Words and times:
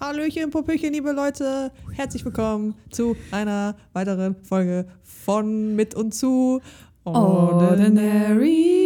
Hallöchen, 0.00 0.50
Popöchen, 0.50 0.92
liebe 0.92 1.10
Leute. 1.10 1.72
Herzlich 1.90 2.24
willkommen 2.24 2.76
zu 2.90 3.16
einer 3.32 3.74
weiteren 3.92 4.36
Folge 4.44 4.86
von 5.02 5.74
Mit 5.74 5.96
und 5.96 6.14
zu 6.14 6.60
Ordinary. 7.02 8.77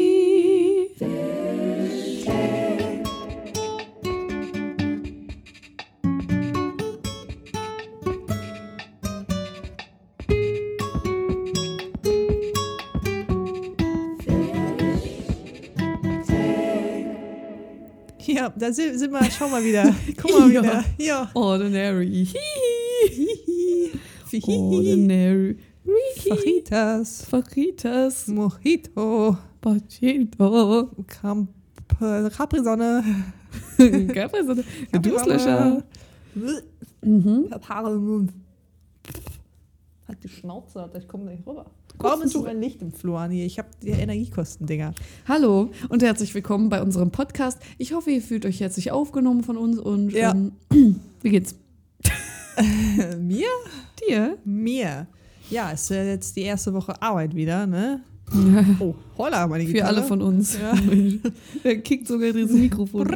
Da 18.63 18.73
sind, 18.73 18.99
sind 18.99 19.13
wir, 19.13 19.23
schau 19.31 19.49
mal 19.49 19.63
wieder. 19.65 19.95
Guck 20.21 20.39
mal 20.39 20.51
Ja. 20.53 20.63
wieder. 20.63 20.85
Ja. 20.99 21.31
Ordinary. 21.35 22.29
Ordinary. 24.43 25.57
Fajitas. 26.29 27.25
Fajitas. 27.25 28.29
Mojito. 28.29 29.37
Camp 31.07 31.49
Capri-Sonne. 32.37 33.05
Capri-Sonne. 34.15 34.65
Durstlöcher. 34.93 35.83
Mhm. 37.03 37.51
Haare 37.69 37.93
im 37.93 38.07
Mund. 38.07 38.33
Halt 40.09 40.25
die 40.25 40.29
Schnauze, 40.29 40.91
ich 40.99 41.07
komme 41.09 41.25
nicht 41.27 41.47
rüber. 41.47 41.67
Warum 42.03 42.23
ist 42.23 42.33
so 42.33 42.45
ein 42.45 42.61
Licht 42.61 42.83
im 42.83 42.93
Flur, 42.93 43.19
Anni? 43.21 43.45
Ich 43.45 43.59
habe 43.59 43.69
die 43.81 43.91
Energiekosten, 43.91 44.67
Dinger. 44.67 44.93
Hallo 45.29 45.71
und 45.89 46.03
herzlich 46.03 46.35
willkommen 46.35 46.69
bei 46.69 46.83
unserem 46.83 47.13
Podcast. 47.13 47.59
Ich 47.79 47.93
hoffe, 47.93 48.11
ihr 48.11 48.21
fühlt 48.21 48.45
euch 48.45 48.59
herzlich 48.61 48.91
aufgenommen 48.91 49.45
von 49.45 49.57
uns 49.57 49.79
und 49.79 50.11
Ja. 50.13 50.33
ähm, 50.33 50.53
wie 51.23 51.31
geht's 51.31 51.55
Mir? 53.21 53.47
dir? 54.09 54.37
Mir. 54.45 55.07
Ja, 55.49 55.71
es 55.73 55.83
ist 55.83 55.91
ja 55.91 56.03
jetzt 56.05 56.35
die 56.37 56.43
erste 56.43 56.75
Woche 56.75 57.01
Arbeit 57.01 57.35
wieder, 57.37 57.67
ne? 57.67 58.01
Oh, 58.81 58.95
holla, 59.19 59.47
meine 59.47 59.65
Für 59.67 59.73
Gitarre. 59.75 59.89
alle 59.97 60.03
von 60.03 60.23
uns. 60.23 60.59
Ja. 60.59 60.75
Der 61.65 61.81
kickt 61.83 62.09
sogar 62.09 62.33
dieses 62.33 62.53
Mikrofon. 62.57 63.07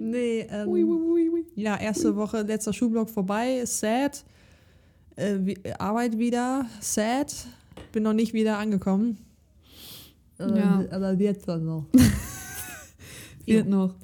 Nee, 0.00 0.46
ähm, 0.50 0.68
Ui, 0.68 0.84
ui, 0.84 1.28
ui, 1.30 1.44
ja, 1.56 1.76
erste 1.76 2.14
Woche, 2.16 2.42
letzter 2.42 2.72
Schulblock 2.72 3.10
vorbei, 3.10 3.58
ist 3.58 3.78
sad. 3.80 4.24
Äh, 5.16 5.54
Arbeit 5.78 6.16
wieder, 6.18 6.66
sad. 6.80 7.34
Bin 7.94 8.02
noch 8.02 8.12
nicht 8.12 8.32
wieder 8.34 8.58
angekommen. 8.58 9.18
Äh, 10.40 10.58
Ja. 10.58 10.84
Aber 10.90 11.12
jetzt 11.12 11.46
dann 11.46 11.64
noch. 11.64 11.86
Wird 13.46 13.68
noch. 13.68 13.94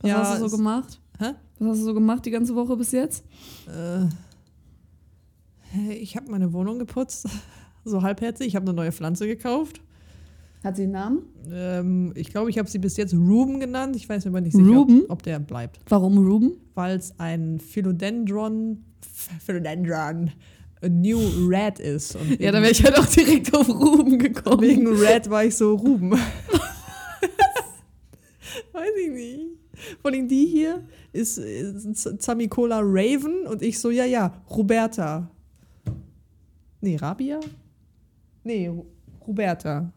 Was 0.00 0.08
Ja, 0.08 0.18
hast 0.20 0.40
du 0.40 0.48
so 0.48 0.56
gemacht? 0.56 1.00
Hä? 1.18 1.32
Was 1.58 1.70
hast 1.70 1.80
du 1.80 1.84
so 1.86 1.94
gemacht 1.94 2.24
die 2.24 2.30
ganze 2.30 2.54
Woche 2.54 2.76
bis 2.76 2.92
jetzt? 2.92 3.24
Äh, 3.66 4.04
ich 5.94 6.14
habe 6.16 6.30
meine 6.30 6.52
Wohnung 6.52 6.78
geputzt, 6.78 7.26
so 7.84 8.02
halbherzig. 8.02 8.46
Ich 8.46 8.54
habe 8.54 8.66
eine 8.66 8.72
neue 8.74 8.92
Pflanze 8.92 9.26
gekauft. 9.26 9.80
Hat 10.62 10.76
sie 10.76 10.84
einen 10.84 10.92
Namen? 10.92 11.22
Ähm, 11.50 12.12
ich 12.14 12.28
glaube, 12.30 12.50
ich 12.50 12.58
habe 12.58 12.70
sie 12.70 12.78
bis 12.78 12.96
jetzt 12.98 13.14
Ruben 13.14 13.58
genannt. 13.58 13.96
Ich 13.96 14.08
weiß 14.08 14.28
aber 14.28 14.40
nicht 14.40 14.54
sicher, 14.54 14.68
Ruben? 14.70 15.02
ob, 15.06 15.10
ob 15.10 15.22
der 15.24 15.40
bleibt. 15.40 15.80
Warum 15.88 16.18
Ruben? 16.18 16.52
Weil 16.76 16.96
es 16.98 17.18
ein 17.18 17.58
Philodendron, 17.58 18.84
Philodendron 19.40 20.30
New 20.88 21.18
Red 21.48 21.78
ist. 21.78 22.16
Ja, 22.38 22.52
da 22.52 22.62
wäre 22.62 22.72
ich 22.72 22.82
halt 22.82 22.98
auch 22.98 23.06
direkt 23.06 23.54
auf 23.54 23.68
Ruben 23.68 24.18
gekommen. 24.18 24.62
wegen 24.62 24.88
Red 24.88 25.28
war 25.28 25.44
ich 25.44 25.56
so 25.56 25.74
Ruben. 25.74 26.12
weiß 28.72 28.90
ich 29.04 29.10
nicht. 29.10 29.46
Vor 30.00 30.10
allem 30.10 30.28
die 30.28 30.46
hier 30.46 30.84
ist, 31.12 31.38
ist 31.38 32.22
Zamicola 32.22 32.80
Raven 32.82 33.46
und 33.46 33.62
ich 33.62 33.78
so, 33.78 33.90
ja, 33.90 34.04
ja, 34.04 34.42
Roberta. 34.50 35.30
Nee, 36.80 36.96
Rabia? 36.96 37.40
Nee, 38.44 38.70
Roberta. 39.26 39.92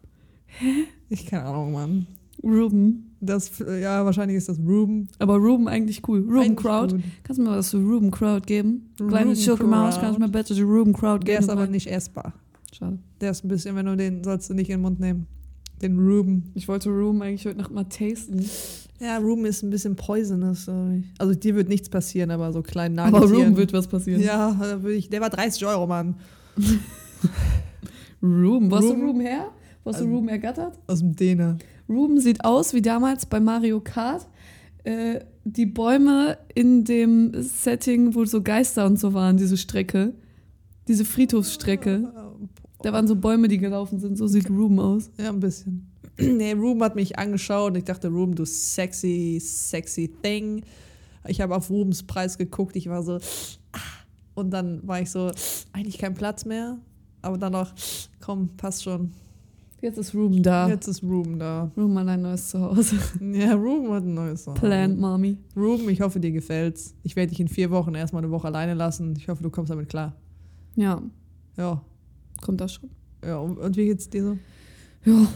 Hä? 0.45 0.85
Ich 1.09 1.25
keine 1.25 1.45
Ahnung, 1.45 1.71
Mann. 1.71 2.07
Ruben. 2.43 3.12
Das, 3.25 3.51
ja, 3.59 4.03
wahrscheinlich 4.03 4.37
ist 4.37 4.49
das 4.49 4.59
Ruben. 4.59 5.07
Aber 5.19 5.37
Ruben 5.37 5.67
eigentlich 5.69 6.01
cool. 6.07 6.19
Ruben 6.21 6.39
Eigentlich 6.39 6.55
Crowd. 6.57 6.95
gut. 6.95 7.03
Kannst 7.23 7.39
du 7.39 7.43
mir 7.43 7.51
was 7.51 7.69
zu 7.69 7.77
Ruben 7.77 8.11
Crowd 8.11 8.45
geben? 8.45 8.89
Kleine 8.97 9.35
Schurke 9.35 9.63
Maus, 9.63 9.97
kannst 9.99 10.17
du 10.17 10.21
mir 10.21 10.29
bitte 10.29 10.53
die 10.53 10.61
Ruben 10.61 10.91
Crowd 10.93 11.25
Der 11.25 11.35
geben? 11.35 11.43
ist 11.45 11.49
aber 11.49 11.67
nicht 11.67 11.87
essbar. 11.87 12.33
Schade. 12.77 12.99
Der 13.21 13.31
ist 13.31 13.45
ein 13.45 13.47
bisschen, 13.47 13.75
wenn 13.75 13.85
du 13.85 13.95
den, 13.95 14.23
sollst 14.23 14.49
du 14.49 14.53
nicht 14.53 14.69
in 14.69 14.77
den 14.77 14.81
Mund 14.81 14.99
nehmen. 14.99 15.27
Den 15.81 15.97
Ruben. 15.99 16.51
Ich 16.53 16.67
wollte 16.67 16.89
Ruben 16.89 17.21
eigentlich 17.21 17.45
heute 17.45 17.57
Nacht 17.59 17.71
mal 17.71 17.83
tasten. 17.85 18.45
Ja, 18.99 19.17
Ruben 19.17 19.45
ist 19.45 19.63
ein 19.63 19.69
bisschen 19.69 19.95
poisonous. 19.95 20.69
Also 21.17 21.33
dir 21.33 21.55
wird 21.55 21.69
nichts 21.69 21.89
passieren, 21.89 22.29
aber 22.31 22.51
so 22.51 22.61
kleinen 22.61 22.99
Aber 22.99 23.19
Nagetieren. 23.19 23.43
Ruben 23.49 23.57
wird 23.57 23.73
was 23.73 23.87
passieren. 23.87 24.21
Ja, 24.21 24.55
da 24.59 24.81
würde 24.83 24.95
ich, 24.95 25.09
der 25.09 25.21
war 25.21 25.29
30 25.29 25.65
Euro, 25.65 25.87
Mann. 25.87 26.15
Ruben. 28.21 28.71
Wo 28.71 28.75
hast 28.77 28.89
du 28.89 28.93
Ruben? 28.93 29.19
Her? 29.21 29.47
Wo 29.83 29.91
hast 29.91 29.99
du 29.99 30.05
Also- 30.05 30.15
Ruben 30.15 30.29
ergattert? 30.29 30.79
Aus 30.87 30.99
dem 30.99 31.15
Däner. 31.15 31.57
Ruben 31.89 32.19
sieht 32.19 32.45
aus 32.45 32.73
wie 32.73 32.81
damals 32.81 33.25
bei 33.25 33.39
Mario 33.39 33.79
Kart. 33.81 34.27
Äh, 34.83 35.21
die 35.45 35.65
Bäume 35.65 36.37
in 36.55 36.83
dem 36.85 37.31
Setting, 37.41 38.15
wo 38.15 38.25
so 38.25 38.41
Geister 38.41 38.85
und 38.85 38.99
so 38.99 39.13
waren, 39.13 39.37
diese 39.37 39.57
Strecke. 39.57 40.13
Diese 40.87 41.05
Friedhofsstrecke. 41.05 42.11
Da 42.81 42.91
waren 42.91 43.07
so 43.07 43.15
Bäume, 43.15 43.47
die 43.47 43.57
gelaufen 43.57 43.99
sind. 43.99 44.17
So 44.17 44.27
sieht 44.27 44.49
Ruben 44.49 44.79
aus. 44.79 45.09
Ja, 45.17 45.29
ein 45.29 45.39
bisschen. 45.39 45.89
Nee, 46.19 46.53
Ruben 46.53 46.83
hat 46.83 46.95
mich 46.95 47.17
angeschaut 47.17 47.71
und 47.71 47.77
ich 47.77 47.85
dachte, 47.85 48.07
Ruben, 48.09 48.35
du 48.35 48.45
sexy, 48.45 49.41
sexy 49.43 50.13
thing. 50.21 50.63
Ich 51.27 51.41
habe 51.41 51.55
auf 51.55 51.71
Rubens 51.71 52.03
Preis 52.03 52.37
geguckt, 52.37 52.75
ich 52.75 52.87
war 52.87 53.01
so, 53.01 53.13
ah. 53.71 53.79
und 54.35 54.51
dann 54.51 54.85
war 54.87 55.01
ich 55.01 55.09
so, 55.09 55.31
eigentlich 55.71 55.97
kein 55.97 56.13
Platz 56.13 56.45
mehr. 56.45 56.77
Aber 57.23 57.37
dann 57.37 57.53
noch, 57.53 57.73
komm, 58.19 58.49
passt 58.57 58.83
schon. 58.83 59.11
Jetzt 59.83 59.97
ist 59.97 60.15
Ruben 60.15 60.41
da. 60.41 60.69
Jetzt 60.69 60.87
ist 60.87 61.03
Ruben 61.03 61.37
da. 61.37 61.69
Ruben 61.77 61.99
hat 61.99 62.07
ein 62.07 62.21
neues 62.21 62.49
Zuhause. 62.49 62.95
Ja, 63.21 63.53
Ruben 63.53 63.91
hat 63.91 64.03
ein 64.03 64.13
neues 64.13 64.45
Zuhause. 64.45 64.59
Plant, 64.61 64.97
Mommy. 64.99 65.37
Ruben, 65.57 65.89
ich 65.89 65.99
hoffe, 66.01 66.19
dir 66.19 66.31
gefällt's. 66.31 66.95
Ich 67.03 67.15
werde 67.17 67.29
dich 67.31 67.39
in 67.41 67.49
vier 67.49 67.69
Wochen 67.69 67.93
erstmal 67.93 68.23
eine 68.23 68.31
Woche 68.31 68.47
alleine 68.47 68.73
lassen. 68.75 69.13
Ich 69.17 69.27
hoffe, 69.27 69.43
du 69.43 69.49
kommst 69.49 69.69
damit 69.71 69.89
klar. 69.89 70.15
Ja, 70.75 71.01
Ja. 71.57 71.81
kommt 72.41 72.61
das 72.61 72.73
schon. 72.75 72.89
Ja, 73.25 73.37
und 73.39 73.75
wie 73.77 73.85
geht's 73.85 74.09
dir 74.09 74.23
so? 74.23 74.37
Ja, 75.05 75.27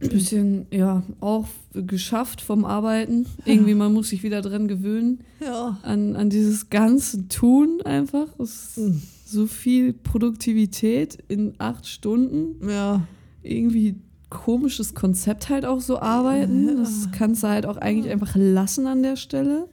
ein 0.00 0.08
bisschen, 0.08 0.66
ja, 0.70 1.02
auch 1.20 1.46
geschafft 1.74 2.40
vom 2.42 2.64
Arbeiten. 2.64 3.26
Irgendwie, 3.44 3.74
man 3.74 3.92
muss 3.92 4.10
sich 4.10 4.22
wieder 4.22 4.40
dran 4.40 4.68
gewöhnen. 4.68 5.20
Ja. 5.44 5.78
An, 5.82 6.14
an 6.16 6.30
dieses 6.30 6.70
ganze 6.70 7.26
Tun 7.28 7.80
einfach. 7.84 8.28
Es 8.38 8.76
ist 8.76 8.78
Mhm. 8.78 9.02
so 9.24 9.46
viel 9.48 9.92
Produktivität 9.92 11.18
in 11.28 11.54
acht 11.58 11.86
Stunden. 11.88 12.68
Ja. 12.68 13.02
Irgendwie 13.42 13.96
komisches 14.28 14.94
Konzept 14.94 15.48
halt 15.48 15.64
auch 15.64 15.80
so 15.80 15.98
arbeiten. 15.98 16.76
Das 16.76 17.08
kannst 17.12 17.42
du 17.42 17.48
halt 17.48 17.66
auch 17.66 17.76
eigentlich 17.76 18.12
einfach 18.12 18.36
lassen 18.36 18.86
an 18.86 19.02
der 19.02 19.16
Stelle. 19.16 19.68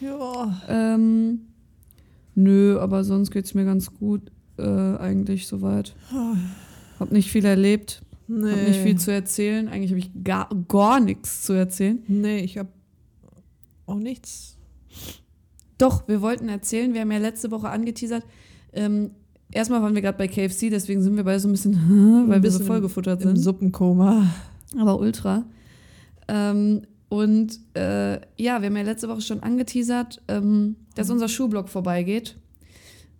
Ja. 0.00 0.60
Ähm, 0.68 1.42
nö, 2.34 2.78
aber 2.80 3.04
sonst 3.04 3.30
geht's 3.30 3.54
mir 3.54 3.64
ganz 3.64 3.94
gut 3.94 4.32
äh, 4.58 4.62
eigentlich 4.96 5.46
soweit. 5.46 5.94
Hab 6.98 7.12
nicht 7.12 7.30
viel 7.30 7.44
erlebt, 7.44 8.02
Nee. 8.28 8.50
hab 8.50 8.68
nicht 8.68 8.80
viel 8.80 8.98
zu 8.98 9.12
erzählen. 9.12 9.68
Eigentlich 9.68 9.90
habe 9.90 9.98
ich 10.00 10.10
gar, 10.24 10.48
gar 10.68 11.00
nichts 11.00 11.42
zu 11.42 11.52
erzählen. 11.52 12.02
Nee, 12.08 12.40
ich 12.40 12.58
habe 12.58 12.70
auch 13.86 13.98
nichts. 13.98 14.56
Doch, 15.78 16.06
wir 16.08 16.22
wollten 16.22 16.48
erzählen, 16.48 16.94
wir 16.94 17.00
haben 17.02 17.12
ja 17.12 17.18
letzte 17.18 17.50
Woche 17.50 17.68
angeteasert. 17.68 18.24
Ähm, 18.72 19.10
erstmal 19.52 19.82
waren 19.82 19.94
wir 19.94 20.02
gerade 20.02 20.18
bei 20.18 20.28
KFC, 20.28 20.70
deswegen 20.70 21.02
sind 21.02 21.16
wir 21.16 21.24
beide 21.24 21.40
so 21.40 21.48
ein 21.48 21.52
bisschen, 21.52 21.74
weil 22.28 22.42
wir 22.42 22.50
so 22.50 22.58
bisschen 22.58 22.66
vollgefuttert 22.66 23.22
Im 23.22 23.28
sind. 23.28 23.36
Suppenkoma. 23.38 24.26
aber 24.78 24.98
ultra. 24.98 25.44
Ähm, 26.28 26.82
und 27.08 27.58
äh, 27.74 28.14
ja, 28.36 28.60
wir 28.60 28.66
haben 28.66 28.76
ja 28.76 28.82
letzte 28.82 29.08
Woche 29.08 29.20
schon 29.20 29.40
angeteasert, 29.42 30.22
ähm, 30.28 30.76
dass 30.94 31.10
unser 31.10 31.28
Schulblock 31.28 31.68
vorbeigeht 31.68 32.36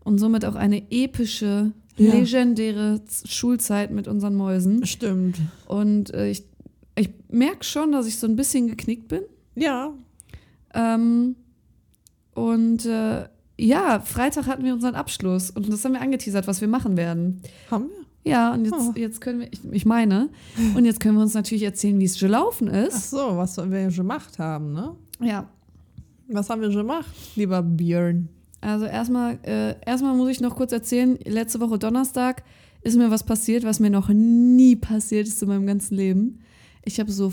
und 0.04 0.18
somit 0.18 0.44
auch 0.46 0.54
eine 0.54 0.82
epische, 0.90 1.72
Ja. 1.98 2.12
legendäre 2.14 3.00
Schulzeit 3.26 3.90
mit 3.90 4.08
unseren 4.08 4.34
Mäusen. 4.34 4.86
Stimmt. 4.86 5.38
Und 5.66 6.12
äh, 6.14 6.30
ich, 6.30 6.42
ich 6.96 7.10
merke 7.30 7.64
schon, 7.64 7.92
dass 7.92 8.06
ich 8.06 8.18
so 8.18 8.26
ein 8.26 8.34
bisschen 8.36 8.66
geknickt 8.66 9.08
bin. 9.08 9.22
Ja. 9.56 9.92
Ähm, 10.74 11.36
und 12.34 12.86
äh, 12.86 13.24
ja, 13.58 14.00
Freitag 14.00 14.46
hatten 14.46 14.64
wir 14.64 14.72
unseren 14.72 14.94
Abschluss 14.94 15.50
und 15.50 15.72
das 15.72 15.84
haben 15.84 15.92
wir 15.92 16.00
angeteasert, 16.00 16.46
was 16.46 16.60
wir 16.60 16.68
machen 16.68 16.96
werden. 16.96 17.40
Haben 17.70 17.86
wir? 17.88 18.30
Ja, 18.32 18.52
und 18.54 18.64
jetzt, 18.64 18.74
Oh. 18.78 18.92
jetzt 18.94 19.20
können 19.20 19.40
wir, 19.40 19.48
ich, 19.52 19.60
ich 19.72 19.84
meine, 19.84 20.28
und 20.76 20.84
jetzt 20.84 21.00
können 21.00 21.16
wir 21.16 21.22
uns 21.22 21.34
natürlich 21.34 21.64
erzählen, 21.64 21.98
wie 21.98 22.04
es 22.04 22.18
gelaufen 22.18 22.68
Ach 22.72 22.86
ist. 22.86 23.10
so, 23.10 23.36
was 23.36 23.56
wir 23.56 23.88
gemacht 23.88 24.38
haben, 24.38 24.72
ne? 24.72 24.94
Ja, 25.20 25.48
Was 26.28 26.48
haben 26.48 26.60
wir 26.62 26.68
gemacht, 26.70 27.10
lieber 27.36 27.62
Björn? 27.62 28.28
also 28.60 28.84
erstmal, 28.86 29.38
äh, 29.42 29.74
erstmal 29.84 30.14
muss 30.14 30.30
ich 30.30 30.40
noch 30.40 30.54
kurz 30.54 30.70
erzählen, 30.70 31.18
letzte 31.26 31.58
Woche 31.58 31.78
Donnerstag 31.80 32.44
ist 32.82 32.96
mir 32.96 33.10
was 33.10 33.24
passiert, 33.24 33.64
was 33.64 33.80
mir 33.80 33.90
noch 33.90 34.08
nie 34.08 34.76
passiert 34.76 35.26
ist 35.26 35.42
in 35.42 35.48
meinem 35.48 35.66
ganzen 35.66 35.96
Leben. 35.96 36.38
Ich 36.84 37.00
habe 37.00 37.10
so 37.10 37.32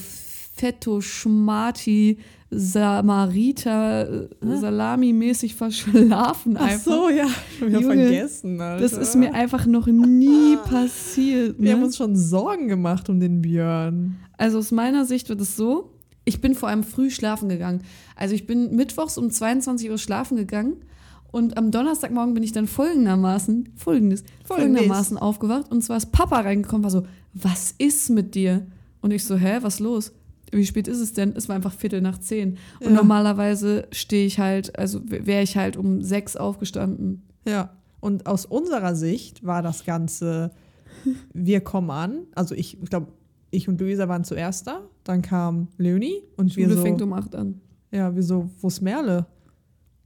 Fetto 0.59 0.99
Schmati 1.01 2.17
Samariter 2.51 4.23
äh, 4.23 4.27
Salami-mäßig 4.41 5.55
verschlafen 5.55 6.57
Ach 6.57 6.63
einfach. 6.67 6.79
so, 6.83 7.09
ja. 7.09 7.27
Schon 7.57 7.69
wieder 7.69 7.79
Junge, 7.81 7.93
vergessen, 8.07 8.59
Alter. 8.59 8.81
Das 8.81 8.93
ist 8.93 9.15
mir 9.15 9.33
einfach 9.33 9.65
noch 9.65 9.87
nie 9.87 10.57
passiert. 10.57 11.55
Wir 11.59 11.73
haben 11.73 11.79
Ne? 11.79 11.85
uns 11.85 11.97
schon 11.97 12.15
Sorgen 12.15 12.67
gemacht 12.67 13.09
um 13.09 13.19
den 13.19 13.41
Björn. 13.41 14.17
Also 14.37 14.57
aus 14.57 14.71
meiner 14.71 15.05
Sicht 15.05 15.29
wird 15.29 15.41
es 15.41 15.55
so, 15.55 15.91
ich 16.25 16.41
bin 16.41 16.55
vor 16.55 16.69
allem 16.69 16.83
früh 16.83 17.09
schlafen 17.09 17.49
gegangen. 17.49 17.81
Also 18.15 18.35
ich 18.35 18.47
bin 18.47 18.75
mittwochs 18.75 19.17
um 19.17 19.29
22 19.29 19.89
Uhr 19.89 19.97
schlafen 19.97 20.35
gegangen 20.37 20.77
und 21.31 21.57
am 21.57 21.71
Donnerstagmorgen 21.71 22.33
bin 22.33 22.43
ich 22.43 22.51
dann 22.51 22.67
folgendermaßen, 22.67 23.69
folgendes, 23.75 24.23
Folgendes. 24.43 24.47
folgendermaßen 24.47 25.17
aufgewacht 25.17 25.71
und 25.71 25.83
zwar 25.83 25.97
ist 25.97 26.11
Papa 26.11 26.39
reingekommen, 26.41 26.83
war 26.83 26.91
so, 26.91 27.03
was 27.33 27.73
ist 27.77 28.09
mit 28.09 28.33
dir? 28.35 28.65
Und 29.01 29.11
ich 29.11 29.23
so, 29.23 29.35
hä, 29.37 29.59
was 29.61 29.79
los? 29.79 30.11
Wie 30.51 30.65
spät 30.65 30.87
ist 30.87 30.99
es 30.99 31.13
denn? 31.13 31.33
Es 31.35 31.47
war 31.47 31.55
einfach 31.55 31.73
Viertel 31.73 32.01
nach 32.01 32.17
zehn. 32.17 32.57
Und 32.79 32.87
Ja. 32.87 32.91
normalerweise 32.91 33.87
stehe 33.91 34.25
ich 34.25 34.39
halt, 34.39 34.77
also 34.77 34.99
wäre 35.05 35.43
ich 35.43 35.57
halt 35.57 35.77
um 35.77 36.01
sechs 36.01 36.35
aufgestanden. 36.35 37.23
Ja. 37.47 37.71
Und 37.99 38.25
aus 38.27 38.45
unserer 38.45 38.95
Sicht 38.95 39.45
war 39.45 39.61
das 39.61 39.85
Ganze, 39.85 40.51
wir 41.33 41.61
kommen 41.61 41.89
an. 41.91 42.19
Also 42.35 42.55
ich 42.55 42.77
glaube, 42.89 43.07
ich 43.51 43.67
und 43.67 43.79
Luisa 43.81 44.07
waren 44.07 44.23
zuerst 44.23 44.67
da. 44.67 44.81
Dann 45.03 45.21
kam 45.21 45.67
Leonie 45.77 46.21
und 46.37 46.55
wir 46.55 46.65
Schule 46.65 46.77
so, 46.77 46.83
fängt 46.83 47.01
um 47.01 47.13
acht 47.13 47.35
an. 47.35 47.59
ja, 47.91 48.15
wir 48.15 48.23
so, 48.23 48.49
wo 48.61 48.67
ist 48.67 48.81
Merle? 48.81 49.25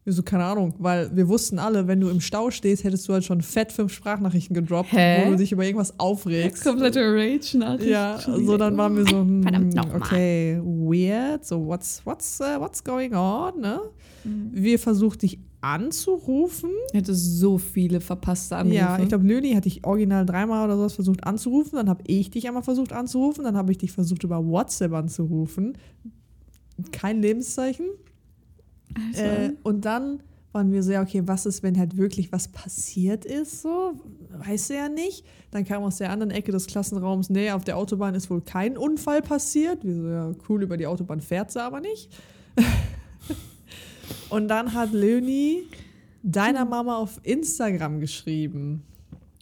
Wir 0.05 0.11
so, 0.11 0.21
keine 0.21 0.44
Ahnung, 0.44 0.73
weil 0.79 1.15
wir 1.15 1.29
wussten 1.29 1.59
alle, 1.59 1.88
wenn 1.88 2.01
du 2.01 2.09
im 2.09 2.19
Stau 2.19 2.51
stehst, 2.51 2.83
hättest 2.83 3.07
du 3.07 3.13
halt 3.13 3.23
schon 3.23 3.41
fett 3.41 3.71
fünf 3.71 3.94
Sprachnachrichten 3.94 4.53
gedroppt, 4.53 4.91
Hä? 4.91 5.23
wo 5.25 5.31
du 5.31 5.38
dich 5.38 5.53
über 5.53 5.63
irgendwas 5.63 5.97
aufregst. 5.97 6.63
Komplette 6.63 7.00
Rage-Nachricht. 7.00 7.89
Ja, 7.89 8.19
so 8.19 8.57
dann 8.57 8.75
waren 8.75 8.97
wir 8.97 9.05
so, 9.05 9.19
hm, 9.19 9.44
Verdammt 9.44 9.73
nochmal. 9.73 9.95
okay, 9.97 10.59
weird, 10.61 11.45
so 11.45 11.65
what's, 11.65 12.01
what's, 12.03 12.41
uh, 12.41 12.59
what's 12.59 12.83
going 12.83 13.13
on, 13.13 13.61
ne? 13.61 13.79
Mhm. 14.25 14.50
Wir 14.51 14.77
versucht 14.77 15.21
dich 15.21 15.39
anzurufen. 15.61 16.71
Ich 16.91 17.00
hätte 17.00 17.15
so 17.15 17.57
viele 17.57 18.01
verpasste 18.01 18.57
Anrufe. 18.57 18.75
Ja, 18.75 19.00
ich 19.00 19.07
glaube, 19.07 19.25
Löni 19.25 19.53
hatte 19.53 19.69
ich 19.69 19.85
original 19.85 20.25
dreimal 20.25 20.65
oder 20.65 20.75
sowas 20.75 20.94
versucht 20.94 21.23
anzurufen. 21.25 21.77
Dann 21.77 21.89
habe 21.89 22.03
ich 22.05 22.29
dich 22.29 22.47
einmal 22.47 22.63
versucht 22.63 22.91
anzurufen. 22.91 23.45
Dann 23.45 23.55
habe 23.55 23.71
ich 23.71 23.77
dich 23.77 23.94
versucht 23.94 24.23
über 24.23 24.45
WhatsApp 24.45 24.91
anzurufen. 24.94 25.77
Kein 26.91 27.21
Lebenszeichen. 27.21 27.85
Alter. 28.95 29.45
Äh, 29.45 29.53
und 29.63 29.85
dann 29.85 30.19
waren 30.53 30.71
wir 30.71 30.83
so, 30.83 30.91
ja, 30.91 31.01
okay, 31.01 31.23
was 31.25 31.45
ist, 31.45 31.63
wenn 31.63 31.77
halt 31.77 31.97
wirklich 31.97 32.31
was 32.31 32.47
passiert 32.47 33.25
ist, 33.25 33.61
so? 33.63 33.93
Weißt 34.29 34.69
du 34.69 34.75
ja 34.75 34.87
nicht. 34.87 35.25
Dann 35.51 35.65
kam 35.65 35.83
aus 35.83 35.97
der 35.97 36.11
anderen 36.11 36.31
Ecke 36.31 36.51
des 36.51 36.67
Klassenraums, 36.67 37.29
nee, 37.29 37.51
auf 37.51 37.63
der 37.63 37.77
Autobahn 37.77 38.13
ist 38.15 38.29
wohl 38.29 38.41
kein 38.41 38.77
Unfall 38.77 39.21
passiert. 39.21 39.83
Wir 39.83 39.95
so, 39.95 40.07
ja, 40.07 40.31
cool, 40.47 40.63
über 40.63 40.77
die 40.77 40.87
Autobahn 40.87 41.21
fährt 41.21 41.51
sie 41.51 41.61
aber 41.61 41.79
nicht. 41.79 42.09
und 44.29 44.47
dann 44.47 44.73
hat 44.73 44.91
Leonie 44.93 45.63
deiner 46.21 46.65
Mama 46.65 46.97
auf 46.97 47.19
Instagram 47.23 47.99
geschrieben. 47.99 48.83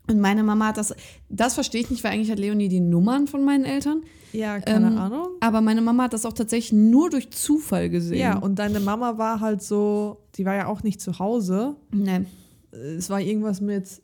Und 0.08 0.20
meine 0.20 0.44
Mama 0.44 0.68
hat 0.68 0.78
das, 0.78 0.96
das 1.30 1.54
verstehe 1.54 1.82
ich 1.82 1.90
nicht, 1.90 2.04
weil 2.04 2.14
eigentlich 2.14 2.32
hat 2.32 2.40
Leonie 2.40 2.70
die 2.70 2.80
Nummern 2.80 3.28
von 3.28 3.44
meinen 3.44 3.66
Eltern. 3.66 4.02
Ja, 4.34 4.60
keine 4.60 4.88
Ähm, 4.88 4.98
Ahnung. 4.98 5.28
Aber 5.40 5.62
meine 5.62 5.82
Mama 5.82 6.04
hat 6.04 6.14
das 6.14 6.26
auch 6.26 6.34
tatsächlich 6.34 6.72
nur 6.74 7.10
durch 7.10 7.32
Zufall 7.32 7.90
gesehen. 7.90 8.20
Ja, 8.20 8.38
und 8.38 8.60
deine 8.60 8.80
Mama 8.80 9.18
war 9.18 9.40
halt 9.40 9.62
so, 9.62 10.18
die 10.36 10.46
war 10.46 10.56
ja 10.56 10.68
auch 10.68 10.84
nicht 10.84 11.02
zu 11.02 11.20
Hause. 11.20 11.76
nee. 11.92 12.26
es 12.72 13.10
war 13.10 13.20
irgendwas 13.20 13.60
mit, 13.62 14.02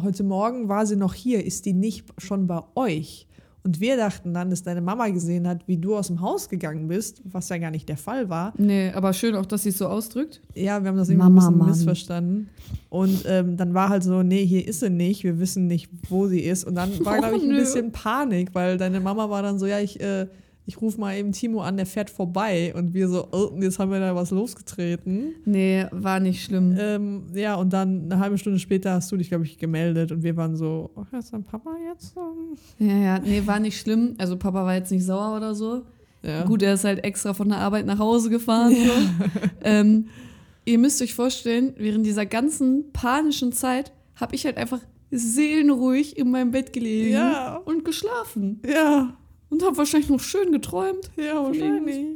heute 0.00 0.22
Morgen 0.22 0.68
war 0.68 0.86
sie 0.86 0.96
noch 0.96 1.14
hier, 1.14 1.44
ist 1.44 1.66
die 1.66 1.72
nicht 1.72 2.04
schon 2.18 2.46
bei 2.46 2.62
euch? 2.74 3.26
Und 3.62 3.78
wir 3.80 3.96
dachten 3.98 4.32
dann, 4.32 4.48
dass 4.48 4.62
deine 4.62 4.80
Mama 4.80 5.08
gesehen 5.10 5.46
hat, 5.46 5.68
wie 5.68 5.76
du 5.76 5.94
aus 5.96 6.06
dem 6.06 6.20
Haus 6.22 6.48
gegangen 6.48 6.88
bist, 6.88 7.20
was 7.24 7.48
ja 7.50 7.58
gar 7.58 7.70
nicht 7.70 7.88
der 7.90 7.98
Fall 7.98 8.30
war. 8.30 8.54
Nee, 8.56 8.90
aber 8.92 9.12
schön 9.12 9.34
auch, 9.34 9.44
dass 9.44 9.64
sie 9.64 9.68
es 9.68 9.76
so 9.78 9.86
ausdrückt. 9.86 10.40
Ja, 10.54 10.82
wir 10.82 10.88
haben 10.88 10.96
das 10.96 11.10
irgendwie 11.10 11.24
Mama, 11.28 11.40
ein 11.40 11.44
bisschen 11.44 11.58
Mann. 11.58 11.68
missverstanden. 11.68 12.48
Und 12.88 13.24
ähm, 13.26 13.56
dann 13.58 13.74
war 13.74 13.90
halt 13.90 14.02
so, 14.02 14.22
nee, 14.22 14.46
hier 14.46 14.66
ist 14.66 14.80
sie 14.80 14.88
nicht, 14.88 15.24
wir 15.24 15.38
wissen 15.38 15.66
nicht, 15.66 15.90
wo 16.08 16.26
sie 16.26 16.40
ist. 16.40 16.64
Und 16.64 16.74
dann 16.74 16.88
war, 17.04 17.14
Oh, 17.18 17.20
glaube 17.20 17.36
ich, 17.36 17.42
ein 17.42 17.48
nö. 17.50 17.58
bisschen 17.58 17.92
Panik, 17.92 18.54
weil 18.54 18.78
deine 18.78 18.98
Mama 19.00 19.28
war 19.28 19.42
dann 19.42 19.58
so, 19.58 19.66
ja, 19.66 19.78
ich, 19.78 20.00
äh, 20.00 20.26
ich 20.70 20.80
rufe 20.80 21.00
mal 21.00 21.16
eben 21.16 21.32
Timo 21.32 21.62
an, 21.62 21.76
der 21.76 21.84
fährt 21.84 22.10
vorbei. 22.10 22.72
Und 22.76 22.94
wir 22.94 23.08
so, 23.08 23.26
oh, 23.32 23.50
jetzt 23.60 23.80
haben 23.80 23.90
wir 23.90 23.98
da 23.98 24.14
was 24.14 24.30
losgetreten. 24.30 25.34
Nee, 25.44 25.86
war 25.90 26.20
nicht 26.20 26.44
schlimm. 26.44 26.76
Ähm, 26.78 27.24
ja, 27.34 27.56
und 27.56 27.72
dann 27.72 28.04
eine 28.04 28.20
halbe 28.20 28.38
Stunde 28.38 28.60
später 28.60 28.92
hast 28.92 29.10
du 29.10 29.16
dich, 29.16 29.28
glaube 29.30 29.44
ich, 29.44 29.58
gemeldet 29.58 30.12
und 30.12 30.22
wir 30.22 30.36
waren 30.36 30.54
so, 30.54 30.90
ach, 30.94 31.12
ist 31.18 31.32
dein 31.32 31.42
Papa 31.42 31.70
jetzt? 31.92 32.14
Ja, 32.78 32.96
ja, 32.96 33.18
nee, 33.18 33.42
war 33.44 33.58
nicht 33.58 33.80
schlimm. 33.80 34.14
Also 34.18 34.36
Papa 34.36 34.64
war 34.64 34.74
jetzt 34.76 34.92
nicht 34.92 35.04
sauer 35.04 35.36
oder 35.36 35.56
so. 35.56 35.82
Ja. 36.22 36.44
Gut, 36.44 36.62
er 36.62 36.74
ist 36.74 36.84
halt 36.84 37.02
extra 37.02 37.34
von 37.34 37.48
der 37.48 37.58
Arbeit 37.58 37.84
nach 37.86 37.98
Hause 37.98 38.30
gefahren. 38.30 38.72
So. 38.72 38.92
ähm, 39.64 40.06
ihr 40.64 40.78
müsst 40.78 41.02
euch 41.02 41.14
vorstellen, 41.14 41.72
während 41.78 42.06
dieser 42.06 42.26
ganzen 42.26 42.92
panischen 42.92 43.50
Zeit 43.52 43.90
habe 44.14 44.36
ich 44.36 44.44
halt 44.44 44.56
einfach 44.56 44.78
seelenruhig 45.10 46.16
in 46.18 46.30
meinem 46.30 46.50
Bett 46.52 46.72
gelegen 46.72 47.12
Ja. 47.14 47.56
und 47.64 47.84
geschlafen. 47.84 48.60
Ja, 48.66 49.16
Und 49.50 49.64
habe 49.64 49.76
wahrscheinlich 49.76 50.08
noch 50.08 50.20
schön 50.20 50.52
geträumt. 50.52 51.10
ja, 51.16 51.42
wahrscheinlich. 51.42 52.06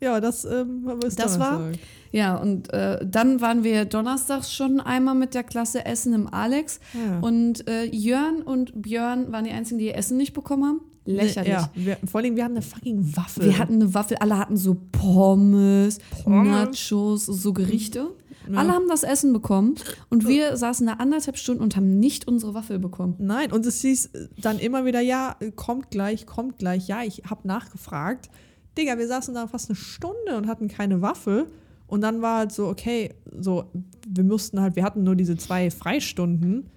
Ja, 0.00 0.20
das 0.20 0.44
ähm, 0.44 0.88
ist 1.04 1.18
Das 1.18 1.38
war-. 1.38 1.70
Ja, 2.10 2.36
und 2.36 2.70
äh, 2.72 2.98
dann 3.06 3.40
waren 3.40 3.64
wir 3.64 3.86
donnerstags 3.86 4.52
schon 4.52 4.80
einmal 4.80 5.14
mit 5.14 5.32
der 5.32 5.44
Klasse 5.44 5.86
Essen 5.86 6.12
im 6.12 6.32
Alex. 6.32 6.78
Ja. 6.92 7.20
Und 7.20 7.66
äh, 7.68 7.84
Jörn 7.84 8.42
und 8.42 8.82
Björn 8.82 9.32
waren 9.32 9.44
die 9.44 9.50
einzigen, 9.50 9.78
die 9.78 9.86
ihr 9.86 9.96
Essen 9.96 10.18
nicht 10.18 10.34
bekommen 10.34 10.64
haben. 10.64 10.80
Lächerlich. 11.04 11.52
Ja, 11.52 11.70
wir, 11.74 11.96
vor 12.04 12.20
allem, 12.20 12.36
wir 12.36 12.44
hatten 12.44 12.56
eine 12.56 12.62
fucking 12.62 13.16
Waffel. 13.16 13.44
Wir 13.44 13.58
hatten 13.58 13.74
eine 13.74 13.94
Waffel, 13.94 14.18
alle 14.18 14.38
hatten 14.38 14.56
so 14.56 14.76
Pommes, 14.92 15.98
Pommes. 16.22 16.90
Nachos, 16.90 17.26
so 17.26 17.52
Gerichte. 17.52 18.10
Ja. 18.52 18.58
Alle 18.58 18.72
haben 18.72 18.88
das 18.88 19.02
Essen 19.02 19.32
bekommen 19.32 19.76
und 20.10 20.26
wir 20.26 20.56
saßen 20.56 20.86
da 20.86 20.94
anderthalb 20.94 21.36
Stunden 21.36 21.62
und 21.62 21.76
haben 21.76 21.98
nicht 21.98 22.28
unsere 22.28 22.54
Waffel 22.54 22.78
bekommen. 22.78 23.14
Nein, 23.18 23.52
und 23.52 23.64
es 23.66 23.80
hieß 23.80 24.10
dann 24.38 24.58
immer 24.58 24.84
wieder, 24.84 25.00
ja, 25.00 25.36
kommt 25.56 25.90
gleich, 25.90 26.26
kommt 26.26 26.58
gleich. 26.58 26.88
Ja, 26.88 27.02
ich 27.02 27.22
habe 27.28 27.46
nachgefragt. 27.48 28.30
Digga, 28.76 28.98
wir 28.98 29.06
saßen 29.06 29.34
da 29.34 29.46
fast 29.46 29.70
eine 29.70 29.76
Stunde 29.76 30.36
und 30.36 30.46
hatten 30.46 30.68
keine 30.68 31.02
Waffel. 31.02 31.46
Und 31.86 32.00
dann 32.00 32.22
war 32.22 32.38
halt 32.38 32.52
so, 32.52 32.68
okay, 32.68 33.14
so, 33.38 33.64
wir 34.08 34.24
mussten 34.24 34.60
halt, 34.60 34.76
wir 34.76 34.82
hatten 34.82 35.02
nur 35.02 35.14
diese 35.14 35.36
zwei 35.36 35.70
Freistunden. 35.70 36.70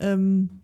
Ähm, 0.00 0.60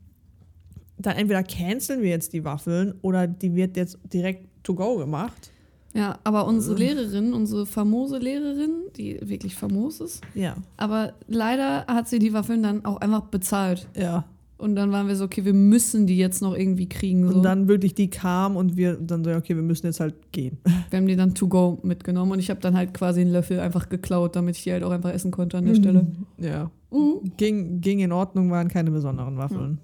dann 0.99 1.17
entweder 1.17 1.43
canceln 1.43 2.03
wir 2.03 2.11
jetzt 2.11 2.33
die 2.33 2.45
Waffeln 2.45 2.95
oder 3.03 3.27
die 3.27 3.55
wird 3.55 3.77
jetzt 3.77 3.99
direkt 4.13 4.47
to 4.63 4.75
go 4.75 4.97
gemacht. 4.97 5.51
Ja, 5.95 6.19
aber 6.25 6.47
unsere 6.47 6.77
Lehrerin, 6.77 7.33
unsere 7.33 7.67
famose 7.67 8.19
Lehrerin, 8.19 8.73
die 8.97 9.19
wirklich 9.23 9.55
famos 9.55 10.01
ist, 10.01 10.23
Ja. 10.35 10.57
aber 10.77 11.13
leider 11.29 11.87
hat 11.87 12.09
sie 12.09 12.19
die 12.19 12.33
Waffeln 12.33 12.63
dann 12.65 12.85
auch 12.85 12.97
einfach 13.01 13.23
bezahlt. 13.23 13.87
Ja. 13.97 14.25
Und 14.59 14.77
dann 14.77 14.93
waren 14.93 15.09
wir 15.09 15.15
so, 15.17 15.25
okay, 15.25 15.45
wir 15.45 15.53
müssen 15.53 16.07
die 16.07 16.17
jetzt 16.17 16.41
noch 16.43 16.57
irgendwie 16.57 16.89
kriegen. 16.89 17.29
So. 17.29 17.37
Und 17.37 17.43
dann 17.43 17.69
wirklich 17.69 17.95
die 17.95 18.09
kam 18.09 18.57
und 18.57 18.77
wir 18.77 18.95
dann 18.95 19.23
so, 19.25 19.31
okay, 19.33 19.55
wir 19.57 19.63
müssen 19.63 19.87
jetzt 19.87 20.01
halt 20.01 20.15
gehen. 20.33 20.59
wir 20.91 20.97
haben 20.97 21.07
die 21.07 21.17
dann 21.17 21.35
to 21.35 21.49
go 21.49 21.79
mitgenommen 21.83 22.33
und 22.33 22.39
ich 22.39 22.51
habe 22.51 22.61
dann 22.61 22.77
halt 22.77 22.93
quasi 22.95 23.21
einen 23.21 23.33
Löffel 23.33 23.61
einfach 23.61 23.89
geklaut, 23.89 24.35
damit 24.37 24.57
ich 24.57 24.65
die 24.65 24.73
halt 24.73 24.83
auch 24.83 24.91
einfach 24.91 25.11
essen 25.13 25.31
konnte 25.31 25.57
Mhm. 25.57 25.59
an 25.59 25.67
der 25.67 25.75
Stelle. 25.81 26.07
Ja. 26.39 26.71
Mhm. 26.91 27.33
Ging, 27.37 27.81
ging 27.81 28.01
in 28.01 28.11
Ordnung, 28.13 28.51
waren 28.51 28.69
keine 28.69 28.91
besonderen 28.91 29.37
Waffeln. 29.37 29.79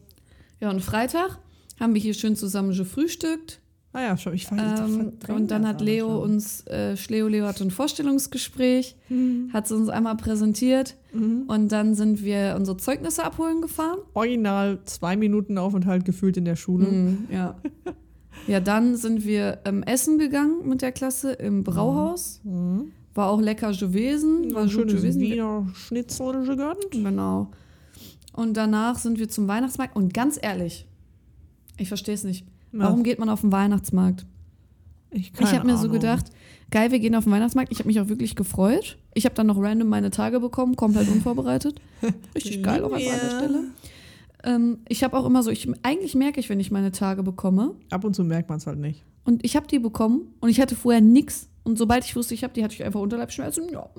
Ja, 0.60 0.70
und 0.70 0.80
Freitag 0.80 1.38
haben 1.78 1.94
wir 1.94 2.00
hier 2.00 2.14
schön 2.14 2.34
zusammen 2.36 2.72
gefrühstückt. 2.72 3.59
Ah 3.92 4.02
ja, 4.02 4.16
schon, 4.16 4.34
ich 4.34 4.46
fand 4.46 4.60
Ähm, 4.60 5.12
und 5.34 5.50
dann 5.50 5.66
hat 5.66 5.80
Leo 5.80 6.22
uns, 6.22 6.64
äh, 6.68 6.96
Schleo 6.96 7.26
Leo 7.26 7.44
hatte 7.46 7.64
ein 7.64 7.72
Vorstellungsgespräch, 7.72 8.96
hat 9.52 9.66
sie 9.66 9.74
uns 9.74 9.88
einmal 9.88 10.16
präsentiert 10.16 10.96
Mhm. 11.12 11.44
und 11.48 11.72
dann 11.72 11.96
sind 11.96 12.22
wir 12.22 12.54
unsere 12.56 12.76
Zeugnisse 12.76 13.24
abholen 13.24 13.60
gefahren. 13.62 13.98
Original 14.14 14.78
zwei 14.84 15.16
Minuten 15.16 15.58
Aufenthalt 15.58 16.04
gefühlt 16.04 16.36
in 16.36 16.44
der 16.44 16.54
Schule. 16.54 16.86
Mhm, 16.86 17.26
ja. 17.32 17.56
ja, 18.46 18.60
dann 18.60 18.94
sind 18.96 19.24
wir 19.24 19.58
ähm, 19.64 19.82
essen 19.82 20.18
gegangen 20.18 20.68
mit 20.68 20.82
der 20.82 20.92
Klasse 20.92 21.32
im 21.32 21.64
Brauhaus. 21.64 22.40
Mhm. 22.44 22.92
War 23.14 23.28
auch 23.28 23.40
lecker 23.40 23.72
gewesen. 23.72 24.54
War 24.54 24.62
gut 24.62 24.70
schönes 24.72 24.94
gewesen. 24.94 25.20
Wiener 25.20 25.66
Schnitzel 25.74 26.46
gegönnt. 26.46 26.92
Genau. 26.92 27.50
Und 28.32 28.56
danach 28.56 29.00
sind 29.00 29.18
wir 29.18 29.28
zum 29.28 29.48
Weihnachtsmarkt. 29.48 29.96
Und 29.96 30.14
ganz 30.14 30.38
ehrlich, 30.40 30.86
ich 31.76 31.88
verstehe 31.88 32.14
es 32.14 32.22
nicht. 32.22 32.46
Warum 32.72 33.02
geht 33.02 33.18
man 33.18 33.28
auf 33.28 33.40
den 33.40 33.52
Weihnachtsmarkt? 33.52 34.26
Ich, 35.10 35.32
ich 35.38 35.52
habe 35.52 35.66
mir 35.66 35.76
so 35.76 35.88
gedacht, 35.88 36.26
geil, 36.70 36.92
wir 36.92 37.00
gehen 37.00 37.14
auf 37.14 37.24
den 37.24 37.32
Weihnachtsmarkt. 37.32 37.72
Ich 37.72 37.78
habe 37.78 37.88
mich 37.88 38.00
auch 38.00 38.08
wirklich 38.08 38.36
gefreut. 38.36 38.96
Ich 39.14 39.24
habe 39.24 39.34
dann 39.34 39.48
noch 39.48 39.60
random 39.60 39.88
meine 39.88 40.10
Tage 40.10 40.38
bekommen, 40.38 40.76
komplett 40.76 41.08
unvorbereitet. 41.08 41.80
Richtig 42.34 42.62
geil 42.62 42.84
auch 42.84 42.92
an 42.92 42.98
der 42.98 43.08
Ja. 43.08 43.36
Stelle. 43.38 43.64
Ähm, 44.44 44.78
ich 44.88 45.02
habe 45.02 45.16
auch 45.18 45.26
immer 45.26 45.42
so, 45.42 45.50
ich, 45.50 45.68
eigentlich 45.82 46.14
merke 46.14 46.38
ich, 46.40 46.48
wenn 46.48 46.60
ich 46.60 46.70
meine 46.70 46.92
Tage 46.92 47.22
bekomme. 47.22 47.74
Ab 47.90 48.04
und 48.04 48.14
zu 48.14 48.24
merkt 48.24 48.48
man 48.48 48.58
es 48.58 48.66
halt 48.66 48.78
nicht. 48.78 49.02
Und 49.24 49.44
ich 49.44 49.56
habe 49.56 49.66
die 49.66 49.78
bekommen 49.78 50.22
und 50.40 50.48
ich 50.48 50.60
hatte 50.60 50.76
vorher 50.76 51.00
nichts. 51.00 51.48
Und 51.64 51.76
sobald 51.76 52.04
ich 52.04 52.16
wusste, 52.16 52.34
ich 52.34 52.42
habe 52.42 52.54
die, 52.54 52.64
hatte 52.64 52.74
ich 52.74 52.84
einfach 52.84 53.00
Unterleibsschmerzen. 53.00 53.68
Ja, 53.70 53.90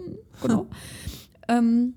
genau. 0.42 0.68
ähm, 1.48 1.94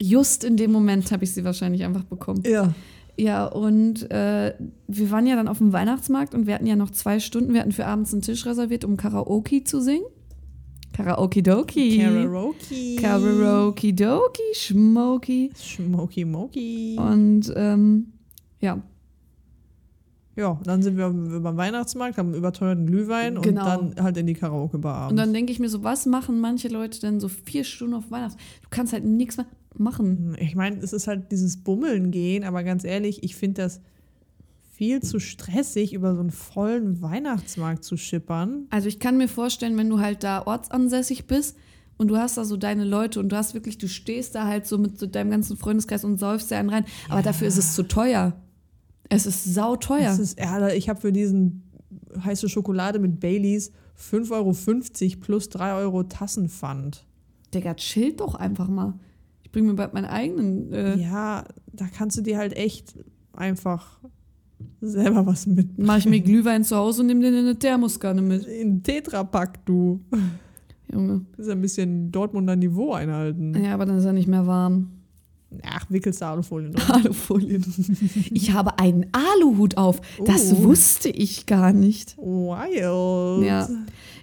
just 0.00 0.44
in 0.44 0.56
dem 0.56 0.72
Moment 0.72 1.10
habe 1.10 1.24
ich 1.24 1.32
sie 1.32 1.44
wahrscheinlich 1.44 1.84
einfach 1.84 2.04
bekommen. 2.04 2.42
Ja. 2.46 2.72
Ja, 3.20 3.46
und 3.46 4.10
äh, 4.10 4.54
wir 4.88 5.10
waren 5.10 5.26
ja 5.26 5.36
dann 5.36 5.46
auf 5.48 5.58
dem 5.58 5.72
Weihnachtsmarkt 5.72 6.34
und 6.34 6.46
wir 6.46 6.54
hatten 6.54 6.66
ja 6.66 6.76
noch 6.76 6.90
zwei 6.90 7.20
Stunden. 7.20 7.52
Wir 7.52 7.60
hatten 7.60 7.72
für 7.72 7.86
abends 7.86 8.12
einen 8.14 8.22
Tisch 8.22 8.46
reserviert, 8.46 8.84
um 8.84 8.96
Karaoke 8.96 9.62
zu 9.64 9.80
singen. 9.82 10.04
Karaoke 10.92 11.42
Doki. 11.42 11.98
Karaoke. 11.98 12.96
Karaoke 12.96 13.92
Doki, 13.92 14.42
Schmoky. 14.54 15.50
Smoky 15.54 16.24
Moky. 16.24 16.96
Und 16.98 17.52
ähm, 17.56 18.12
ja, 18.60 18.80
Ja, 20.36 20.58
dann 20.64 20.82
sind 20.82 20.96
wir 20.96 21.10
beim 21.40 21.56
Weihnachtsmarkt, 21.56 22.16
haben 22.18 22.34
überteuerten 22.34 22.86
Glühwein 22.86 23.40
Genau. 23.40 23.60
und 23.80 23.96
dann 23.96 24.04
halt 24.04 24.16
in 24.16 24.26
die 24.26 24.34
Karaoke-Bar 24.34 25.10
und 25.10 25.16
dann 25.16 25.32
denke 25.34 25.52
ich 25.52 25.58
mir 25.60 25.68
so, 25.68 25.82
was 25.84 26.06
machen 26.06 26.40
manche 26.40 26.68
Leute 26.68 27.00
denn 27.00 27.20
so 27.20 27.28
vier 27.28 27.64
Stunden 27.64 27.94
auf 27.94 28.10
Weihnachts? 28.10 28.36
Du 28.62 28.68
kannst 28.70 28.92
halt 28.92 29.04
nichts 29.04 29.36
mehr 29.36 29.46
machen. 29.80 30.36
Ich 30.38 30.54
meine, 30.54 30.78
es 30.78 30.92
ist 30.92 31.06
halt 31.08 31.32
dieses 31.32 31.62
Bummeln 31.62 32.10
gehen, 32.10 32.44
aber 32.44 32.62
ganz 32.62 32.84
ehrlich, 32.84 33.22
ich 33.22 33.34
finde 33.34 33.62
das 33.62 33.80
viel 34.80 35.02
zu 35.02 35.18
stressig, 35.18 35.92
über 35.92 36.14
so 36.14 36.20
einen 36.20 36.30
vollen 36.30 37.02
Weihnachtsmarkt 37.02 37.84
zu 37.84 37.96
schippern. 37.96 38.66
Also 38.70 38.88
ich 38.88 38.98
kann 38.98 39.18
mir 39.18 39.28
vorstellen, 39.28 39.76
wenn 39.76 39.90
du 39.90 39.98
halt 39.98 40.24
da 40.24 40.46
ortsansässig 40.46 41.26
bist 41.26 41.56
und 41.98 42.08
du 42.08 42.16
hast 42.16 42.38
da 42.38 42.44
so 42.44 42.56
deine 42.56 42.84
Leute 42.84 43.20
und 43.20 43.28
du 43.28 43.36
hast 43.36 43.52
wirklich, 43.52 43.76
du 43.76 43.88
stehst 43.88 44.34
da 44.34 44.46
halt 44.46 44.66
so 44.66 44.78
mit 44.78 44.98
so 44.98 45.06
deinem 45.06 45.30
ganzen 45.30 45.58
Freundeskreis 45.58 46.02
und 46.04 46.18
säufst 46.18 46.50
dir 46.50 46.56
einen 46.56 46.70
rein, 46.70 46.86
aber 47.10 47.20
dafür 47.20 47.46
ist 47.46 47.58
es 47.58 47.74
zu 47.74 47.82
teuer. 47.82 48.40
Es 49.10 49.26
ist 49.26 49.52
sauteuer. 49.52 50.04
Das 50.04 50.18
ist, 50.18 50.38
ja, 50.38 50.68
ich 50.68 50.88
habe 50.88 51.00
für 51.00 51.12
diesen 51.12 51.70
heiße 52.24 52.48
Schokolade 52.48 53.00
mit 53.00 53.20
Baileys 53.20 53.72
5,50 53.98 54.32
Euro 54.32 55.20
plus 55.20 55.48
3 55.50 55.74
Euro 55.74 56.04
Tassenpfand. 56.04 57.04
Digga, 57.52 57.74
chill 57.74 58.14
doch 58.14 58.34
einfach 58.34 58.68
mal. 58.68 58.94
Ich 59.50 59.52
bringe 59.52 59.66
mir 59.68 59.74
bald 59.74 59.94
meinen 59.94 60.04
eigenen. 60.04 60.72
Äh, 60.72 60.96
Ja, 60.96 61.44
da 61.72 61.86
kannst 61.92 62.16
du 62.16 62.22
dir 62.22 62.38
halt 62.38 62.56
echt 62.56 62.94
einfach 63.32 63.98
selber 64.80 65.26
was 65.26 65.44
mit. 65.48 65.76
Mach 65.76 65.98
ich 65.98 66.06
mir 66.06 66.20
Glühwein 66.20 66.62
zu 66.62 66.76
Hause 66.76 67.00
und 67.02 67.08
nehme 67.08 67.20
den 67.22 67.34
in 67.34 67.40
eine 67.40 67.58
Thermoskanne 67.58 68.22
mit. 68.22 68.44
In 68.44 68.82
Tetrapack, 68.84 69.66
du. 69.66 70.00
Junge. 70.92 71.24
Das 71.36 71.46
ist 71.46 71.52
ein 71.52 71.60
bisschen 71.60 72.12
Dortmunder 72.12 72.54
Niveau 72.54 72.92
einhalten. 72.92 73.54
Ja, 73.60 73.74
aber 73.74 73.86
dann 73.86 73.98
ist 73.98 74.04
er 74.04 74.12
nicht 74.12 74.28
mehr 74.28 74.46
warm. 74.46 74.90
Ach, 75.64 75.84
wickelst 75.88 76.20
du 76.20 76.26
Alufolie 76.26 76.70
drum. 76.70 76.90
Alufolie. 76.94 77.60
Ich 78.30 78.52
habe 78.52 78.78
einen 78.78 79.06
Aluhut 79.10 79.76
auf. 79.76 80.00
Das 80.24 80.52
Oh. 80.52 80.62
wusste 80.62 81.08
ich 81.08 81.46
gar 81.46 81.72
nicht. 81.72 82.16
Wild. 82.18 83.44
Ja. 83.46 83.68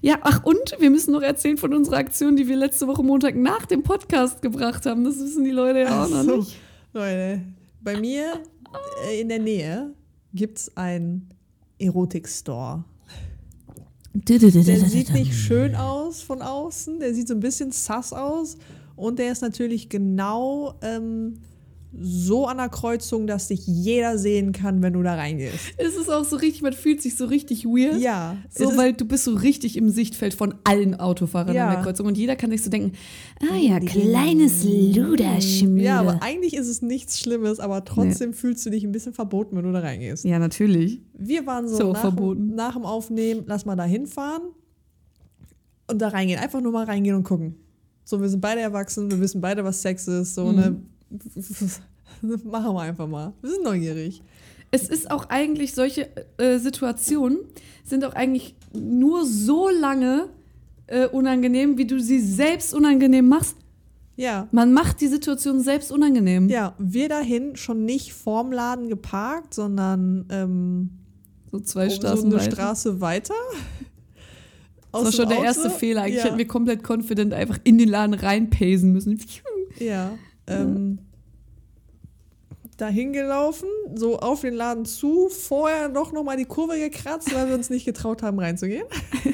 Ja, 0.08 0.20
ach 0.22 0.42
und 0.46 0.78
wir 0.80 0.90
müssen 0.90 1.12
noch 1.12 1.22
erzählen 1.22 1.58
von 1.58 1.74
unserer 1.74 1.98
Aktion, 1.98 2.38
die 2.38 2.48
wir 2.48 2.56
letzte 2.56 2.88
Woche 2.88 3.04
Montag 3.04 3.36
nach 3.36 3.66
dem 3.66 3.84
Podcast 3.84 4.42
gebracht 4.42 4.86
haben. 4.86 5.04
Das 5.04 5.20
wissen 5.20 5.44
die 5.44 5.52
Leute 5.52 5.80
ja 5.80 6.06
auch 6.06 6.10
noch 6.10 6.24
so. 6.24 6.38
nicht. 6.38 6.56
Leute, 6.94 7.42
bei 7.82 8.00
mir 8.00 8.42
äh, 9.06 9.20
in 9.20 9.28
der 9.28 9.40
Nähe 9.40 9.94
gibt 10.34 10.60
es 10.60 10.78
einen 10.78 11.28
Erotik-Store. 11.78 12.86
Der 14.14 14.40
sieht 14.40 15.12
nicht 15.12 15.34
schön 15.34 15.76
aus 15.76 16.22
von 16.22 16.42
außen, 16.42 17.02
der 17.02 17.14
sieht 17.14 17.28
so 17.28 17.34
ein 17.34 17.42
bisschen 17.42 17.74
sass 17.74 18.14
aus 18.14 18.58
und 18.96 19.20
der 19.20 19.34
ist 19.34 19.42
natürlich 19.42 19.90
genau 19.90 20.76
ähm, 20.84 21.42
so 22.00 22.46
an 22.48 22.58
der 22.58 22.70
Kreuzung, 22.70 23.28
dass 23.28 23.48
dich 23.48 23.66
jeder 23.66 24.18
sehen 24.18 24.52
kann, 24.52 24.82
wenn 24.82 24.94
du 24.94 25.02
da 25.04 25.16
reingehst. 25.16 25.56
Es 25.78 25.96
ist 25.96 26.10
auch 26.12 26.24
so 26.26 26.36
richtig, 26.36 26.62
man 26.62 26.74
fühlt 26.74 27.02
sich 27.02 27.16
so 27.16 27.26
richtig 27.26 27.66
weird. 27.66 28.00
Ja, 28.02 28.38
So, 28.50 28.76
weil 28.78 28.94
du 28.94 29.06
bist 29.06 29.24
so 29.24 29.34
richtig 29.34 29.78
im 29.78 29.90
Sichtfeld 29.90 30.34
von 30.34 30.56
allen 30.64 30.96
Autofahrern 31.00 31.56
Ja. 31.56 31.68
an 31.70 31.74
der 31.76 31.84
Kreuzung 31.84 32.06
und 32.08 32.18
jeder 32.18 32.36
kann 32.36 32.52
sich 32.52 32.62
so 32.62 32.70
denken, 32.70 32.92
ah 33.42 33.56
ja, 33.58 33.80
kleines 33.80 34.64
Luderschmiede. 34.64 35.86
ja, 35.86 36.00
aber 36.00 36.22
eigentlich 36.22 36.56
ist 36.56 36.68
es 36.68 36.82
nichts 36.82 37.20
Schlimmes, 37.20 37.60
aber 37.60 37.84
trotzdem 37.86 38.34
fühlst 38.34 38.66
du 38.66 38.70
dich 38.70 38.84
ein 38.84 38.92
bisschen 38.92 39.14
verboten, 39.14 39.56
wenn 39.56 39.64
du 39.64 39.72
da 39.72 39.80
reingehst. 39.80 40.26
ja, 40.26 40.40
natürlich. 40.40 41.02
Wir 41.18 41.46
waren 41.48 41.68
so, 41.68 41.78
So, 41.78 41.92
nach, 41.94 42.02
verboten. 42.02 42.54
nach 42.56 42.74
dem 42.74 42.84
Aufnehmen, 42.86 43.44
lass 43.48 43.66
mal 43.66 43.76
da 43.76 43.86
hinfahren 43.86 44.44
und 45.90 46.02
da 46.02 46.10
reingehen. 46.10 46.40
Einfach 46.40 46.62
nur 46.62 46.72
mal 46.72 46.86
reingehen 46.86 47.16
und 47.16 47.24
gucken. 47.24 47.56
So, 48.04 48.22
wir 48.22 48.30
sind 48.30 48.42
beide 48.42 48.62
erwachsen, 48.62 49.10
wir 49.10 49.20
wissen 49.20 49.42
beide, 49.42 49.64
was 49.64 49.82
Sex 49.82 50.08
ist. 50.08 50.36
So, 50.36 50.46
Mhm. 50.48 50.56
ne, 50.56 50.82
machen 52.22 52.74
wir 52.76 52.82
einfach 52.82 53.08
mal. 53.08 53.34
Wir 53.42 53.52
sind 53.52 53.64
neugierig. 53.64 54.22
Es 54.72 54.90
ist 54.90 55.12
auch 55.12 55.30
eigentlich, 55.30 55.74
solche 55.74 56.10
äh, 56.38 56.58
Situationen 56.60 57.40
sind 57.84 58.04
auch 58.04 58.14
eigentlich 58.14 58.56
nur 58.74 59.26
so 59.26 59.70
lange 59.70 60.30
äh, 60.88 61.08
unangenehm, 61.08 61.78
wie 61.78 61.86
du 61.86 62.00
sie 62.00 62.20
selbst 62.20 62.74
unangenehm 62.74 63.28
machst. 63.28 63.56
Ja. 64.18 64.48
Man 64.52 64.74
macht 64.74 65.00
die 65.00 65.08
Situation 65.08 65.62
selbst 65.62 65.92
unangenehm. 65.92 66.50
Ja, 66.50 66.74
wir 66.80 67.08
dahin 67.08 67.56
schon 67.56 67.86
nicht 67.86 68.14
vorm 68.14 68.52
Laden 68.52 68.90
geparkt, 68.90 69.54
sondern 69.54 70.26
ähm, 70.30 70.90
So 71.52 71.60
zwei 71.60 71.86
um 71.86 71.90
so 71.92 71.96
Straßen 71.96 72.26
eine 72.26 72.36
weiter. 72.36 72.52
Straße 72.52 73.02
weiter. 73.02 73.36
Das 74.92 75.06
war 75.06 75.12
schon 75.12 75.30
der 75.30 75.38
Auto. 75.38 75.46
erste 75.46 75.70
Fehler. 75.70 76.04
Eigentlich 76.04 76.18
ja. 76.18 76.24
hätten 76.26 76.38
wir 76.40 76.48
komplett 76.48 76.88
confident 76.88 77.34
einfach 77.34 77.60
in 77.64 77.78
den 77.78 77.90
Laden 77.90 78.16
reinpacen 78.16 78.92
müssen. 78.92 79.22
Ja. 79.80 80.18
Ähm, 80.48 81.00
dahin 82.78 83.12
gelaufen, 83.12 83.68
so 83.96 84.20
auf 84.20 84.42
den 84.42 84.54
Laden 84.54 84.86
zu, 84.86 85.30
vorher 85.30 85.90
doch 85.90 86.12
nochmal 86.12 86.38
die 86.38 86.46
Kurve 86.46 86.78
gekratzt, 86.78 87.34
weil 87.34 87.48
wir 87.48 87.56
uns 87.56 87.70
nicht 87.70 87.86
getraut 87.86 88.22
haben 88.22 88.40
reinzugehen. 88.40 88.86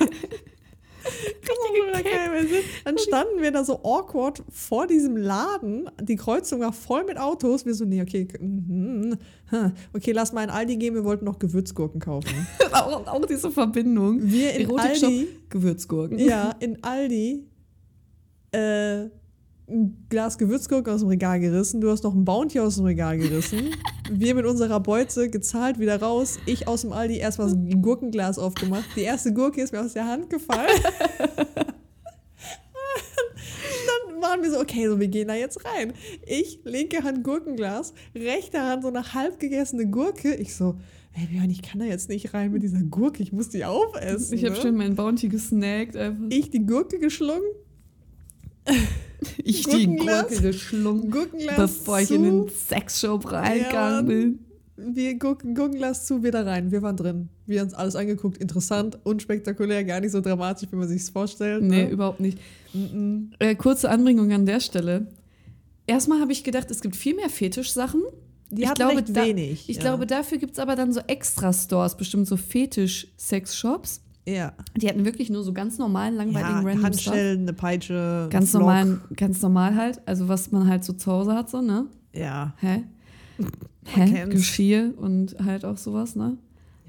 Dann 2.85 2.97
standen 2.97 3.41
wir 3.41 3.51
da 3.51 3.63
so 3.63 3.79
awkward 3.83 4.43
vor 4.49 4.87
diesem 4.87 5.17
Laden. 5.17 5.89
Die 6.01 6.15
Kreuzung 6.15 6.61
war 6.61 6.73
voll 6.73 7.03
mit 7.05 7.17
Autos. 7.17 7.65
Wir 7.65 7.73
so, 7.73 7.85
nee, 7.85 8.01
okay, 8.01 8.27
mhm, 8.39 9.17
hm, 9.49 9.71
okay, 9.93 10.11
lass 10.11 10.33
mal 10.33 10.43
in 10.43 10.49
Aldi 10.49 10.77
gehen. 10.77 10.93
Wir 10.93 11.03
wollten 11.03 11.25
noch 11.25 11.39
Gewürzgurken 11.39 11.99
kaufen. 11.99 12.47
auch, 12.71 13.07
auch 13.07 13.25
diese 13.25 13.51
Verbindung. 13.51 14.19
Wir 14.23 14.53
in 14.53 14.77
Aldi 14.77 15.27
Gewürzgurken. 15.49 16.19
ja, 16.19 16.51
in 16.59 16.83
Aldi 16.83 17.47
äh, 18.51 19.09
ein 19.67 20.05
Glas 20.09 20.37
Gewürzgurken 20.37 20.93
aus 20.93 21.01
dem 21.01 21.09
Regal 21.09 21.39
gerissen, 21.39 21.81
du 21.81 21.89
hast 21.89 22.03
noch 22.03 22.13
ein 22.13 22.25
Bounty 22.25 22.59
aus 22.59 22.75
dem 22.75 22.85
Regal 22.85 23.17
gerissen. 23.17 23.69
Wir 24.11 24.35
mit 24.35 24.45
unserer 24.45 24.79
Beute 24.79 25.29
gezahlt, 25.29 25.79
wieder 25.79 26.01
raus. 26.01 26.37
Ich 26.45 26.67
aus 26.67 26.81
dem 26.81 26.91
Aldi 26.91 27.17
erstmal 27.17 27.49
so 27.49 27.55
ein 27.55 27.81
Gurkenglas 27.81 28.37
aufgemacht. 28.37 28.85
Die 28.95 29.01
erste 29.01 29.33
Gurke 29.33 29.61
ist 29.61 29.71
mir 29.71 29.81
aus 29.81 29.93
der 29.93 30.05
Hand 30.05 30.29
gefallen. 30.29 30.67
Dann 34.09 34.21
waren 34.21 34.43
wir 34.43 34.51
so, 34.51 34.59
okay, 34.59 34.87
so 34.87 34.99
wir 34.99 35.07
gehen 35.07 35.29
da 35.29 35.35
jetzt 35.35 35.63
rein. 35.65 35.93
Ich, 36.25 36.59
linke 36.65 37.03
Hand 37.03 37.23
Gurkenglas, 37.23 37.93
rechte 38.13 38.61
Hand 38.61 38.83
so 38.83 38.89
eine 38.89 39.13
halb 39.13 39.39
gegessene 39.39 39.87
Gurke. 39.87 40.35
Ich 40.35 40.53
so, 40.53 40.75
ey 41.13 41.27
Björn, 41.27 41.49
ich 41.49 41.61
kann 41.61 41.79
da 41.79 41.85
jetzt 41.85 42.09
nicht 42.09 42.33
rein 42.33 42.51
mit 42.51 42.63
dieser 42.63 42.81
Gurke, 42.81 43.23
ich 43.23 43.31
muss 43.31 43.49
die 43.49 43.63
aufessen. 43.63 44.33
Ich 44.33 44.43
habe 44.43 44.55
ne? 44.55 44.61
schon 44.61 44.75
meinen 44.75 44.95
Bounty 44.95 45.29
gesnackt. 45.29 45.95
Einfach. 45.95 46.25
ich 46.29 46.49
die 46.51 46.65
Gurke 46.65 46.99
geschlungen, 46.99 47.41
Ich 49.43 49.63
die 49.63 49.95
Gurke 49.95 50.41
geschlungen, 50.41 51.09
Gurkenglas 51.11 51.55
bevor 51.55 51.99
ich 51.99 52.07
zu, 52.07 52.15
in 52.15 52.23
den 52.23 52.49
Sexshop 52.49 53.31
reingegangen 53.31 53.95
Ja, 53.95 54.01
bin. 54.01 54.39
wir 54.77 55.17
Gurken, 55.19 55.55
Gurkenglas 55.55 56.05
zu, 56.05 56.23
wir 56.23 56.31
da 56.31 56.43
rein. 56.43 56.71
Wir 56.71 56.81
waren 56.81 56.97
drin. 56.97 57.29
Wir 57.45 57.59
haben 57.59 57.67
uns 57.67 57.73
alles 57.73 57.95
angeguckt. 57.95 58.37
Interessant, 58.37 58.97
unspektakulär, 59.03 59.83
gar 59.83 59.99
nicht 59.99 60.11
so 60.11 60.21
dramatisch, 60.21 60.69
wie 60.71 60.75
man 60.75 60.87
sich 60.87 61.03
vorstellt. 61.03 61.63
Nee, 61.63 61.83
ne? 61.83 61.89
überhaupt 61.89 62.19
nicht. 62.19 62.37
Mhm. 62.73 63.31
Äh, 63.39 63.55
kurze 63.55 63.89
Anbringung 63.89 64.31
an 64.31 64.45
der 64.45 64.59
Stelle. 64.59 65.07
Erstmal 65.85 66.21
habe 66.21 66.31
ich 66.31 66.43
gedacht, 66.43 66.71
es 66.71 66.81
gibt 66.81 66.95
viel 66.95 67.15
mehr 67.15 67.29
Fetischsachen. 67.29 68.01
Die 68.49 68.63
Ich 68.63 68.73
glaube, 68.75 69.01
da- 69.03 69.25
wenig. 69.25 69.67
Ich 69.67 69.77
ja. 69.77 69.81
glaube, 69.81 70.05
dafür 70.05 70.37
gibt 70.37 70.53
es 70.53 70.59
aber 70.59 70.75
dann 70.75 70.93
so 70.93 71.01
Extra-Stores, 71.07 71.97
bestimmt 71.97 72.27
so 72.27 72.37
Fetisch-Sex-Shops. 72.37 74.01
Ja. 74.27 74.53
Die 74.75 74.87
hatten 74.87 75.05
wirklich 75.05 75.29
nur 75.29 75.43
so 75.43 75.53
ganz 75.53 75.77
normalen, 75.77 76.15
langweiligen 76.15 76.61
ja 76.61 76.61
Random. 76.61 76.83
Handschellen, 76.83 77.41
eine 77.41 77.53
Peitsche, 77.53 78.27
Ganz 78.29 78.51
Flock. 78.51 78.61
normal, 78.61 79.01
ganz 79.15 79.41
normal 79.41 79.75
halt. 79.75 80.01
Also 80.05 80.27
was 80.27 80.51
man 80.51 80.67
halt 80.67 80.83
so 80.83 80.93
zu 80.93 81.11
Hause 81.11 81.33
hat, 81.33 81.49
so, 81.49 81.61
ne? 81.61 81.87
Ja. 82.13 82.53
Hä? 82.57 82.83
Hä? 83.85 84.11
kennt's. 84.11 84.35
Geschirr 84.35 84.93
und 84.97 85.35
halt 85.43 85.65
auch 85.65 85.77
sowas, 85.77 86.15
ne? 86.15 86.37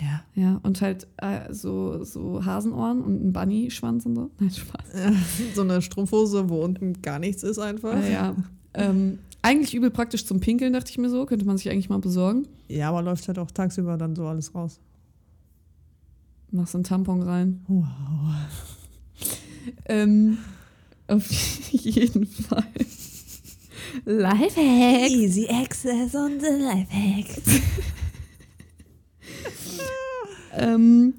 Ja. 0.00 0.23
Ja, 0.35 0.61
und 0.62 0.81
halt 0.81 1.07
äh, 1.19 1.53
so, 1.53 2.03
so 2.05 2.45
Hasenohren 2.45 3.00
und 3.00 3.25
ein 3.25 3.33
Bunny-Schwanz 3.33 4.07
und 4.07 4.17
so. 4.17 4.31
Nein, 4.38 4.50
Spaß. 4.50 4.85
So 5.55 5.62
eine 5.62 5.83
Strumpfhose, 5.83 6.49
wo 6.49 6.62
unten 6.64 7.00
gar 7.00 7.19
nichts 7.19 7.43
ist 7.43 7.59
einfach. 7.59 7.97
Äh, 8.03 8.12
ja. 8.12 8.35
ähm, 8.75 9.19
eigentlich 9.43 9.75
übel 9.75 9.91
praktisch 9.91 10.26
zum 10.26 10.41
Pinkeln, 10.41 10.73
dachte 10.73 10.91
ich 10.91 10.99
mir 10.99 11.11
so. 11.11 11.26
Könnte 11.26 11.45
man 11.45 11.59
sich 11.59 11.71
eigentlich 11.71 11.88
mal 11.88 11.99
besorgen. 11.99 12.47
Ja, 12.69 12.88
aber 12.88 13.03
läuft 13.03 13.29
halt 13.29 13.38
auch 13.38 13.50
tagsüber 13.50 13.97
dann 13.97 14.17
so 14.17 14.26
alles 14.26 14.55
raus. 14.55 14.81
Machst 16.55 16.75
einen 16.77 16.85
Tampon 16.85 17.21
rein. 17.23 17.65
Wow. 17.67 17.85
Ähm, 19.87 20.39
auf 21.09 21.29
jeden 21.73 22.27
Fall. 22.27 22.65
Lifehack. 24.05 25.11
Easy 25.11 25.49
Access 25.49 26.15
und 26.15 26.41
Lifehack. 26.41 27.27
Ähm, 30.57 31.15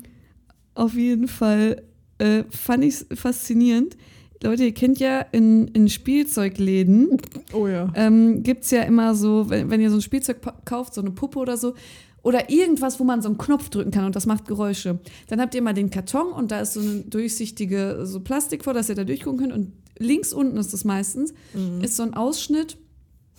auf 0.76 0.94
jeden 0.94 1.28
Fall 1.28 1.84
äh, 2.20 2.44
fand 2.50 2.86
ich 2.86 2.94
es 2.94 3.20
faszinierend. 3.20 3.98
Leute, 4.42 4.64
ihr 4.64 4.74
kennt 4.74 4.98
ja 5.00 5.20
in, 5.34 5.68
in 5.70 5.90
Spielzeugläden, 5.90 7.18
Oh 7.52 7.68
ja. 7.68 7.92
ähm, 7.96 8.44
gibt 8.44 8.64
es 8.64 8.72
ja 8.72 8.84
immer 8.84 9.14
so, 9.14 9.50
wenn, 9.50 9.70
wenn 9.70 9.82
ihr 9.82 9.90
so 9.90 9.98
ein 9.98 10.02
Spielzeug 10.02 10.38
kauft, 10.64 10.94
so 10.94 11.02
eine 11.02 11.12
Puppe 11.12 11.40
oder 11.40 11.58
so, 11.58 11.74
oder 12.26 12.50
irgendwas, 12.50 13.00
wo 13.00 13.04
man 13.04 13.22
so 13.22 13.30
einen 13.30 13.38
Knopf 13.38 13.70
drücken 13.70 13.92
kann 13.92 14.04
und 14.04 14.16
das 14.16 14.26
macht 14.26 14.48
Geräusche. 14.48 14.98
Dann 15.28 15.40
habt 15.40 15.54
ihr 15.54 15.62
mal 15.62 15.76
den 15.76 15.92
Karton 15.92 16.32
und 16.32 16.50
da 16.50 16.60
ist 16.60 16.74
so 16.74 16.80
eine 16.80 17.02
durchsichtige 17.02 18.00
so 18.04 18.20
Plastik 18.20 18.64
vor, 18.64 18.74
dass 18.74 18.90
ihr 18.90 18.96
da 18.96 19.04
durchgucken 19.04 19.40
könnt. 19.40 19.54
Und 19.54 19.74
links 20.00 20.34
unten 20.34 20.58
ist 20.58 20.74
das 20.74 20.86
meistens, 20.86 21.36
ist 21.84 21.96
so 21.96 22.02
ein 22.02 22.16
Ausschnitt, 22.16 22.78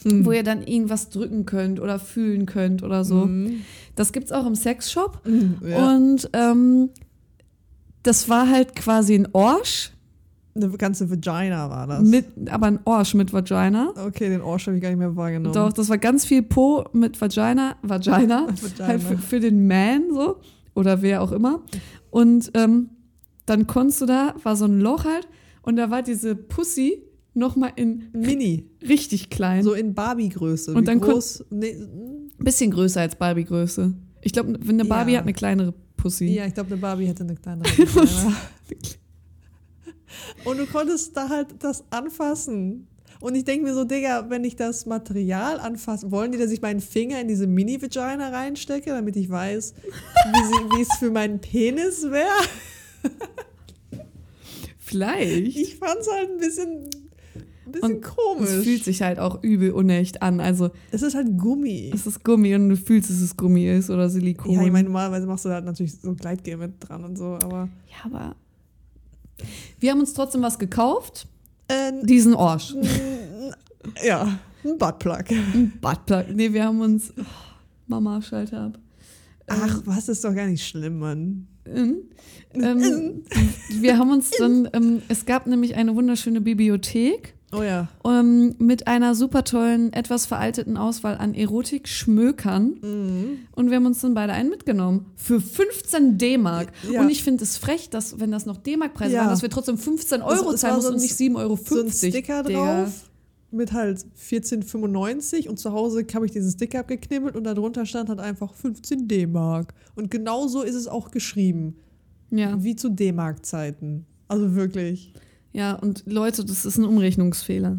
wo 0.04 0.30
ihr 0.30 0.44
dann 0.44 0.62
irgendwas 0.62 1.10
drücken 1.10 1.46
könnt 1.46 1.80
oder 1.80 1.98
fühlen 1.98 2.46
könnt 2.46 2.84
oder 2.84 3.04
so. 3.04 3.28
Das 3.96 4.12
gibt's 4.12 4.30
auch 4.30 4.46
im 4.46 4.54
Sexshop. 4.54 5.20
Ja. 5.66 5.96
Und 5.96 6.30
ähm, 6.32 6.90
das 8.04 8.28
war 8.28 8.48
halt 8.48 8.76
quasi 8.76 9.16
ein 9.16 9.26
Orsch, 9.32 9.90
Eine 10.56 10.70
ganze 10.76 11.08
Vagina 11.10 11.68
war 11.70 11.86
das. 11.86 12.02
mit, 12.02 12.24
aber 12.50 12.66
ein 12.66 12.78
Orsch 12.84 13.14
mit 13.14 13.32
Vagina. 13.32 13.92
okay, 14.06 14.28
den 14.28 14.40
Orsch 14.40 14.66
habe 14.66 14.76
ich 14.76 14.82
gar 14.82 14.88
nicht 14.88 14.98
mehr 14.98 15.14
wahrgenommen. 15.14 15.54
Doch, 15.54 15.72
das 15.72 15.88
war 15.88 15.98
ganz 15.98 16.24
viel 16.24 16.42
Po 16.42 16.84
mit 16.92 17.20
Vagina, 17.20 17.76
Vagina, 17.82 18.46
Vagina. 18.60 18.86
halt 18.86 19.02
für, 19.02 19.18
für 19.18 19.40
den 19.40 19.66
Man 19.66 20.12
so 20.12 20.36
oder 20.74 21.02
wer 21.02 21.22
auch 21.22 21.32
immer. 21.32 21.62
Und 22.10 22.50
ähm, 22.54 22.90
dann 23.44 23.66
konntest 23.66 24.00
du 24.00 24.06
da, 24.06 24.34
war 24.42 24.56
so 24.56 24.64
ein 24.64 24.80
Loch 24.80 25.04
halt 25.04 25.28
und 25.62 25.76
da 25.76 25.90
war 25.90 26.02
diese 26.02 26.34
Pussy 26.34 27.02
nochmal 27.34 27.72
in 27.76 28.04
Mini. 28.14 28.70
richtig 28.88 29.28
klein. 29.30 29.62
So 29.62 29.74
in 29.74 29.92
Barbie-Größe. 29.94 30.72
Und 30.72 30.82
Wie 30.82 30.84
dann 30.86 31.00
groß. 31.00 31.44
Nee, 31.50 31.76
Bisschen 32.38 32.70
größer 32.70 33.00
als 33.02 33.16
Barbie-Größe. 33.16 33.94
Ich 34.22 34.32
glaube, 34.32 34.58
eine 34.68 34.84
Barbie 34.84 35.12
Ja. 35.12 35.18
hat 35.18 35.24
eine 35.24 35.34
kleinere 35.34 35.74
Pussy. 35.96 36.26
ja, 36.26 36.46
ich 36.46 36.54
glaube, 36.54 36.70
eine 36.72 36.80
Barbie 36.80 37.06
hätte 37.06 37.24
eine 37.24 37.34
kleinere 37.36 37.68
Vagina. 37.68 38.36
Und 40.44 40.58
du 40.58 40.66
konntest 40.66 41.16
da 41.16 41.28
halt 41.28 41.48
das 41.60 41.84
anfassen. 41.90 42.86
Und 43.20 43.34
ich 43.34 43.44
denke 43.44 43.66
mir 43.66 43.74
so, 43.74 43.84
Digga, 43.84 44.28
wenn 44.28 44.44
ich 44.44 44.56
das 44.56 44.86
Material 44.86 45.58
anfasse, 45.58 46.10
wollen 46.10 46.32
die, 46.32 46.38
dass 46.38 46.50
ich 46.50 46.60
meinen 46.60 46.80
Finger 46.80 47.20
in 47.20 47.28
diese 47.28 47.46
Mini-Vagina 47.46 48.28
reinstecke, 48.28 48.90
damit 48.90 49.16
ich 49.16 49.30
weiß, 49.30 49.74
wie, 49.74 50.82
es 50.82 50.88
für 50.98 51.10
meinen 51.10 51.40
Penis 51.40 52.02
wäre? 52.10 52.26
Vielleicht. 54.78 55.56
Ich 55.56 55.76
fand 55.76 56.00
es 56.00 56.08
halt 56.10 56.30
ein 56.30 56.38
bisschen, 56.38 56.90
ein 57.66 57.72
bisschen 57.72 57.94
Und 57.94 58.02
komisch. 58.02 58.50
Es 58.50 58.64
fühlt 58.64 58.84
sich 58.84 59.02
halt 59.02 59.18
auch 59.18 59.42
übel 59.42 59.72
unecht 59.72 60.22
an. 60.22 60.40
Also 60.40 60.70
es 60.92 61.02
ist 61.02 61.14
halt 61.14 61.38
Gummi. 61.38 61.90
es 61.94 62.06
ist 62.06 62.22
Gummi 62.22 62.54
und 62.54 62.68
du 62.68 62.76
fühlst, 62.76 63.10
dass 63.10 63.20
es 63.20 63.36
Gummi 63.36 63.66
ist 63.68 63.90
oder 63.90 64.08
Silikon. 64.08 64.52
Ja, 64.52 64.62
ich 64.62 64.70
meine, 64.70 64.84
normalerweise 64.84 65.26
machst 65.26 65.44
du 65.44 65.48
da 65.48 65.56
halt 65.56 65.64
natürlich 65.64 65.98
so 65.98 66.14
Gleitgel 66.14 66.58
mit 66.58 66.74
dran 66.80 67.02
und 67.04 67.16
so, 67.16 67.24
aber. 67.24 67.68
Ja, 67.88 68.04
aber 68.04 68.36
wir 69.80 69.90
haben 69.90 70.00
uns 70.00 70.14
trotzdem 70.14 70.42
was 70.42 70.58
gekauft. 70.58 71.26
Äh, 71.68 71.92
Diesen 72.02 72.34
Orsch. 72.34 72.74
ja, 74.04 74.38
ein 74.64 74.78
Buttplug. 74.78 75.30
Ein 75.30 75.72
Buttplug. 75.80 76.26
Nee, 76.34 76.52
wir 76.52 76.64
haben 76.64 76.80
uns. 76.80 77.12
Oh, 77.16 77.22
Mama, 77.86 78.20
schalte 78.22 78.58
ab. 78.58 78.78
Ach, 79.46 79.82
was 79.84 80.08
ist 80.08 80.24
doch 80.24 80.34
gar 80.34 80.46
nicht 80.46 80.66
schlimm, 80.66 80.98
Mann. 80.98 81.46
Ähm, 81.66 82.02
ähm, 82.54 83.22
wir 83.80 83.98
haben 83.98 84.10
uns 84.10 84.30
dann. 84.30 84.68
Ähm, 84.72 85.02
es 85.08 85.24
gab 85.24 85.46
nämlich 85.46 85.76
eine 85.76 85.94
wunderschöne 85.94 86.40
Bibliothek 86.40 87.35
Oh 87.56 87.62
ja. 87.62 87.88
ähm, 88.04 88.54
mit 88.58 88.86
einer 88.86 89.14
super 89.14 89.44
tollen, 89.44 89.92
etwas 89.92 90.26
veralteten 90.26 90.76
Auswahl 90.76 91.16
an 91.16 91.34
Erotik-Schmökern. 91.34 92.76
Mhm. 92.82 93.38
Und 93.52 93.70
wir 93.70 93.76
haben 93.76 93.86
uns 93.86 94.00
dann 94.00 94.14
beide 94.14 94.32
einen 94.32 94.50
mitgenommen. 94.50 95.06
Für 95.16 95.40
15 95.40 96.18
D-Mark. 96.18 96.72
Ja. 96.90 97.00
Und 97.00 97.08
ich 97.10 97.22
finde 97.24 97.44
es 97.44 97.56
frech, 97.56 97.88
dass, 97.90 98.20
wenn 98.20 98.30
das 98.30 98.46
noch 98.46 98.56
D-Mark-Preise 98.58 99.14
Ja. 99.14 99.20
waren, 99.22 99.30
dass 99.30 99.42
wir 99.42 99.50
trotzdem 99.50 99.78
15 99.78 100.20
Es- 100.20 100.26
Euro 100.26 100.52
es 100.52 100.60
zahlen 100.60 100.76
mussten 100.76 100.94
und 100.94 101.00
nicht 101.00 101.14
7,50 101.14 101.36
Euro. 101.36 101.56
So 101.56 101.80
ein 101.80 101.90
Sticker 101.90 102.42
Digga. 102.42 102.82
drauf 102.84 103.10
mit 103.52 103.72
halt 103.72 104.04
14,95 104.18 105.48
und 105.48 105.58
zu 105.58 105.72
Hause 105.72 106.04
habe 106.14 106.26
ich 106.26 106.32
diesen 106.32 106.50
Sticker 106.50 106.80
abgeknibbelt 106.80 107.36
und 107.36 107.44
darunter 107.44 107.86
stand 107.86 108.08
halt 108.08 108.20
einfach 108.20 108.52
15 108.54 109.08
D-Mark. 109.08 109.72
Und 109.94 110.10
genau 110.10 110.46
so 110.48 110.62
ist 110.62 110.74
es 110.74 110.88
auch 110.88 111.10
geschrieben. 111.10 111.76
Ja. 112.30 112.62
Wie 112.62 112.74
zu 112.76 112.88
D-Mark-Zeiten. 112.90 114.04
Also 114.28 114.54
wirklich. 114.56 115.12
Ja, 115.56 115.74
und 115.74 116.04
Leute, 116.06 116.44
das 116.44 116.66
ist 116.66 116.76
ein 116.76 116.84
Umrechnungsfehler. 116.84 117.78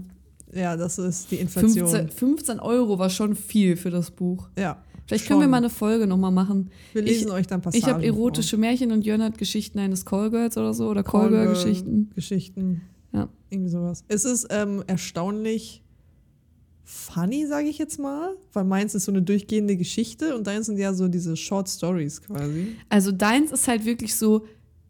Ja, 0.51 0.75
das 0.75 0.97
ist 0.97 1.29
die 1.29 1.35
Inflation. 1.35 1.87
15, 1.87 2.09
15 2.09 2.59
Euro 2.59 2.97
war 2.97 3.11
schon 3.11 3.35
viel 3.35 3.77
für 3.77 3.91
das 3.91 4.09
Buch. 4.09 4.49
Ja. 4.57 4.81
Vielleicht 5.05 5.25
Schon. 5.25 5.35
können 5.35 5.41
wir 5.41 5.47
mal 5.47 5.57
eine 5.57 5.69
Folge 5.69 6.07
nochmal 6.07 6.31
machen. 6.31 6.71
Wir 6.93 7.03
lesen 7.03 7.29
euch 7.29 7.45
dann 7.45 7.61
Passagen 7.61 7.81
Ich 7.81 7.87
habe 7.87 8.03
erotische 8.03 8.57
Märchen 8.57 8.91
und 8.91 9.05
Jörn 9.05 9.21
hat 9.21 9.37
Geschichten 9.37 9.77
eines 9.77 10.05
Callgirls 10.05 10.57
oder 10.57 10.73
so 10.73 10.89
oder 10.89 11.03
vor. 11.03 11.21
Callgirl-Geschichten. 11.21 12.09
Geschichten. 12.15 12.81
Ja. 13.13 13.29
Irgendwie 13.51 13.69
sowas. 13.69 14.03
Es 14.07 14.25
ist 14.25 14.47
ähm, 14.49 14.83
erstaunlich 14.87 15.83
funny, 16.83 17.45
sage 17.45 17.67
ich 17.67 17.77
jetzt 17.77 17.99
mal, 17.99 18.35
weil 18.53 18.63
meins 18.63 18.95
ist 18.95 19.05
so 19.05 19.11
eine 19.11 19.21
durchgehende 19.21 19.77
Geschichte 19.77 20.35
und 20.35 20.47
deins 20.47 20.65
sind 20.65 20.77
ja 20.77 20.93
so 20.93 21.07
diese 21.07 21.37
Short 21.37 21.69
Stories 21.69 22.21
quasi. 22.21 22.75
Also 22.89 23.11
deins 23.11 23.51
ist 23.51 23.67
halt 23.67 23.85
wirklich 23.85 24.15
so, 24.15 24.45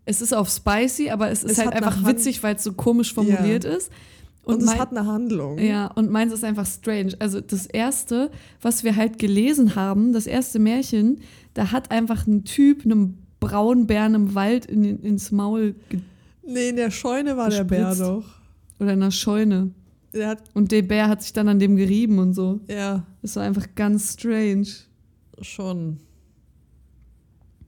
es 0.07 0.21
ist 0.21 0.33
auf 0.33 0.49
spicy, 0.49 1.09
aber 1.09 1.29
es 1.29 1.43
ist 1.43 1.51
Es 1.53 1.57
halt 1.59 1.73
einfach 1.73 2.05
witzig, 2.05 2.41
weil 2.43 2.55
es 2.55 2.63
so 2.63 2.73
komisch 2.73 3.13
formuliert 3.13 3.63
ist. 3.65 3.91
Und, 4.43 4.55
Und, 4.55 4.63
es 4.63 4.79
hat 4.79 4.91
eine 4.95 5.05
Handlung. 5.05 5.59
ja, 5.59 5.87
und 5.87 6.09
meins 6.09 6.31
ist 6.33 6.43
einfach 6.45 6.65
strange. 6.65 7.13
Also 7.19 7.41
das 7.41 7.65
erste, 7.65 8.31
was 8.61 8.83
wir 8.85 8.95
halt 8.95 9.19
gelesen 9.19 9.75
haben, 9.75 10.13
das 10.13 10.25
erste 10.25 10.57
Märchen, 10.59 11.19
da 11.53 11.71
hat 11.73 11.91
einfach 11.91 12.25
ein 12.25 12.45
Typ 12.45 12.85
einem 12.85 13.17
Braunbären 13.41 14.15
im 14.15 14.35
Wald 14.35 14.65
in, 14.65 14.83
ins 15.03 15.31
Maul 15.31 15.75
ge 15.89 15.99
Nee, 16.49 16.69
in 16.69 16.77
der 16.77 16.91
Scheune 16.91 17.35
war 17.35 17.49
der 17.49 17.65
Bär 17.65 17.89
Gespritzt. 17.89 18.01
doch. 18.01 18.25
oder 18.79 18.93
in 18.93 19.01
einer 19.01 19.11
Scheune. 19.11 19.71
Der 20.13 20.37
Und 20.53 20.71
der 20.71 20.81
Bär 20.83 21.09
hat 21.09 21.21
sich 21.21 21.33
dann 21.33 21.49
an 21.49 21.59
dem 21.59 21.75
gerieben 21.75 22.17
und 22.19 22.33
so. 22.33 22.61
ja, 22.69 23.03
Das 23.21 23.35
war 23.35 23.43
einfach 23.43 23.67
ganz 23.75 24.13
strange. 24.13 24.67
schon. 25.41 25.99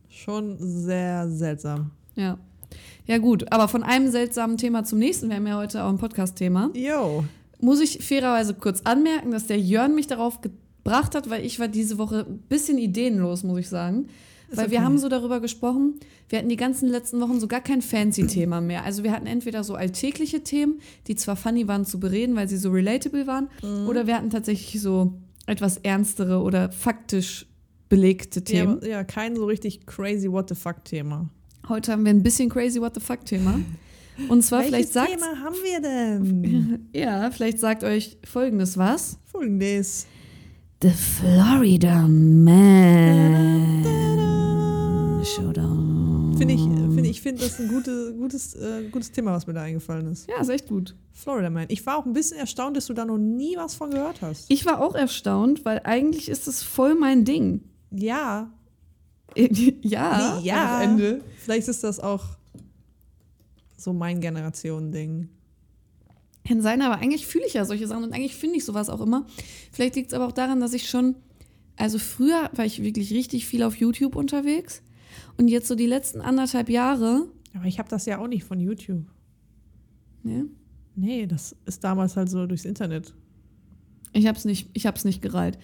Schon 0.07 0.57
sehr 0.59 1.29
seltsam. 1.29 1.91
Ja. 2.15 2.37
Ja, 3.07 3.17
gut, 3.17 3.51
aber 3.51 3.67
von 3.67 3.81
einem 3.83 4.11
seltsamen 4.11 4.57
Thema 4.57 4.83
zum 4.83 4.99
nächsten, 4.99 5.29
wir 5.29 5.37
haben 5.37 5.47
ja 5.47 5.57
heute 5.57 5.83
auch 5.83 5.89
ein 5.89 5.97
Podcast-Thema, 5.97 6.69
Yo. 6.75 7.23
muss 7.59 7.79
ich 7.79 8.03
fairerweise 8.03 8.53
kurz 8.53 8.81
anmerken, 8.83 9.31
dass 9.31 9.47
der 9.47 9.59
Jörn 9.59 9.95
mich 9.95 10.05
darauf 10.07 10.41
gebracht 10.41 11.15
hat, 11.15 11.29
weil 11.29 11.43
ich 11.43 11.59
war 11.59 11.67
diese 11.67 11.97
Woche 11.97 12.25
ein 12.29 12.37
bisschen 12.49 12.77
ideenlos, 12.77 13.43
muss 13.43 13.59
ich 13.59 13.69
sagen. 13.69 14.07
Ist 14.49 14.57
Weil 14.57 14.65
okay. 14.65 14.71
wir 14.75 14.83
haben 14.83 14.97
so 14.99 15.09
darüber 15.09 15.39
gesprochen, 15.39 15.99
wir 16.27 16.39
hatten 16.39 16.49
die 16.49 16.55
ganzen 16.55 16.89
letzten 16.89 17.19
Wochen 17.21 17.39
so 17.39 17.47
gar 17.47 17.61
kein 17.61 17.81
Fancy-Thema 17.83 18.61
mehr. 18.61 18.83
Also 18.83 19.03
wir 19.03 19.11
hatten 19.11 19.27
entweder 19.27 19.63
so 19.63 19.75
alltägliche 19.75 20.41
Themen, 20.43 20.79
die 21.07 21.15
zwar 21.15 21.35
funny 21.35 21.67
waren 21.67 21.85
zu 21.85 21.99
bereden, 21.99 22.35
weil 22.35 22.47
sie 22.49 22.57
so 22.57 22.69
relatable 22.71 23.25
waren, 23.27 23.47
Mhm. 23.63 23.87
oder 23.87 24.05
wir 24.07 24.15
hatten 24.15 24.29
tatsächlich 24.31 24.81
so 24.81 25.13
etwas 25.47 25.77
ernstere 25.77 26.41
oder 26.41 26.71
faktisch 26.71 27.47
belegte 27.89 28.39
Ja, 28.39 28.45
Themen. 28.45 28.77
aber- 28.77 28.87
ja, 28.87 29.03
kein 29.03 29.35
so 29.35 29.45
richtig 29.45 29.85
crazy 29.87 30.31
what 30.31 30.49
the 30.49 30.55
fuck 30.55 30.83
Thema. 30.85 31.29
Heute 31.67 31.91
haben 31.91 32.05
wir 32.05 32.11
ein 32.11 32.23
bisschen 32.23 32.49
crazy 32.49 32.79
what 32.79 32.95
the 32.95 33.01
fuck 33.01 33.25
Thema. 33.25 33.59
Und 34.27 34.43
zwar 34.43 34.63
vielleicht 34.63 34.91
sagt 34.91 35.11
Thema 35.11 35.39
haben 35.43 35.55
wir 35.63 35.81
denn? 35.81 36.89
ja, 36.93 37.31
vielleicht 37.31 37.59
sagt 37.59 37.83
euch 37.83 38.17
folgendes 38.25 38.77
was. 38.77 39.17
Folgendes. 39.25 40.07
The 40.81 40.91
Florida 40.91 42.07
Man 42.07 43.83
Showdown. 45.23 46.35
Finde 46.37 46.53
ich, 46.53 46.61
finde 46.61 47.09
ich, 47.09 47.21
finde 47.21 47.43
das 47.43 47.59
ein 47.59 47.67
gute, 47.67 48.15
gutes, 48.15 48.55
äh, 48.55 48.89
gutes 48.89 49.11
Thema, 49.11 49.33
was 49.33 49.45
mir 49.45 49.53
da 49.53 49.61
eingefallen 49.61 50.07
ist. 50.07 50.29
Ja, 50.29 50.39
ist 50.39 50.49
echt 50.49 50.69
gut. 50.69 50.95
Florida 51.11 51.49
Man. 51.49 51.65
Ich 51.67 51.85
war 51.85 51.97
auch 51.97 52.05
ein 52.05 52.13
bisschen 52.13 52.37
erstaunt, 52.39 52.77
dass 52.77 52.85
du 52.85 52.93
da 52.93 53.03
noch 53.03 53.17
nie 53.17 53.57
was 53.57 53.75
von 53.75 53.91
gehört 53.91 54.21
hast. 54.21 54.49
Ich 54.49 54.65
war 54.65 54.81
auch 54.81 54.95
erstaunt, 54.95 55.65
weil 55.65 55.81
eigentlich 55.83 56.29
ist 56.29 56.47
es 56.47 56.63
voll 56.63 56.95
mein 56.95 57.25
Ding. 57.25 57.61
Ja, 57.91 58.51
ja, 59.81 60.39
Ja. 60.41 60.77
am 60.77 60.91
Ende. 60.91 61.21
vielleicht 61.37 61.67
ist 61.67 61.83
das 61.83 61.99
auch 61.99 62.25
so 63.77 63.93
mein 63.93 64.19
Generation-Ding. 64.21 65.29
Kann 66.47 66.61
sein, 66.61 66.81
aber 66.81 66.95
eigentlich 67.01 67.27
fühle 67.27 67.45
ich 67.45 67.53
ja 67.53 67.65
solche 67.65 67.87
Sachen 67.87 68.03
und 68.03 68.13
eigentlich 68.13 68.35
finde 68.35 68.57
ich 68.57 68.65
sowas 68.65 68.89
auch 68.89 69.01
immer. 69.01 69.25
Vielleicht 69.71 69.95
liegt 69.95 70.07
es 70.09 70.13
aber 70.13 70.27
auch 70.27 70.31
daran, 70.31 70.59
dass 70.59 70.73
ich 70.73 70.89
schon, 70.89 71.15
also 71.77 71.99
früher 71.99 72.49
war 72.53 72.65
ich 72.65 72.81
wirklich 72.81 73.11
richtig 73.13 73.45
viel 73.45 73.61
auf 73.63 73.75
YouTube 73.75 74.15
unterwegs 74.15 74.81
und 75.37 75.47
jetzt 75.47 75.67
so 75.67 75.75
die 75.75 75.85
letzten 75.85 76.21
anderthalb 76.21 76.69
Jahre, 76.69 77.27
Aber 77.55 77.65
ich 77.65 77.77
habe 77.79 77.89
das 77.89 78.05
ja 78.05 78.17
auch 78.19 78.27
nicht 78.27 78.43
von 78.43 78.59
YouTube. 78.59 79.05
ne, 80.23 80.45
Nee, 80.95 81.27
das 81.27 81.55
ist 81.65 81.83
damals 81.83 82.17
halt 82.17 82.29
so 82.29 82.45
durchs 82.45 82.65
Internet. 82.65 83.13
ich 84.11 84.27
hab's 84.27 84.43
nicht, 84.43 84.69
ich 84.73 84.85
hab's 84.85 85.05
nicht 85.05 85.21
gereiht. 85.21 85.57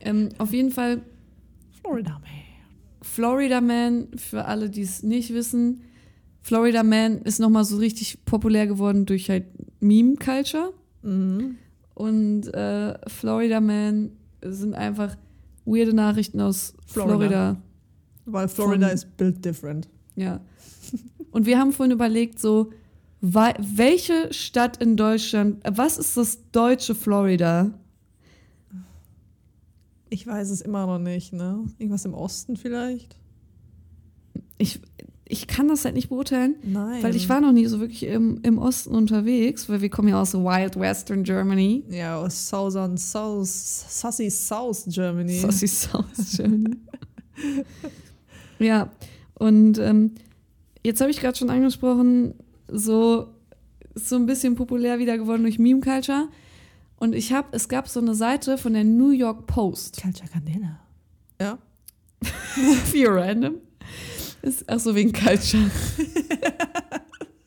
Ähm, 0.00 0.30
auf 0.38 0.52
jeden 0.52 0.70
Fall 0.70 1.02
Florida 1.80 2.12
Man. 2.20 2.30
Florida 3.02 3.60
Man, 3.60 4.08
für 4.16 4.44
alle, 4.46 4.70
die 4.70 4.82
es 4.82 5.02
nicht 5.02 5.32
wissen, 5.34 5.82
Florida 6.40 6.82
Man 6.82 7.18
ist 7.22 7.38
nochmal 7.38 7.64
so 7.64 7.76
richtig 7.76 8.24
populär 8.24 8.66
geworden 8.66 9.06
durch 9.06 9.28
halt 9.30 9.44
Meme-Culture. 9.80 10.72
Mhm. 11.02 11.56
Und 11.94 12.48
äh, 12.54 12.94
Florida 13.08 13.60
Man 13.60 14.12
sind 14.42 14.74
einfach 14.74 15.16
weirde 15.64 15.94
Nachrichten 15.94 16.40
aus 16.40 16.74
Florida. 16.86 17.16
Florida. 17.16 17.62
Weil 18.24 18.48
Florida 18.48 18.86
Von- 18.86 18.94
ist 18.94 19.16
built 19.16 19.44
different. 19.44 19.88
Ja. 20.16 20.40
Und 21.30 21.46
wir 21.46 21.58
haben 21.58 21.72
vorhin 21.72 21.92
überlegt, 21.92 22.38
so, 22.38 22.72
welche 23.20 24.32
Stadt 24.32 24.82
in 24.82 24.96
Deutschland, 24.96 25.62
was 25.68 25.96
ist 25.96 26.16
das 26.16 26.38
deutsche 26.50 26.94
Florida? 26.94 27.70
Ich 30.12 30.26
weiß 30.26 30.50
es 30.50 30.60
immer 30.60 30.84
noch 30.84 30.98
nicht, 30.98 31.32
ne? 31.32 31.64
Irgendwas 31.78 32.04
im 32.04 32.12
Osten 32.12 32.58
vielleicht? 32.58 33.16
Ich, 34.58 34.78
ich 35.24 35.46
kann 35.46 35.68
das 35.68 35.86
halt 35.86 35.94
nicht 35.94 36.10
beurteilen, 36.10 36.56
Nein. 36.62 37.02
weil 37.02 37.16
ich 37.16 37.30
war 37.30 37.40
noch 37.40 37.52
nie 37.52 37.64
so 37.64 37.80
wirklich 37.80 38.02
im, 38.02 38.38
im 38.42 38.58
Osten 38.58 38.94
unterwegs, 38.94 39.70
weil 39.70 39.80
wir 39.80 39.88
kommen 39.88 40.08
ja 40.08 40.20
aus 40.20 40.34
Wild 40.34 40.78
Western 40.78 41.24
Germany. 41.24 41.82
Ja, 41.88 42.20
aus 42.20 42.46
Southern 42.46 42.98
South, 42.98 43.48
Sassy 43.48 44.28
South 44.28 44.84
Germany. 44.86 45.38
Sassy 45.38 45.66
South 45.66 46.36
Germany. 46.36 46.76
ja, 48.58 48.90
und 49.36 49.78
ähm, 49.78 50.10
jetzt 50.84 51.00
habe 51.00 51.10
ich 51.10 51.20
gerade 51.20 51.38
schon 51.38 51.48
angesprochen, 51.48 52.34
so 52.68 53.28
so 53.94 54.16
ein 54.16 54.26
bisschen 54.26 54.56
populär 54.56 54.98
wieder 54.98 55.16
geworden 55.16 55.42
durch 55.42 55.58
Meme 55.58 55.80
Culture. 55.80 56.28
Und 57.02 57.16
ich 57.16 57.32
habe, 57.32 57.48
es 57.50 57.68
gab 57.68 57.88
so 57.88 57.98
eine 57.98 58.14
Seite 58.14 58.56
von 58.58 58.74
der 58.74 58.84
New 58.84 59.10
York 59.10 59.48
Post. 59.48 60.00
Culture 60.00 60.28
Candela. 60.32 60.78
Ja. 61.40 61.58
Wie 62.92 63.04
random. 63.06 63.56
Ist, 64.42 64.62
ach 64.68 64.78
so, 64.78 64.94
wegen 64.94 65.12
Culture. 65.12 65.68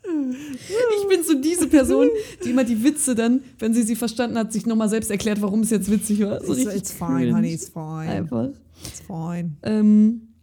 Ich 0.03 1.07
bin 1.07 1.23
so 1.23 1.35
diese 1.39 1.67
Person, 1.67 2.09
die 2.43 2.49
immer 2.49 2.65
die 2.65 2.83
Witze 2.83 3.15
dann, 3.15 3.41
wenn 3.59 3.73
sie 3.73 3.83
sie 3.83 3.95
verstanden 3.95 4.37
hat, 4.37 4.51
sich 4.51 4.65
nochmal 4.65 4.89
selbst 4.89 5.09
erklärt, 5.09 5.41
warum 5.41 5.61
es 5.61 5.69
jetzt 5.69 5.89
witzig 5.89 6.19
war. 6.21 6.43
So 6.43 6.53
It's, 6.53 6.73
it's 6.73 6.91
fine, 6.91 7.15
cringe. 7.17 7.33
honey, 7.35 7.53
it's 7.53 7.69
fine. 7.69 8.09
Einfach. 8.09 8.49
It's 8.83 8.99
fine. 9.07 9.51
Ähm, 9.63 10.33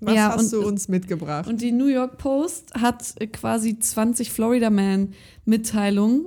Was 0.00 0.14
Ja, 0.14 0.32
hast 0.34 0.52
und- 0.54 0.62
du 0.62 0.66
uns 0.68 0.88
mitgebracht? 0.88 1.46
und 1.48 1.60
die 1.60 1.72
New 1.72 1.88
York 1.88 2.16
Post 2.16 2.72
hat 2.74 3.14
quasi 3.34 3.78
20 3.78 4.30
Florida 4.32 4.70
Man 4.70 5.12
Mitteilungen, 5.44 6.26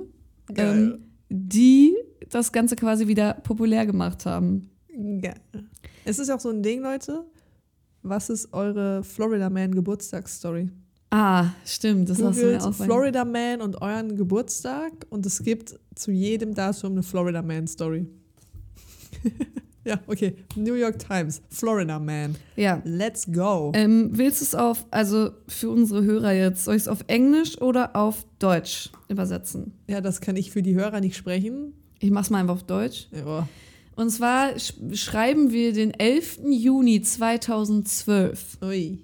Geil. 0.54 0.92
ähm, 1.00 1.09
die 1.30 1.96
das 2.28 2.52
Ganze 2.52 2.76
quasi 2.76 3.06
wieder 3.06 3.34
populär 3.34 3.86
gemacht 3.86 4.26
haben. 4.26 4.70
Geil. 5.22 5.40
Es 6.04 6.18
ist 6.18 6.28
auch 6.30 6.40
so 6.40 6.50
ein 6.50 6.62
Ding, 6.62 6.82
Leute. 6.82 7.24
Was 8.02 8.28
ist 8.30 8.52
eure 8.52 9.02
Florida 9.04 9.48
Man 9.48 9.74
Geburtstagsstory? 9.74 10.70
Ah, 11.10 11.50
stimmt, 11.64 12.08
das 12.08 12.22
hast 12.22 12.38
du 12.40 12.46
mir 12.46 12.58
Googelt 12.58 12.62
auch 12.62 12.74
Florida 12.74 13.24
Man 13.24 13.60
und 13.62 13.82
euren 13.82 14.16
Geburtstag 14.16 15.06
und 15.10 15.26
es 15.26 15.42
gibt 15.42 15.78
zu 15.96 16.12
jedem 16.12 16.54
Datum 16.54 16.92
eine 16.92 17.02
Florida 17.02 17.42
Man 17.42 17.66
Story. 17.66 18.06
ja, 19.84 20.00
okay. 20.06 20.36
New 20.56 20.74
York 20.74 20.98
Times, 20.98 21.40
Florida 21.48 21.98
Man. 21.98 22.36
Ja. 22.56 22.80
Let's 22.84 23.26
go. 23.32 23.72
Ähm, 23.74 24.10
willst 24.12 24.40
du 24.40 24.44
es 24.44 24.54
auf, 24.54 24.86
also 24.90 25.30
für 25.48 25.70
unsere 25.70 26.02
Hörer 26.04 26.32
jetzt, 26.32 26.64
soll 26.64 26.74
ich 26.76 26.82
es 26.82 26.88
auf 26.88 27.04
Englisch 27.06 27.60
oder 27.60 27.96
auf 27.96 28.26
Deutsch 28.38 28.90
übersetzen? 29.08 29.72
Ja, 29.88 30.00
das 30.00 30.20
kann 30.20 30.36
ich 30.36 30.50
für 30.50 30.62
die 30.62 30.74
Hörer 30.74 31.00
nicht 31.00 31.16
sprechen. 31.16 31.72
Ich 31.98 32.10
mach's 32.10 32.30
mal 32.30 32.38
einfach 32.40 32.54
auf 32.54 32.62
Deutsch. 32.64 33.08
Ja. 33.12 33.48
Und 33.96 34.10
zwar 34.10 34.58
sch 34.58 34.74
schreiben 34.94 35.50
wir 35.52 35.72
den 35.72 35.92
11. 35.92 36.40
Juni 36.50 37.02
2012. 37.02 38.58
Ui. 38.62 38.98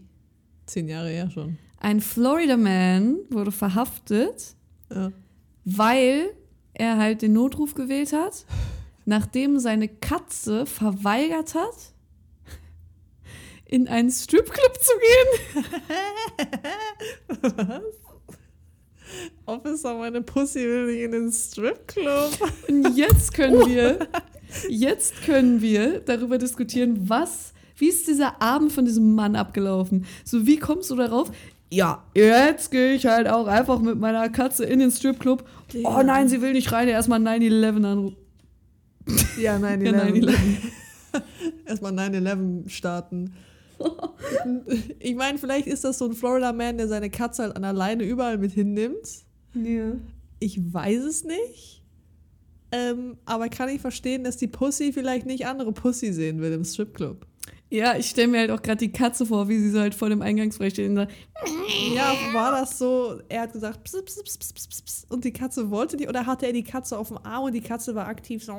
Zehn 0.66 0.88
Jahre 0.88 1.08
her 1.10 1.30
schon. 1.30 1.58
Ein 1.78 2.00
Florida 2.00 2.56
Man 2.56 3.16
wurde 3.30 3.52
verhaftet, 3.52 4.54
Ja. 4.92 5.12
weil 5.64 6.30
er 6.74 6.96
halt 6.98 7.22
den 7.22 7.32
Notruf 7.34 7.74
gewählt 7.74 8.12
hat, 8.12 8.44
nachdem 9.06 9.58
seine 9.58 9.88
Katze 9.88 10.66
verweigert 10.66 11.54
hat, 11.54 11.94
in 13.64 13.88
einen 13.88 14.10
Stripclub 14.10 14.78
zu 14.80 14.92
gehen. 15.52 15.64
Officer, 19.46 19.94
meine 19.94 20.20
Pussy 20.20 20.60
will 20.60 20.86
nicht 20.86 21.02
in 21.02 21.12
den 21.12 21.32
Stripclub. 21.32 22.30
Und 22.68 22.96
jetzt 22.96 23.32
können 23.34 23.66
wir, 23.68 24.06
jetzt 24.68 25.22
können 25.22 25.62
wir 25.62 26.00
darüber 26.00 26.38
diskutieren, 26.38 27.08
was, 27.08 27.52
wie 27.76 27.88
ist 27.88 28.06
dieser 28.08 28.40
Abend 28.42 28.72
von 28.72 28.84
diesem 28.84 29.14
Mann 29.14 29.36
abgelaufen? 29.36 30.06
So, 30.24 30.46
wie 30.46 30.58
kommst 30.58 30.90
du 30.90 30.96
darauf? 30.96 31.30
Ja, 31.70 32.04
jetzt 32.14 32.70
gehe 32.70 32.94
ich 32.94 33.06
halt 33.06 33.26
auch 33.28 33.46
einfach 33.46 33.80
mit 33.80 33.98
meiner 33.98 34.28
Katze 34.28 34.64
in 34.64 34.78
den 34.78 34.90
Stripclub. 34.90 35.44
Oh 35.82 36.02
nein, 36.04 36.28
sie 36.28 36.40
will 36.40 36.52
nicht 36.52 36.70
rein, 36.70 36.86
erstmal 36.88 37.20
9-11 37.20 37.84
anrufen. 37.84 38.16
Ja, 39.38 39.56
9-11. 39.56 39.84
Ja, 39.84 40.04
9/11. 40.04 40.34
Erstmal 41.66 41.92
9-11 41.92 42.68
starten. 42.68 43.34
ich 44.98 45.14
meine, 45.14 45.38
vielleicht 45.38 45.66
ist 45.66 45.84
das 45.84 45.98
so 45.98 46.06
ein 46.06 46.14
Florida 46.14 46.52
Man, 46.52 46.78
der 46.78 46.88
seine 46.88 47.10
Katze 47.10 47.44
halt 47.44 47.56
an 47.56 47.64
alleine 47.64 48.04
überall 48.04 48.38
mit 48.38 48.52
hinnimmt. 48.52 49.24
Ja. 49.54 49.92
Ich 50.38 50.72
weiß 50.72 51.04
es 51.04 51.24
nicht. 51.24 51.82
Ähm, 52.72 53.16
aber 53.24 53.48
kann 53.48 53.68
ich 53.68 53.80
verstehen, 53.80 54.24
dass 54.24 54.36
die 54.36 54.48
Pussy 54.48 54.92
vielleicht 54.92 55.26
nicht 55.26 55.46
andere 55.46 55.72
Pussy 55.72 56.12
sehen 56.12 56.40
will 56.40 56.52
im 56.52 56.64
Stripclub. 56.64 57.26
Ja, 57.68 57.96
ich 57.96 58.06
stelle 58.06 58.28
mir 58.28 58.38
halt 58.38 58.50
auch 58.52 58.62
gerade 58.62 58.78
die 58.78 58.92
Katze 58.92 59.26
vor, 59.26 59.48
wie 59.48 59.58
sie 59.58 59.70
so 59.70 59.80
halt 59.80 59.94
vor 59.94 60.08
dem 60.08 60.22
Eingangsbereich 60.22 60.72
steht 60.72 60.88
und 60.88 60.96
sagt, 60.96 61.12
Ja, 61.94 62.14
war 62.32 62.52
das 62.52 62.78
so? 62.78 63.20
Er 63.28 63.42
hat 63.42 63.52
gesagt, 63.52 63.82
pss, 63.82 64.04
pss, 64.04 64.22
pss, 64.22 64.38
pss, 64.38 64.52
pss, 64.68 64.82
pss, 64.82 65.06
und 65.08 65.24
die 65.24 65.32
Katze 65.32 65.68
wollte 65.70 65.96
nicht, 65.96 66.08
oder 66.08 66.26
hatte 66.26 66.46
er 66.46 66.52
die 66.52 66.62
Katze 66.62 66.96
auf 66.96 67.08
dem 67.08 67.18
Arm 67.18 67.44
und 67.44 67.52
die 67.54 67.60
Katze 67.60 67.94
war 67.96 68.06
aktiv 68.06 68.44
so, 68.44 68.52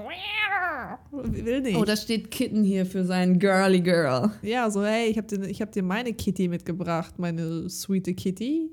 will 1.13 1.61
nicht. 1.61 1.77
oh, 1.77 1.85
da 1.85 1.95
steht 1.95 2.31
Kitten 2.31 2.65
hier 2.65 2.85
für 2.85 3.05
sein 3.05 3.39
Girly 3.39 3.79
Girl. 3.79 4.31
Ja, 4.41 4.69
so, 4.69 4.83
hey, 4.83 5.07
ich 5.07 5.17
habe 5.17 5.27
dir, 5.27 5.47
ich 5.47 5.61
hab 5.61 5.71
dir 5.71 5.83
meine 5.83 6.13
Kitty 6.13 6.49
mitgebracht, 6.49 7.17
meine 7.17 7.69
sweete 7.69 8.13
Kitty. 8.13 8.69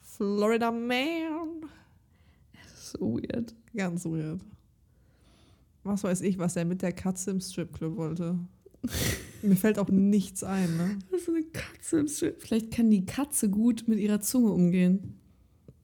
Florida 0.00 0.70
Man. 0.70 1.66
So 2.76 3.16
weird. 3.16 3.54
Ganz 3.74 4.04
weird. 4.04 4.40
Was 5.82 6.04
weiß 6.04 6.20
ich, 6.20 6.38
was 6.38 6.54
er 6.54 6.64
mit 6.64 6.82
der 6.82 6.92
Katze 6.92 7.32
im 7.32 7.40
Stripclub 7.40 7.96
wollte. 7.96 8.38
Mir 9.42 9.56
fällt 9.56 9.78
auch 9.78 9.88
nichts 9.88 10.44
ein, 10.44 10.76
ne? 10.76 10.98
Das 11.10 11.22
ist 11.22 11.28
eine 11.28 11.42
Katze 11.42 11.98
im 12.00 12.08
Strip. 12.08 12.40
Vielleicht 12.40 12.70
kann 12.70 12.90
die 12.90 13.04
Katze 13.04 13.50
gut 13.50 13.84
mit 13.88 13.98
ihrer 13.98 14.20
Zunge 14.20 14.52
umgehen. 14.52 15.18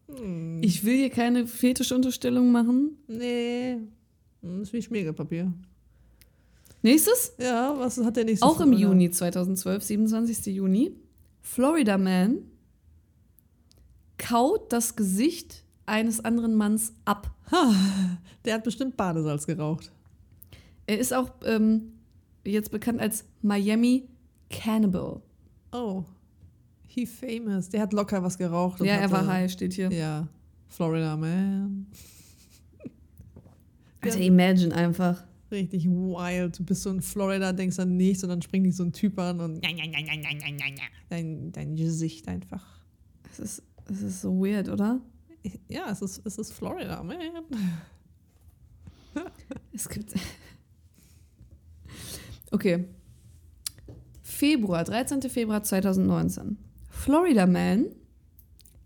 Hm. 0.09 0.61
Ich 0.63 0.85
will 0.85 0.97
hier 0.97 1.11
keine 1.11 1.47
Fetischunterstellung 1.47 2.53
machen. 2.53 2.99
Nee. 3.09 3.79
Hm, 4.43 4.63
ist 4.63 4.73
wie 4.73 4.83
Schmiergelpapier. 4.83 5.53
Nächstes, 6.83 7.35
Ja, 7.39 7.75
was 7.77 7.99
hat 7.99 8.17
der 8.17 8.25
nächste 8.25 8.47
auch 8.47 8.61
im 8.61 8.69
Florida? 8.69 8.89
Juni 8.89 9.11
2012, 9.11 9.83
27. 9.83 10.47
Juni. 10.55 10.93
Florida 11.43 11.99
Man 11.99 12.39
kaut 14.17 14.73
das 14.73 14.95
Gesicht 14.95 15.65
eines 15.87 16.25
anderen 16.25 16.55
Manns 16.55 16.93
ab. 17.05 17.35
Ha, 17.51 17.75
der 18.45 18.55
hat 18.55 18.65
bestimmt 18.65 18.97
Badesalz 18.97 19.47
geraucht. 19.47 19.91
Er 20.87 20.99
ist 20.99 21.13
auch 21.13 21.31
ähm, 21.45 21.98
jetzt 22.53 22.71
bekannt 22.71 23.01
als 23.01 23.25
Miami 23.43 24.09
Cannibal. 24.51 25.23
Oh. 25.73 26.05
He 26.87 27.07
famous. 27.07 27.69
Der 27.69 27.83
hat 27.83 27.93
locker 27.93 28.23
was 28.23 28.39
geraucht. 28.39 28.81
Ja, 28.81 28.95
er 28.95 29.11
war 29.11 29.27
high, 29.27 29.51
steht 29.51 29.75
hier. 29.75 29.93
Ja. 29.93 30.29
Florida 30.69 31.17
Man. 31.17 31.87
Alter, 34.01 34.21
imagine 34.21 34.75
einfach. 34.75 35.25
Richtig 35.51 35.87
wild. 35.87 36.59
Du 36.59 36.65
bist 36.65 36.83
so 36.83 36.91
in 36.91 37.01
Florida, 37.01 37.53
denkst 37.53 37.79
an 37.79 37.97
nichts 37.97 38.23
und 38.23 38.29
dann 38.29 38.43
springt 38.43 38.67
dich 38.67 38.77
so 38.77 38.85
ein 38.85 38.93
Typ 38.93 39.19
an 39.19 39.41
und 39.41 39.65
dein, 41.09 41.53
dein 41.53 41.77
Gesicht 41.77 42.29
einfach. 42.29 42.81
Es 43.33 43.39
ist, 43.39 43.63
es 43.91 44.03
ist 44.03 44.21
so 44.21 44.39
weird, 44.39 44.69
oder? 44.69 45.01
Ja, 45.69 45.91
es 45.91 46.03
ist, 46.03 46.21
es 46.27 46.39
ist 46.39 46.53
Florida, 46.53 47.03
man. 47.03 47.17
Es 49.73 49.89
gibt. 49.89 50.15
Okay. 52.51 52.85
Februar, 54.23 54.85
13. 54.85 55.23
Februar 55.23 55.63
2019. 55.63 56.59
Florida 56.91 57.47
Man 57.47 57.87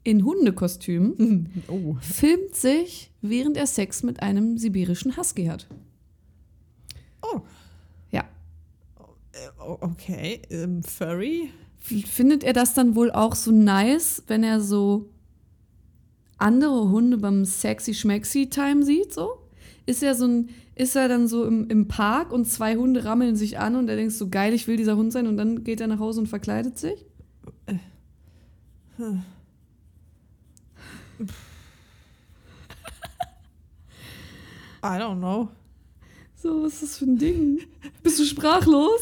in 0.05 0.25
Hundekostüm 0.25 1.47
Oh. 1.69 1.97
filmt 2.01 2.55
sich, 2.55 3.11
während 3.21 3.57
er 3.57 3.67
Sex 3.67 4.03
mit 4.03 4.23
einem 4.23 4.59
sibirischen 4.59 5.17
Husky 5.17 5.47
hat. 5.47 5.67
Oh. 7.23 7.41
Ja. 8.11 8.25
Äh, 9.33 9.63
o- 9.63 9.79
Okay. 9.81 10.43
Ähm, 10.51 10.83
Furry? 10.83 11.51
Findet 11.79 12.45
er 12.45 12.53
das 12.53 12.75
dann 12.75 12.95
wohl 12.95 13.11
auch 13.11 13.35
so 13.35 13.51
nice, 13.51 14.23
wenn 14.29 14.45
er 14.45 14.61
so 14.61 15.09
andere 16.39 16.91
Hunde 16.91 17.19
beim 17.19 17.45
sexy 17.45 17.93
schmexy 17.95 18.49
Time 18.49 18.85
sieht, 18.85 19.13
so? 19.13 19.39
Ist 19.87 20.03
er 20.03 20.15
so 20.15 20.27
ein, 20.27 20.51
ist 20.75 20.97
er 20.97 21.09
dann 21.09 21.29
so 21.29 21.45
im, 21.45 21.69
im 21.69 21.89
Park 21.89 22.33
und 22.33 22.47
zwei 22.47 22.77
Hunde 22.77 23.05
rammeln 23.05 23.37
sich 23.37 23.59
an 23.59 23.77
und 23.77 23.89
er 23.89 23.97
denkt 23.97 24.13
so 24.13 24.29
geil, 24.29 24.55
ich 24.55 24.69
will 24.69 24.77
dieser 24.77 24.97
Hund 24.97 25.13
sein 25.13 25.27
und 25.27 25.37
dann 25.37 25.65
geht 25.65 25.81
er 25.81 25.89
nach 25.89 25.99
Hause 25.99 26.21
und 26.21 26.29
verkleidet 26.29 26.79
sich? 26.79 27.05
I 34.85 34.99
don't 34.99 35.19
know. 35.19 35.49
So, 36.35 36.65
was 36.65 36.75
ist 36.75 36.83
das 36.83 36.99
für 36.99 37.05
ein 37.05 37.19
Ding? 37.19 37.61
Bist 38.03 38.19
du 38.19 38.25
sprachlos? 38.25 39.01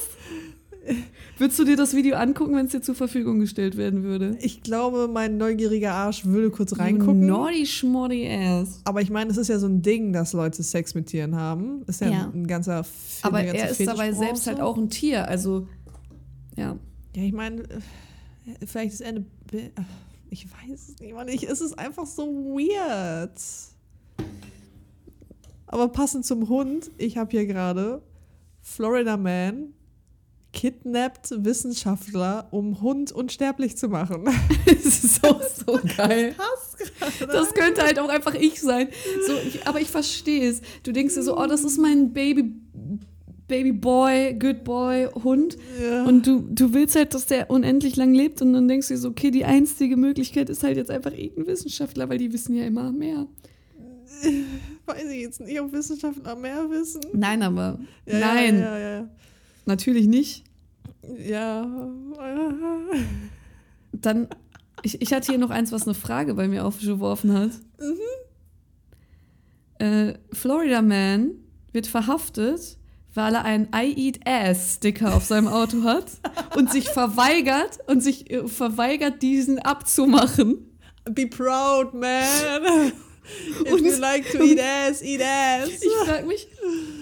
Würdest 1.38 1.58
du 1.58 1.64
dir 1.64 1.76
das 1.76 1.94
Video 1.94 2.16
angucken, 2.16 2.54
wenn 2.56 2.66
es 2.66 2.72
dir 2.72 2.82
zur 2.82 2.94
Verfügung 2.94 3.38
gestellt 3.38 3.76
werden 3.76 4.02
würde? 4.02 4.36
Ich 4.40 4.62
glaube, 4.62 5.08
mein 5.08 5.36
neugieriger 5.36 5.92
Arsch 5.92 6.24
würde 6.24 6.50
kurz 6.50 6.72
You 6.72 6.78
reingucken. 6.78 7.26
Naughty 7.26 7.66
schmoddy 7.66 8.28
ass. 8.28 8.80
Aber 8.84 9.00
ich 9.00 9.10
meine, 9.10 9.30
es 9.30 9.36
ist 9.36 9.48
ja 9.48 9.58
so 9.58 9.66
ein 9.66 9.82
Ding, 9.82 10.12
dass 10.12 10.32
Leute 10.32 10.62
Sex 10.62 10.94
mit 10.94 11.06
Tieren 11.06 11.36
haben. 11.36 11.82
Ist 11.86 12.00
ja, 12.00 12.10
Ja. 12.10 12.32
ein 12.34 12.46
ganzer 12.46 12.84
Aber 13.22 13.38
eine 13.38 13.48
ganze 13.48 13.62
er 13.62 13.70
ist 13.70 13.86
dabei 13.86 14.12
selbst 14.12 14.46
halt 14.46 14.60
auch 14.60 14.76
ein 14.76 14.90
Tier, 14.90 15.28
also 15.28 15.66
ja. 16.56 16.76
Ja, 17.14 17.22
ich 17.22 17.32
meine, 17.32 17.62
äh, 17.62 18.66
vielleicht 18.66 18.92
ist 18.92 19.00
er 19.00 19.08
eine. 19.08 19.24
Ach, 19.76 19.82
Ich 20.30 20.46
weiß 20.46 20.88
es 20.88 21.00
nicht, 21.00 21.14
Mann. 21.14 21.28
Ich, 21.28 21.48
es 21.48 21.60
ist 21.60 21.78
einfach 21.78 22.06
so 22.06 22.24
weird. 22.24 23.32
Aber 25.66 25.88
passend 25.88 26.24
zum 26.26 26.48
Hund, 26.48 26.90
ich 26.98 27.16
habe 27.16 27.30
hier 27.30 27.46
gerade 27.46 28.02
Florida 28.60 29.16
Man 29.16 29.72
kidnappt 30.52 31.44
Wissenschaftler, 31.44 32.48
um 32.50 32.80
Hund 32.80 33.12
unsterblich 33.12 33.76
zu 33.76 33.88
machen. 33.88 34.24
Das 34.66 35.04
ist 35.04 35.22
so, 35.22 35.40
so 35.66 35.78
geil. 35.96 36.34
Krass 36.36 36.76
gerade. 36.76 37.32
Das 37.32 37.54
könnte 37.54 37.82
halt 37.82 37.98
auch 37.98 38.08
einfach 38.08 38.34
ich 38.34 38.60
sein. 38.60 38.88
So, 39.26 39.34
ich, 39.46 39.66
aber 39.66 39.80
ich 39.80 39.88
verstehe 39.88 40.48
es. 40.48 40.60
Du 40.82 40.92
denkst 40.92 41.14
dir 41.14 41.22
so, 41.22 41.36
oh, 41.36 41.46
das 41.46 41.64
ist 41.64 41.78
mein 41.78 42.12
Baby, 42.12 42.52
Baby 43.48 43.72
Boy, 43.72 44.34
Good 44.38 44.64
Boy, 44.64 45.08
Hund. 45.24 45.56
ja. 45.80 46.04
Und 46.04 46.26
du, 46.26 46.46
du 46.50 46.72
willst 46.72 46.96
halt, 46.96 47.14
dass 47.14 47.26
der 47.26 47.50
unendlich 47.50 47.96
lang 47.96 48.14
lebt 48.14 48.40
und 48.42 48.52
dann 48.52 48.68
denkst 48.68 48.88
du 48.88 48.94
dir 48.94 49.00
so, 49.00 49.08
okay, 49.08 49.30
die 49.30 49.44
einzige 49.44 49.96
Möglichkeit 49.96 50.48
ist 50.50 50.62
halt 50.62 50.76
jetzt 50.76 50.90
einfach 50.90 51.12
irgendein 51.12 51.46
Wissenschaftler, 51.48 52.08
weil 52.08 52.18
die 52.18 52.32
wissen 52.32 52.54
ja 52.54 52.64
immer 52.64 52.92
mehr. 52.92 53.26
weiß 54.86 55.04
ich 55.10 55.20
jetzt 55.20 55.40
nicht, 55.40 55.60
ob 55.60 55.72
Wissenschaftler 55.72 56.36
mehr 56.36 56.70
wissen. 56.70 57.00
Nein, 57.12 57.42
aber 57.42 57.78
Ja, 58.06 58.18
nein, 58.18 58.58
Ja, 58.60 58.78
ja, 58.78 58.90
ja. 59.00 59.08
Natürlich 59.66 60.06
nicht. 60.06 60.44
ja. 61.18 61.66
Dann, 63.92 64.28
ich, 64.82 65.00
ich 65.02 65.12
hatte 65.12 65.32
hier 65.32 65.38
noch 65.38 65.50
eins, 65.50 65.72
was 65.72 65.84
eine 65.84 65.94
Frage 65.94 66.34
bei 66.34 66.48
mir 66.48 66.64
aufgeworfen 66.64 67.32
hat. 67.32 67.50
Äh, 69.78 70.14
Florida 70.32 70.82
Man 70.82 71.32
wird 71.72 71.86
verhaftet, 71.86 72.78
weil 73.14 73.34
er 73.34 73.44
einen 73.44 73.68
I 73.74 73.94
Eat 73.96 74.20
Ass 74.26 74.74
Sticker 74.74 75.14
auf 75.14 75.24
seinem 75.24 75.48
Auto 75.48 75.82
hat 75.82 76.04
und 76.56 76.70
sich 76.70 76.88
verweigert 76.88 77.78
und 77.86 78.02
sich 78.02 78.30
äh, 78.30 78.46
verweigert, 78.46 79.22
diesen 79.22 79.58
abzumachen. 79.58 80.66
Be 81.04 81.26
proud, 81.26 81.94
man. 81.94 82.92
If 83.64 83.72
Und- 83.72 83.84
you 83.84 83.96
like 83.96 84.30
to 84.32 84.42
eat 84.42 84.58
ass, 84.60 85.02
eat 85.02 85.20
ass. 85.22 85.68
Ich 85.68 85.92
frage 86.06 86.26
mich, 86.26 86.48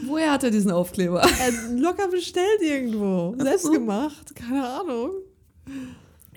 woher 0.06 0.32
hat 0.32 0.44
er 0.44 0.50
diesen 0.50 0.70
Aufkleber? 0.70 1.22
Äh, 1.22 1.78
locker 1.80 2.08
bestellt 2.08 2.60
irgendwo. 2.60 3.34
Selbst 3.38 3.70
gemacht. 3.70 4.34
Keine 4.34 4.66
Ahnung. 4.66 5.10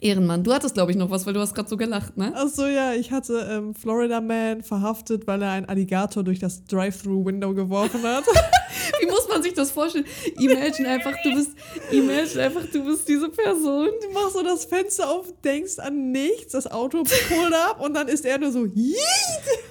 Ehrenmann, 0.01 0.43
du 0.43 0.51
hattest, 0.51 0.73
glaube 0.73 0.91
ich, 0.91 0.97
noch 0.97 1.11
was, 1.11 1.27
weil 1.27 1.33
du 1.33 1.39
hast 1.39 1.53
gerade 1.53 1.69
so 1.69 1.77
gelacht, 1.77 2.17
ne? 2.17 2.33
Ach 2.35 2.47
so, 2.47 2.65
ja, 2.65 2.93
ich 2.93 3.11
hatte 3.11 3.47
ähm, 3.49 3.75
Florida 3.75 4.19
Man 4.19 4.63
verhaftet, 4.63 5.27
weil 5.27 5.43
er 5.43 5.51
einen 5.51 5.67
Alligator 5.67 6.23
durch 6.23 6.39
das 6.39 6.65
Drive-Thru-Window 6.65 7.53
geworfen 7.53 8.01
hat. 8.01 8.23
Wie 8.99 9.05
muss 9.05 9.27
man 9.29 9.43
sich 9.43 9.53
das 9.53 9.69
vorstellen? 9.69 10.05
Imagine 10.39 10.89
einfach, 10.89 11.13
du 11.23 11.35
bist, 11.35 11.51
imagine 11.91 12.41
einfach, 12.41 12.65
du 12.73 12.83
bist 12.83 13.07
diese 13.07 13.29
Person. 13.29 13.89
Du 14.01 14.09
machst 14.11 14.33
so 14.33 14.41
das 14.41 14.65
Fenster 14.65 15.07
auf, 15.07 15.31
denkst 15.43 15.77
an 15.77 16.11
nichts, 16.11 16.53
das 16.53 16.69
Auto 16.69 17.03
pullt 17.03 17.53
ab 17.53 17.79
und 17.79 17.93
dann 17.93 18.07
ist 18.07 18.25
er 18.25 18.39
nur 18.39 18.51
so, 18.51 18.65
Yeet! 18.65 18.97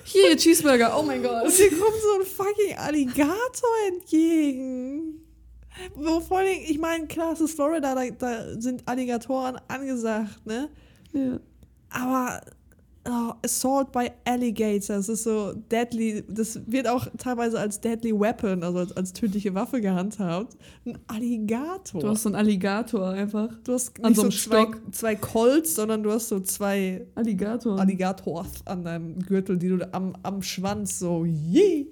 Hier, 0.04 0.36
Cheeseburger, 0.36 0.96
oh 0.96 1.02
mein 1.02 1.22
Gott. 1.22 1.44
Und 1.44 1.52
hier 1.52 1.70
kommt 1.70 2.00
so 2.00 2.20
ein 2.20 2.26
fucking 2.26 2.76
Alligator 2.76 3.70
entgegen. 3.88 5.29
Wo 5.94 6.20
vor 6.20 6.38
allem, 6.38 6.58
ich 6.66 6.78
meine, 6.78 7.06
klar, 7.06 7.32
es 7.32 7.40
ist 7.40 7.54
Florida, 7.54 7.94
da, 7.94 8.10
da 8.10 8.60
sind 8.60 8.86
Alligatoren 8.86 9.58
angesagt, 9.68 10.44
ne? 10.46 10.68
Ja. 11.12 11.38
Aber 11.90 12.40
oh, 13.08 13.32
Assault 13.44 13.92
by 13.92 14.10
Alligator, 14.24 14.96
das 14.96 15.08
ist 15.08 15.24
so 15.24 15.52
deadly, 15.70 16.22
das 16.28 16.60
wird 16.66 16.86
auch 16.86 17.06
teilweise 17.18 17.58
als 17.58 17.80
deadly 17.80 18.12
weapon, 18.12 18.62
also 18.62 18.78
als, 18.78 18.96
als 18.96 19.12
tödliche 19.12 19.54
Waffe 19.54 19.80
gehandhabt. 19.80 20.56
Ein 20.84 20.98
Alligator. 21.06 22.00
Du 22.00 22.08
hast 22.08 22.22
so 22.22 22.28
einen 22.28 22.36
Alligator 22.36 23.10
einfach. 23.10 23.48
Du 23.64 23.72
hast 23.72 23.98
an 24.02 24.10
nicht 24.10 24.20
so 24.20 24.30
so 24.30 24.50
zwei, 24.50 24.66
zwei 24.90 25.14
Colts, 25.16 25.74
sondern 25.74 26.02
du 26.02 26.10
hast 26.10 26.28
so 26.28 26.40
zwei 26.40 27.06
Alligator. 27.14 27.78
Alligators 27.78 28.66
an 28.66 28.84
deinem 28.84 29.18
Gürtel, 29.20 29.58
die 29.58 29.68
du 29.68 29.94
am, 29.94 30.14
am 30.22 30.42
Schwanz 30.42 30.98
so 30.98 31.24
je 31.24 31.86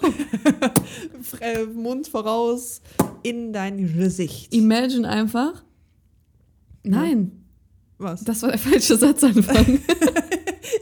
Mund 1.74 2.08
voraus 2.08 2.80
in 3.22 3.52
dein 3.52 3.78
Gesicht. 3.78 4.54
Imagine 4.54 5.08
einfach. 5.08 5.62
Nein, 6.84 7.44
Was? 7.98 8.24
das 8.24 8.42
war 8.42 8.50
der 8.50 8.58
falsche 8.58 8.96
Satzanfang. 8.96 9.78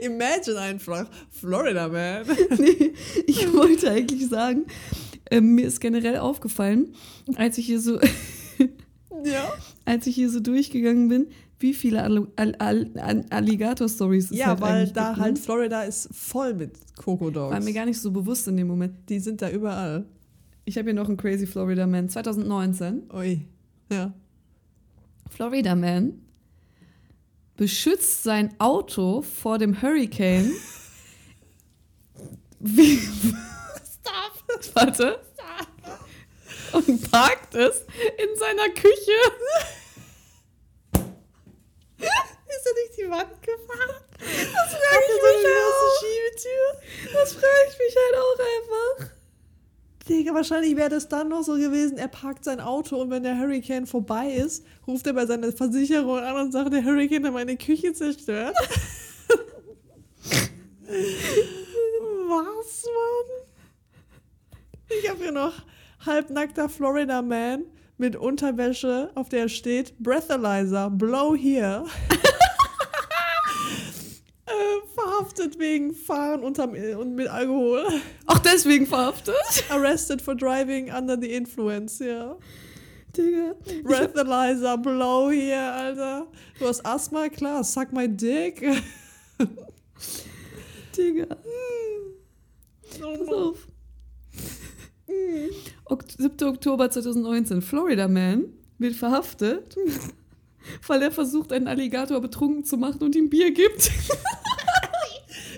Imagine 0.03 0.59
einfach 0.59 1.07
Florida 1.31 1.89
Man. 1.89 2.25
nee, 2.59 2.93
ich 3.27 3.53
wollte 3.53 3.91
eigentlich 3.91 4.29
sagen, 4.29 4.67
ähm, 5.31 5.55
mir 5.55 5.67
ist 5.67 5.81
generell 5.81 6.19
aufgefallen, 6.19 6.95
als 7.37 7.59
ich 7.59 7.67
hier 7.67 7.81
so, 7.81 7.99
ja. 9.25 9.53
als 9.85 10.07
ich 10.07 10.15
hier 10.15 10.31
so 10.31 10.41
durchgegangen 10.41 11.09
bin, 11.09 11.27
wie 11.59 11.75
viele 11.75 12.03
Allu- 12.03 12.29
Al 12.37 12.55
Al 12.59 12.91
Al 12.97 13.27
Alligator-Stories 13.31 14.31
es 14.31 14.39
Ja, 14.39 14.47
halt 14.49 14.61
weil 14.63 14.87
da 14.89 15.09
gibt, 15.09 15.19
ne? 15.19 15.25
halt 15.25 15.39
Florida 15.39 15.83
ist 15.83 16.09
voll 16.13 16.55
mit 16.55 16.73
Coco 16.97 17.31
Dogs. 17.31 17.53
War 17.53 17.61
mir 17.61 17.73
gar 17.75 17.85
nicht 17.87 18.01
so 18.01 18.11
bewusst 18.11 18.49
in 18.49 18.57
dem 18.57 18.67
Moment. 18.67 18.95
Die 19.09 19.19
sind 19.21 19.43
da 19.43 19.51
überall. 19.51 20.07
Ich 20.65 20.79
habe 20.79 20.87
hier 20.87 20.95
noch 20.95 21.09
einen 21.09 21.17
Crazy 21.19 21.47
Florida 21.47 21.87
Man. 21.87 22.09
2019. 22.09 23.03
Ui. 23.13 23.43
Ja. 23.93 24.13
Florida 25.29 25.75
Man 25.75 26.15
beschützt 27.61 28.23
sein 28.23 28.59
Auto 28.59 29.21
vor 29.21 29.59
dem 29.59 29.83
Hurricane. 29.83 30.51
Wie? 32.59 32.97
Stop. 32.97 34.33
Warte. 34.73 35.21
Und 36.73 37.11
parkt 37.11 37.55
es 37.55 37.85
in 38.17 38.35
seiner 38.39 38.71
Küche. 38.71 39.13
Ist 41.99 42.67
er 42.67 42.75
nicht 42.83 42.97
die 42.97 43.11
Wand 43.11 43.43
gefahren? 43.43 44.05
Das 44.19 44.71
frage 44.71 45.05
ich 45.07 45.23
mich 45.23 45.47
auch. 45.53 46.01
Schiebetür? 46.01 46.67
Das 47.13 47.35
frage 47.35 47.69
ich 47.69 47.77
mich 47.79 47.95
halt 47.95 48.17
auch 48.17 48.39
einfach. 48.39 49.20
Digga, 50.11 50.35
wahrscheinlich 50.35 50.75
wäre 50.75 50.89
das 50.89 51.09
dann 51.09 51.29
noch 51.29 51.45
so 51.45 51.55
gewesen, 51.55 51.97
er 51.97 52.09
parkt 52.09 52.45
sein 52.45 52.59
Auto 52.59 53.01
und 53.01 53.11
wenn 53.11 53.23
der 53.23 53.39
Hurricane 53.39 53.87
vorbei 53.87 54.33
ist, 54.33 54.67
ruft 54.85 55.07
er 55.07 55.13
bei 55.13 55.25
seiner 55.25 55.53
Versicherung 55.53 56.19
an 56.19 56.47
und 56.47 56.53
sagt, 56.53 56.73
der 56.73 56.85
Hurricane 56.85 57.27
hat 57.27 57.33
meine 57.33 57.57
Küche 57.57 57.93
zerstört. 57.93 58.57
Was, 62.29 62.85
Mann? 62.85 63.29
Ich 65.01 65.09
habe 65.09 65.23
hier 65.23 65.31
noch 65.31 65.55
halbnackter 66.05 66.69
Florida 66.69 67.23
Man 67.23 67.63
mit 67.97 68.17
Unterwäsche, 68.17 69.13
auf 69.15 69.29
der 69.29 69.49
steht 69.49 69.97
Breathalyzer, 70.01 70.91
blow 70.91 71.37
here. 71.37 71.85
Äh, 74.51 74.89
verhaftet 74.95 75.59
wegen 75.59 75.95
Fahren 75.95 76.43
unterm, 76.43 76.75
und 76.99 77.15
mit 77.15 77.29
Alkohol. 77.29 77.85
Auch 78.27 78.39
deswegen 78.39 78.87
verhaftet. 78.87 79.35
Arrested 79.69 80.21
for 80.21 80.35
driving 80.35 80.93
under 80.93 81.19
the 81.21 81.33
influence, 81.33 81.99
ja. 82.05 82.37
Digga. 83.17 83.55
Breathalyzer, 83.83 84.79
blow 84.79 85.31
hier, 85.31 85.61
Alter. 85.61 86.27
Du 86.59 86.67
hast 86.67 86.85
Asthma, 86.87 87.29
klar, 87.29 87.65
suck 87.65 87.93
my 87.93 88.09
dick. 88.09 88.61
Digga. 90.97 91.27
Oh 93.03 93.17
Pass 93.17 93.29
auf. 93.29 93.67
Ok 95.87 96.05
7. 96.19 96.49
Oktober 96.49 96.91
2019. 96.91 97.63
Florida 97.63 98.09
Man 98.09 98.53
wird 98.79 98.95
verhaftet, 98.95 99.77
weil 100.87 101.03
er 101.03 101.11
versucht, 101.11 101.53
einen 101.53 101.69
Alligator 101.69 102.21
betrunken 102.21 102.65
zu 102.65 102.77
machen 102.77 103.03
und 103.03 103.15
ihm 103.17 103.29
Bier 103.29 103.53
gibt. 103.53 103.91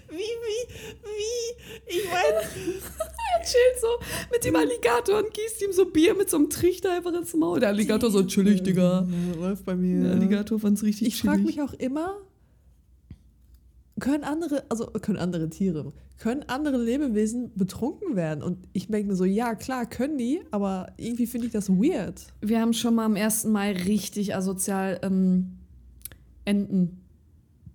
Wie, 0.08 0.16
wie, 0.16 0.96
wie? 1.04 1.98
Ich 1.98 2.04
meine, 2.04 2.42
er 2.42 3.42
chillt 3.44 3.71
so 3.82 3.88
mit 4.30 4.44
dem 4.44 4.56
Alligator 4.56 5.18
und 5.18 5.34
gießt 5.34 5.62
ihm 5.62 5.72
so 5.72 5.86
Bier 5.86 6.14
mit 6.14 6.30
so 6.30 6.38
einem 6.38 6.48
Trichter 6.48 6.94
einfach 6.94 7.12
ins 7.12 7.34
Maul. 7.34 7.60
Der 7.60 7.70
Alligator 7.70 8.10
so 8.10 8.22
chillig, 8.22 8.62
Digga. 8.62 9.06
Ja, 9.06 9.40
läuft 9.40 9.64
bei 9.64 9.74
mir. 9.74 10.04
Der 10.04 10.12
Alligator 10.12 10.58
fand's 10.58 10.82
richtig 10.82 11.08
Ich 11.08 11.20
frage 11.20 11.42
chillig. 11.42 11.56
mich 11.56 11.62
auch 11.62 11.74
immer, 11.74 12.16
können 14.00 14.24
andere, 14.24 14.64
also 14.68 14.86
können 14.86 15.18
andere 15.18 15.50
Tiere, 15.50 15.92
können 16.18 16.44
andere 16.48 16.76
Lebewesen 16.76 17.52
betrunken 17.54 18.16
werden? 18.16 18.42
Und 18.42 18.58
ich 18.72 18.88
denke 18.88 19.08
mir 19.08 19.16
so, 19.16 19.24
ja, 19.24 19.54
klar, 19.54 19.86
können 19.86 20.16
die, 20.16 20.40
aber 20.50 20.92
irgendwie 20.96 21.26
finde 21.26 21.48
ich 21.48 21.52
das 21.52 21.68
weird. 21.68 22.26
Wir 22.40 22.60
haben 22.60 22.72
schon 22.72 22.94
mal 22.94 23.04
am 23.04 23.16
1. 23.16 23.44
Mai 23.44 23.72
richtig 23.72 24.34
asozial 24.34 25.00
ähm, 25.02 25.58
Enten. 26.44 27.00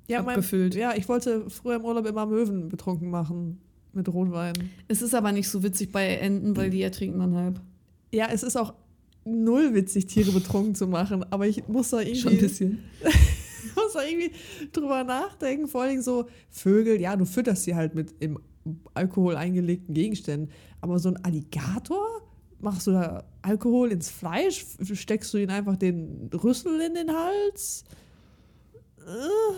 Ja, 0.08 0.22
mein, 0.22 0.36
Abgefüllt. 0.36 0.76
ja, 0.76 0.94
ich 0.96 1.08
wollte 1.10 1.50
früher 1.50 1.76
im 1.76 1.86
Urlaub 1.86 2.06
immer 2.06 2.26
Möwen 2.26 2.70
betrunken 2.70 3.10
machen 3.10 3.60
mit 3.98 4.08
Rotwein. 4.08 4.54
Es 4.88 5.02
ist 5.02 5.14
aber 5.14 5.32
nicht 5.34 5.50
so 5.50 5.64
witzig 5.64 5.92
bei 5.92 6.16
Enten, 6.16 6.56
weil 6.56 6.70
die 6.70 6.82
ertrinken 6.82 7.20
dann 7.20 7.36
halb. 7.36 7.62
Ja, 8.12 8.28
es 8.32 8.44
ist 8.44 8.56
auch 8.56 8.74
null 9.26 9.74
witzig, 9.74 10.08
Tiere 10.08 10.32
betrunken 10.32 10.76
zu 10.76 10.88
machen, 10.88 11.26
aber 11.32 11.48
ich 11.48 11.68
muss 11.68 11.90
da 11.90 12.00
irgendwie. 12.00 12.20
Schon 12.20 12.32
ein 12.34 12.40
bisschen. 12.40 12.80
Ich 13.02 13.76
muss 13.76 13.94
da 13.94 14.04
irgendwie 14.04 14.32
drüber 14.72 15.04
nachdenken. 15.04 15.68
Vor 15.68 15.82
allem 15.82 16.02
so 16.02 16.28
Vögel, 16.50 17.02
ja, 17.02 17.16
du 17.16 17.26
fütterst 17.26 17.64
sie 17.64 17.76
halt 17.76 17.94
mit 17.94 18.14
im 18.20 18.40
Alkohol 18.94 19.36
eingelegten 19.36 19.94
Gegenständen. 19.94 20.50
Aber 20.82 21.00
so 21.00 21.10
ein 21.10 21.18
Alligator, 21.26 22.22
machst 22.60 22.88
du 22.88 22.92
da 22.92 23.24
Alkohol 23.42 23.92
ins 23.92 24.10
Fleisch? 24.10 24.66
Steckst 24.94 25.34
du 25.34 25.38
ihn 25.38 25.50
einfach 25.50 25.76
den 25.76 26.30
Rüssel 26.34 26.80
in 26.82 26.94
den 26.94 27.12
Hals? 27.12 27.84
Ugh. 29.06 29.56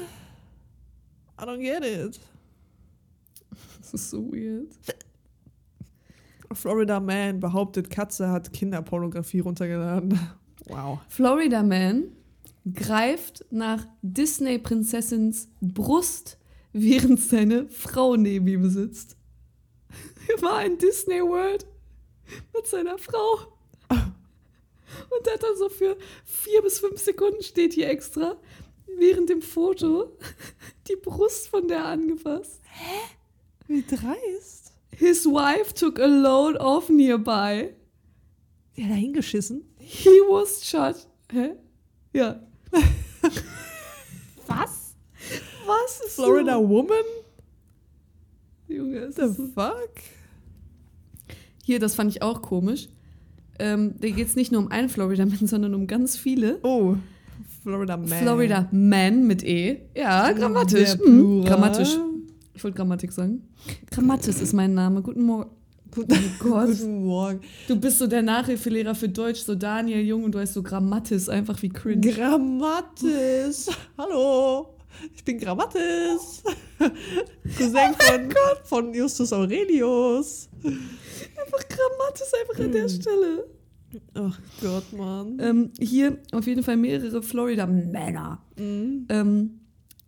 I 1.40 1.46
don't 1.46 1.62
get 1.62 1.86
it. 1.86 2.20
Das 3.92 4.02
ist 4.02 4.10
so 4.12 4.32
weird. 4.32 4.72
Florida 6.54 7.00
Man 7.00 7.40
behauptet, 7.40 7.90
Katze 7.90 8.30
hat 8.30 8.54
Kinderpornografie 8.54 9.40
runtergeladen. 9.40 10.20
Wow. 10.68 11.00
Florida 11.08 11.64
Man 11.64 12.12
greift 12.72 13.46
nach 13.50 13.88
Disney-Prinzessins 14.04 15.50
Brust, 15.60 16.38
während 16.72 17.20
seine 17.20 17.68
Frau 17.70 18.16
neben 18.16 18.48
ihm 18.48 18.70
sitzt. 18.70 19.18
Er 20.28 20.42
war 20.44 20.64
in 20.64 20.78
Disney 20.78 21.22
World 21.22 21.66
mit 22.56 22.68
seiner 22.68 23.00
Frau. 23.00 23.58
Und 23.90 25.34
hat 25.34 25.42
dann 25.42 25.58
so 25.58 25.70
für 25.70 25.98
vier 26.26 26.62
bis 26.62 26.80
fünf 26.80 27.00
Sekunden 27.00 27.42
steht 27.42 27.74
hier 27.74 27.90
extra, 27.90 28.38
während 29.00 29.30
dem 29.30 29.42
Foto, 29.42 30.16
die 30.88 30.96
Brust 30.96 31.48
von 31.48 31.68
der 31.68 31.86
angefasst. 31.86 32.62
Wie 33.70 33.84
dreist. 33.84 34.74
His 34.98 35.26
wife 35.26 35.74
took 35.74 36.00
a 36.00 36.06
load 36.08 36.58
off 36.58 36.90
nearby. 36.90 37.70
Der 38.76 38.86
hat 38.86 38.92
da 38.92 38.96
hingeschissen. 38.96 39.62
He 39.78 40.10
was 40.28 40.66
shot. 40.68 41.08
Hä? 41.32 41.52
Ja. 42.14 42.42
Was? 44.48 44.96
Was 45.68 46.02
ist 46.06 46.16
Florida 46.16 46.58
Woman? 46.58 46.98
So? 48.68 48.74
Junge, 48.74 48.98
es 48.98 49.16
The 49.16 49.22
ist 49.22 49.38
so. 49.38 49.48
fuck? 49.48 49.92
Hier, 51.64 51.80
das 51.80 51.94
fand 51.94 52.10
ich 52.10 52.24
auch 52.24 52.42
komisch. 52.42 52.90
Ähm, 53.60 53.94
da 54.00 54.10
geht 54.10 54.26
es 54.28 54.36
nicht 54.36 54.52
nur 54.52 54.62
um 54.62 54.70
einen 54.72 54.90
Florida 54.90 55.26
Man, 55.28 55.38
sondern 55.48 55.76
um 55.76 55.86
ganz 55.86 56.18
viele. 56.18 56.60
Oh, 56.64 56.96
Florida 57.62 57.98
Man. 57.98 58.08
Florida 58.08 58.68
Man 58.72 59.28
mit 59.28 59.44
E. 59.44 59.82
Ja, 59.96 60.32
grammatisch. 60.32 60.98
Hm, 60.98 61.46
grammatisch. 61.46 61.96
Ich 62.60 62.64
wollte 62.66 62.76
Grammatik 62.76 63.14
sagen. 63.14 63.48
Grammatis 63.90 64.42
ist 64.42 64.52
mein 64.52 64.74
Name. 64.74 65.02
Guten 65.02 65.24
Morgen. 65.24 65.50
Guten, 65.96 66.14
Gott. 66.40 66.68
Guten 66.68 67.06
Morgen. 67.06 67.40
Du 67.70 67.80
bist 67.80 68.00
so 68.00 68.06
der 68.06 68.22
Nachhilfelehrer 68.22 68.94
für 68.96 69.08
Deutsch, 69.08 69.40
so 69.44 69.56
Daniel 69.56 70.02
Jung 70.02 70.26
und 70.26 70.34
du 70.36 70.40
heißt 70.40 70.56
so 70.56 70.62
Grammatis, 70.62 71.30
einfach 71.30 71.62
wie 71.62 71.70
cringe. 71.70 72.02
Grammatis. 72.12 73.70
Hallo. 73.98 74.76
Ich 75.16 75.24
bin 75.24 75.40
Grammatis. 75.40 76.44
Cousin 77.58 77.96
Oh 77.98 78.04
von, 78.04 78.34
von 78.66 78.94
Justus 78.94 79.32
Aurelius. 79.32 80.50
Einfach 80.62 81.66
Grammatis 81.70 82.34
einfach 82.42 82.62
an 82.66 82.72
der 82.74 82.84
Hm. 82.84 82.90
Stelle. 82.90 83.46
Ach 84.16 84.38
Gott, 84.62 84.92
Mann. 84.92 85.38
Ähm, 85.40 85.72
hier 85.80 86.18
auf 86.34 86.46
jeden 86.46 86.64
Fall 86.64 86.76
mehrere 86.76 87.24
Florida-Männer, 87.24 88.42
Mhm. 88.58 89.06
ähm, 89.08 89.59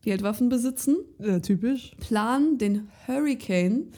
die 0.06 0.12
halt 0.12 0.24
Waffen 0.24 0.50
besitzen, 0.50 0.98
Ja, 1.20 1.40
typisch. 1.40 1.92
planen 2.00 2.58
den 2.58 2.90
Hurricane 3.08 3.92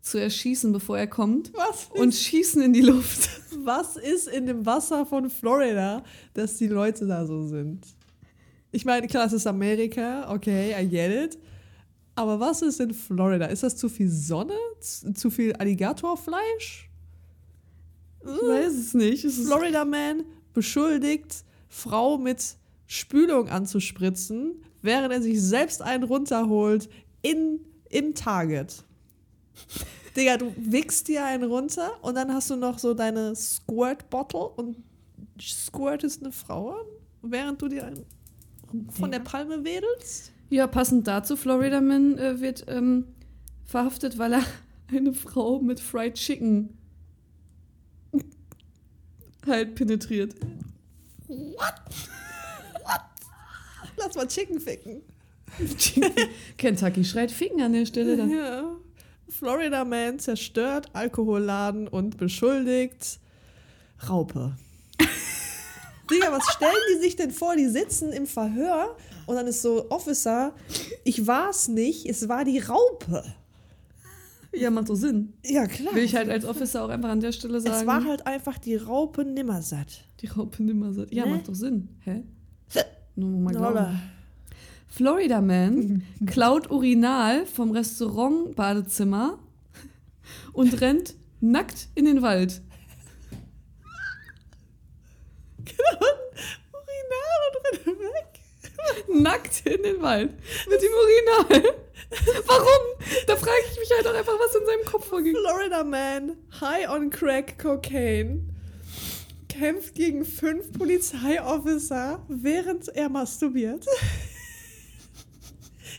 zu 0.00 0.18
erschießen, 0.18 0.72
bevor 0.72 0.98
er 0.98 1.06
kommt 1.06 1.52
Was 1.54 1.88
und 1.90 2.14
schießen 2.14 2.60
in 2.62 2.72
die 2.72 2.80
Luft. 2.80 3.28
Was 3.64 3.96
ist 3.96 4.26
in 4.28 4.46
dem 4.46 4.66
Wasser 4.66 5.06
von 5.06 5.30
Florida, 5.30 6.02
dass 6.34 6.56
die 6.56 6.66
Leute 6.66 7.06
da 7.06 7.24
so 7.26 7.46
sind? 7.46 7.86
Ich 8.72 8.84
meine, 8.84 9.06
klar, 9.06 9.26
es 9.26 9.32
ist 9.34 9.46
Amerika, 9.46 10.32
okay, 10.32 10.74
I 10.82 10.88
get 10.88 11.12
it. 11.34 11.38
Aber 12.14 12.40
was 12.40 12.60
ist 12.62 12.80
in 12.80 12.92
Florida? 12.92 13.46
Ist 13.46 13.62
das 13.62 13.76
zu 13.76 13.88
viel 13.88 14.08
Sonne? 14.10 14.56
Zu 14.80 15.30
viel 15.30 15.52
Alligatorfleisch? 15.54 16.90
Ich 18.22 18.28
weiß 18.28 18.72
es 18.74 18.94
nicht. 18.94 19.24
Es 19.24 19.38
Florida 19.46 19.84
Man 19.84 20.24
beschuldigt, 20.54 21.44
Frau 21.68 22.18
mit 22.18 22.56
Spülung 22.86 23.48
anzuspritzen, 23.48 24.62
während 24.82 25.12
er 25.12 25.22
sich 25.22 25.40
selbst 25.40 25.80
einen 25.80 26.04
runterholt 26.04 26.88
in, 27.22 27.60
im 27.88 28.14
Target. 28.14 28.84
Digga, 30.16 30.36
du 30.36 30.52
wickst 30.56 31.08
dir 31.08 31.24
einen 31.24 31.44
runter 31.44 31.92
und 32.02 32.16
dann 32.16 32.32
hast 32.32 32.50
du 32.50 32.56
noch 32.56 32.78
so 32.78 32.92
deine 32.92 33.34
Squirt-Bottle 33.34 34.48
und 34.56 34.76
squirtest 35.40 36.22
eine 36.22 36.32
Frau 36.32 36.72
an, 36.72 36.86
während 37.22 37.62
du 37.62 37.68
dir 37.68 37.86
einen 37.86 38.04
von 38.90 39.10
der 39.10 39.20
Palme 39.20 39.64
wedelst. 39.64 40.32
ja, 40.48 40.66
passend 40.66 41.06
dazu, 41.06 41.36
Florida 41.36 41.80
Man 41.80 42.16
äh, 42.18 42.40
wird 42.40 42.64
ähm, 42.68 43.06
verhaftet, 43.64 44.18
weil 44.18 44.34
er 44.34 44.42
eine 44.88 45.12
Frau 45.12 45.60
mit 45.60 45.80
Fried 45.80 46.14
Chicken 46.14 46.70
halt 49.46 49.74
penetriert. 49.74 50.34
Lass 54.04 54.14
mal 54.14 54.26
Chicken 54.28 54.60
ficken. 54.60 55.02
Kentucky 56.58 57.04
schreit 57.04 57.30
Ficken 57.30 57.60
an 57.60 57.72
der 57.72 57.86
Stelle. 57.86 58.16
Dann. 58.16 58.30
Ja. 58.30 58.76
Florida 59.28 59.84
Man 59.84 60.18
zerstört 60.18 60.90
Alkoholladen 60.94 61.88
und 61.88 62.16
beschuldigt 62.16 63.18
Raupe. 64.08 64.56
Digga, 66.10 66.32
was 66.32 66.44
stellen 66.52 66.72
die 66.94 67.00
sich 67.02 67.16
denn 67.16 67.30
vor? 67.30 67.56
Die 67.56 67.68
sitzen 67.68 68.12
im 68.12 68.26
Verhör 68.26 68.96
und 69.26 69.36
dann 69.36 69.46
ist 69.46 69.62
so, 69.62 69.88
Officer, 69.90 70.54
ich 71.04 71.26
war's 71.26 71.68
nicht, 71.68 72.06
es 72.06 72.28
war 72.28 72.44
die 72.44 72.58
Raupe. 72.58 73.24
Ja, 74.54 74.68
macht 74.70 74.88
so 74.88 74.94
Sinn. 74.94 75.32
Ja, 75.46 75.66
klar. 75.66 75.94
Will 75.94 76.02
ich 76.04 76.14
halt 76.14 76.28
als 76.28 76.44
Officer 76.44 76.84
auch 76.84 76.90
einfach 76.90 77.08
an 77.08 77.20
der 77.20 77.32
Stelle 77.32 77.58
sagen. 77.60 77.74
es 77.74 77.86
war 77.86 78.04
halt 78.04 78.26
einfach 78.26 78.58
die 78.58 78.76
Raupe 78.76 79.24
nimmersatt. 79.24 80.04
Die 80.20 80.26
Raupe 80.26 80.62
nimmer 80.62 80.92
sagt. 80.92 81.14
Ja, 81.14 81.24
Ne? 81.24 81.36
macht 81.36 81.48
doch 81.48 81.54
Sinn. 81.54 81.88
Hä? 82.00 82.22
Nur 83.14 83.40
mal 83.40 83.52
glauben. 83.52 84.00
Florida 84.88 85.40
Man 85.40 86.02
klaut 86.26 86.70
Urinal 86.70 87.46
vom 87.46 87.70
Restaurant-Badezimmer 87.70 89.38
und 90.52 90.80
rennt 90.80 91.14
nackt 91.40 91.88
in 91.94 92.04
den 92.04 92.22
Wald. 92.22 92.60
Urinal 96.72 97.42
und 97.48 97.86
rennt 97.86 98.00
weg. 98.00 98.40
Nackt 99.08 99.66
in 99.66 99.82
den 99.82 100.02
Wald. 100.02 100.32
Mit 100.68 100.82
dem 100.82 100.92
Urinal. 100.92 101.74
Warum? 102.46 102.82
Da 103.26 103.36
frage 103.36 103.62
ich 103.72 103.78
mich 103.78 103.90
halt 103.96 104.06
auch 104.06 104.14
einfach, 104.18 104.34
was 104.38 104.54
in 104.54 104.66
seinem 104.66 104.84
Kopf 104.84 105.06
vorging. 105.06 105.34
Florida 105.34 105.84
Man, 105.84 106.36
high 106.60 106.88
on 106.90 107.10
crack 107.10 107.58
cocaine, 107.58 108.51
kämpft 109.52 109.94
gegen 109.94 110.24
fünf 110.24 110.72
Polizeiofficer, 110.72 112.24
während 112.28 112.88
er 112.88 113.08
masturbiert. 113.08 113.86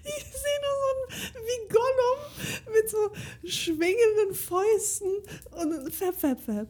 Ich 0.06 0.26
sehe 0.26 0.60
nur 0.60 0.76
so 0.82 0.90
ein, 1.08 1.44
wie 1.46 1.70
Gollum 1.70 2.74
mit 2.74 2.90
so 2.90 3.10
schwingenden 3.48 4.34
Fäusten 4.34 5.12
und 5.52 5.96
Fab, 5.96 6.20
Fab, 6.20 6.42
Fab. 6.42 6.68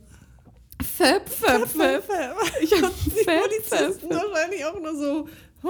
Fab, 0.83 1.29
fab, 1.29 1.67
fab. 1.67 2.03
Fab. 2.03 2.37
Ich 2.61 2.71
hab 2.73 2.93
Die 3.05 3.23
Fab, 3.23 3.41
Polizisten 3.41 4.11
Fab. 4.11 4.23
wahrscheinlich 4.31 4.65
auch 4.65 4.79
nur 4.79 4.95
so. 4.95 5.27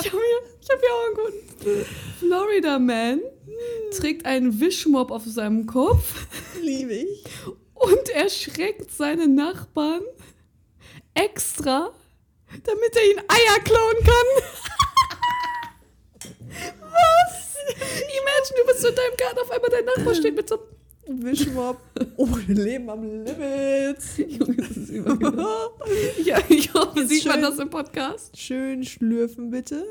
Ich 0.00 0.06
habe 0.10 0.18
hier, 0.18 0.58
ich 0.60 0.68
hab 0.70 0.80
hier 0.80 0.90
auch 0.92 1.06
einen 1.06 1.14
guten. 1.60 1.86
Florida 2.18 2.78
Man 2.78 3.20
trägt 3.96 4.24
einen 4.26 4.58
Wischmopp 4.58 5.10
auf 5.10 5.24
seinem 5.24 5.66
Kopf 5.66 6.14
Liebe 6.62 6.94
ich. 6.94 7.24
Und 7.80 8.08
erschreckt 8.10 8.90
seine 8.92 9.28
Nachbarn 9.28 10.02
extra, 11.14 11.92
damit 12.50 12.96
er 12.96 13.10
ihnen 13.10 13.24
Eier 13.28 13.60
klauen 13.64 13.96
kann. 14.04 14.28
Was? 16.80 17.56
Imagine, 17.76 18.60
du 18.60 18.66
bist 18.66 18.84
in 18.84 18.94
deinem 18.94 19.16
Garten, 19.16 19.38
auf 19.40 19.50
einmal 19.50 19.70
dein 19.70 19.84
Nachbar 19.84 20.14
steht 20.14 20.34
mit 20.34 20.48
so 20.48 20.58
Wischmopp. 21.10 21.78
Oh, 22.16 22.28
Leben 22.48 22.90
am 22.90 23.02
Limit. 23.02 23.98
Junge, 24.18 24.56
das 24.56 24.70
ist 24.76 24.90
übergegangen. 24.90 25.46
Ja, 26.22 26.38
ich 26.48 26.72
hoffe, 26.74 27.00
Ist 27.00 27.08
sieht 27.08 27.24
man 27.24 27.34
schön. 27.36 27.42
das 27.42 27.58
im 27.58 27.70
Podcast. 27.70 28.36
Schön 28.36 28.84
schlürfen, 28.84 29.50
bitte. 29.50 29.84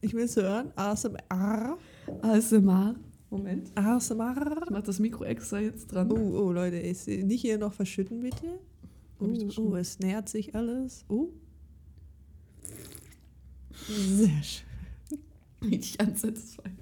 Ich 0.00 0.14
will 0.14 0.24
es 0.24 0.36
hören. 0.36 0.72
ASMR. 0.76 1.76
ASMR. 2.22 2.94
Moment. 3.30 3.70
ASMR. 3.76 4.62
Ich 4.64 4.70
mach 4.70 4.82
das 4.82 4.98
Mikro 4.98 5.24
extra 5.24 5.60
jetzt 5.60 5.86
dran. 5.92 6.10
Oh, 6.10 6.16
oh, 6.16 6.52
Leute, 6.52 6.78
ich, 6.78 7.06
nicht 7.06 7.42
hier 7.42 7.58
noch 7.58 7.72
verschütten, 7.72 8.20
bitte. 8.20 8.58
Oh, 9.20 9.28
oh, 9.56 9.76
es 9.76 10.00
nähert 10.00 10.28
sich 10.28 10.54
alles. 10.54 11.04
Oh. 11.08 11.28
Sehr 13.86 14.42
schön. 14.42 14.66
Richtig 15.62 16.00
unsatisfied. 16.00 16.72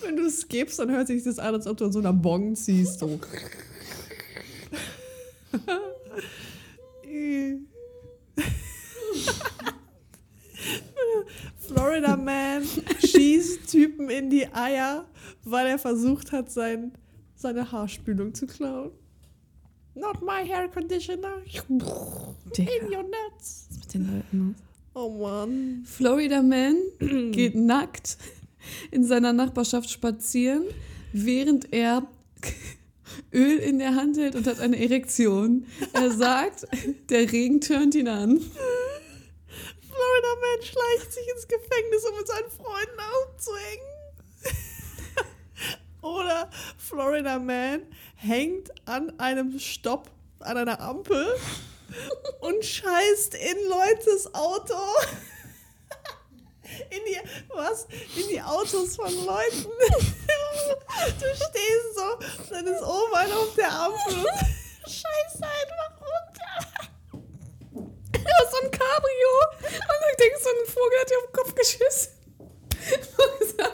Wenn 0.00 0.16
du 0.16 0.24
es 0.26 0.48
gibst, 0.48 0.78
dann 0.78 0.90
hört 0.90 1.06
sich 1.06 1.22
das 1.22 1.38
an, 1.38 1.54
als 1.54 1.66
ob 1.66 1.76
du 1.76 1.86
an 1.86 1.92
so 1.92 2.00
einer 2.00 2.12
Bong 2.12 2.54
ziehst. 2.56 2.98
So. 2.98 3.18
Florida 11.72 12.16
Man 12.16 12.64
schießt 13.00 13.70
Typen 13.70 14.10
in 14.10 14.28
die 14.30 14.46
Eier, 14.52 15.06
weil 15.44 15.66
er 15.68 15.78
versucht 15.78 16.32
hat, 16.32 16.50
sein, 16.50 16.92
seine 17.34 17.70
Haarspülung 17.70 18.34
zu 18.34 18.46
klauen. 18.46 18.90
Not 19.94 20.22
my 20.22 20.46
hair 20.46 20.68
conditioner. 20.68 21.42
Digga. 21.48 22.72
In 22.80 22.92
your 22.92 23.02
nuts. 23.02 23.68
Was 23.70 23.78
mit 23.78 23.94
den 23.94 24.14
Leuten 24.14 24.38
los? 24.48 24.56
Oh 24.94 25.10
Mann. 25.10 25.82
Florida 25.84 26.42
Man 26.42 26.76
geht 27.32 27.54
nackt 27.54 28.18
in 28.90 29.04
seiner 29.04 29.32
Nachbarschaft 29.32 29.90
spazieren, 29.90 30.64
während 31.12 31.72
er 31.72 32.06
Öl 33.32 33.58
in 33.58 33.78
der 33.78 33.94
Hand 33.94 34.16
hält 34.18 34.34
und 34.34 34.46
hat 34.46 34.60
eine 34.60 34.78
Erektion. 34.78 35.66
Er 35.92 36.10
sagt, 36.10 36.66
der 37.08 37.32
Regen 37.32 37.60
tönt 37.60 37.94
ihn 37.94 38.08
an. 38.08 38.40
Florida 40.22 40.40
Man 40.40 40.62
schleicht 40.62 41.12
sich 41.12 41.28
ins 41.28 41.48
Gefängnis, 41.48 42.04
um 42.04 42.16
mit 42.16 42.26
seinen 42.28 42.50
Freunden 42.50 43.00
abzuhängen. 43.24 43.86
Oder 46.02 46.50
Florida 46.78 47.38
Man 47.38 47.86
hängt 48.16 48.70
an 48.86 49.18
einem 49.18 49.58
Stopp, 49.58 50.10
an 50.40 50.58
einer 50.58 50.80
Ampel 50.80 51.36
und 52.40 52.64
scheißt 52.64 53.34
in 53.34 53.68
Leutes 53.68 54.32
Auto. 54.34 54.74
In 56.88 57.00
die, 57.06 57.20
was? 57.54 57.86
In 58.16 58.28
die 58.28 58.40
Autos 58.40 58.96
von 58.96 59.12
Leuten. 59.26 59.70
Du 61.20 61.26
stehst 61.34 61.94
so, 61.94 62.48
dann 62.48 62.66
ist 62.66 62.82
oben 62.82 63.14
einer 63.14 63.36
auf 63.36 63.54
der 63.54 63.70
Ampel 63.70 64.14
und 64.16 64.90
scheißt 64.90 65.42
einfach 65.42 66.00
runter. 66.00 66.71
Ja, 68.28 68.50
so 68.50 68.56
ein 68.64 68.70
Cabrio. 68.70 69.32
Und 69.60 70.10
ich 70.10 70.16
denke, 70.18 70.38
so 70.42 70.48
ein 70.50 70.66
Vogel 70.66 70.98
hat 71.00 71.10
dir 71.10 71.18
auf 71.18 71.26
den 71.26 71.32
Kopf 71.32 71.54
geschissen. 71.54 72.12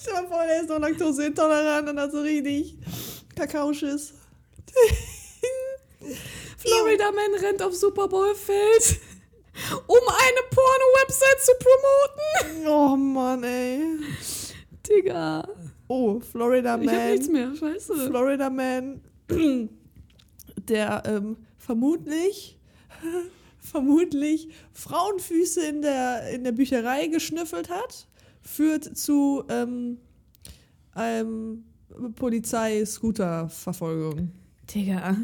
Stell 0.00 0.14
dir 0.14 0.22
mal 0.22 0.28
vor, 0.28 0.44
der 0.46 0.60
ist 0.60 0.68
noch 0.68 0.78
laktoseintolerant 0.78 1.88
und 1.88 1.98
hat 2.00 2.12
so 2.12 2.20
richtig 2.20 2.78
Kakaoschiss. 3.36 4.14
Florida 6.58 7.10
Man 7.12 7.34
rennt 7.40 7.62
auf 7.62 7.74
Super 7.74 8.08
Bowl 8.08 8.34
Feld, 8.34 9.00
um 9.86 9.98
eine 9.98 10.42
Porno-Website 10.50 11.40
zu 11.42 11.52
promoten. 11.58 12.66
Oh 12.68 12.96
Mann, 12.96 13.42
ey. 13.44 13.80
Digga. 14.86 15.46
Oh, 15.88 16.20
Florida 16.20 16.78
Ich 16.80 16.88
hab 16.88 16.96
nichts 17.10 17.28
Man. 17.28 17.50
mehr, 17.50 17.56
scheiße. 17.56 18.06
Florida 18.08 18.48
Man, 18.50 19.00
der 20.68 21.02
ähm, 21.06 21.36
vermutlich, 21.70 22.58
vermutlich 23.60 24.48
Frauenfüße 24.72 25.64
in 25.64 25.82
der, 25.82 26.30
in 26.30 26.42
der 26.42 26.50
Bücherei 26.50 27.06
geschnüffelt 27.06 27.70
hat, 27.70 28.08
führt 28.42 28.98
zu 28.98 29.44
ähm, 29.48 29.98
ähm, 30.96 31.62
Polizei-Scooter-Verfolgung. 32.16 34.32
Digga. 34.74 35.16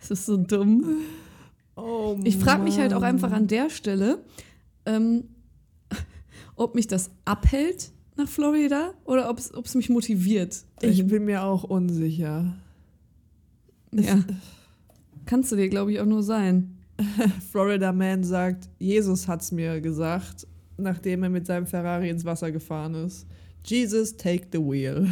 Es 0.00 0.10
ist 0.10 0.24
so 0.24 0.38
dumm. 0.38 1.02
Oh 1.76 2.18
Ich 2.24 2.38
frage 2.38 2.62
mich 2.62 2.78
halt 2.78 2.94
auch 2.94 3.02
einfach 3.02 3.32
an 3.32 3.48
der 3.48 3.68
Stelle, 3.68 4.24
ähm, 4.86 5.24
ob 6.56 6.74
mich 6.74 6.86
das 6.86 7.10
abhält 7.26 7.90
nach 8.16 8.26
Florida 8.26 8.94
oder 9.04 9.28
ob 9.28 9.36
es 9.38 9.74
mich 9.74 9.90
motiviert. 9.90 10.64
Ich 10.80 11.06
bin 11.06 11.26
mir 11.26 11.44
auch 11.44 11.64
unsicher. 11.64 12.56
ja. 13.92 14.24
Kannst 15.26 15.52
du 15.52 15.56
dir, 15.56 15.68
glaube 15.68 15.92
ich, 15.92 16.00
auch 16.00 16.06
nur 16.06 16.22
sein. 16.22 16.78
Florida 17.50 17.92
Man 17.92 18.24
sagt, 18.24 18.68
Jesus 18.78 19.28
hat's 19.28 19.52
mir 19.52 19.80
gesagt, 19.80 20.46
nachdem 20.76 21.22
er 21.22 21.30
mit 21.30 21.46
seinem 21.46 21.66
Ferrari 21.66 22.10
ins 22.10 22.24
Wasser 22.24 22.50
gefahren 22.50 22.94
ist. 22.94 23.26
Jesus, 23.64 24.16
take 24.16 24.46
the 24.52 24.58
wheel. 24.58 25.08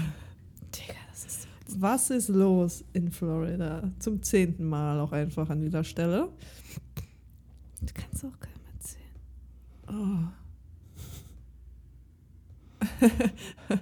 Digga, 0.75 0.95
das 1.11 1.25
ist. 1.25 1.49
Was 1.79 2.11
ist 2.11 2.29
los 2.29 2.85
in 2.93 3.11
Florida? 3.11 3.91
Zum 3.99 4.23
zehnten 4.23 4.65
Mal 4.65 4.99
auch 5.01 5.13
einfach 5.13 5.49
an 5.51 5.61
dieser 5.61 5.85
Stelle. 5.85 6.29
Du 7.81 7.93
kannst 7.95 8.25
auch 8.25 8.39
keinem 8.41 8.61
erzählen. 8.75 9.01
Oh. 9.89 10.41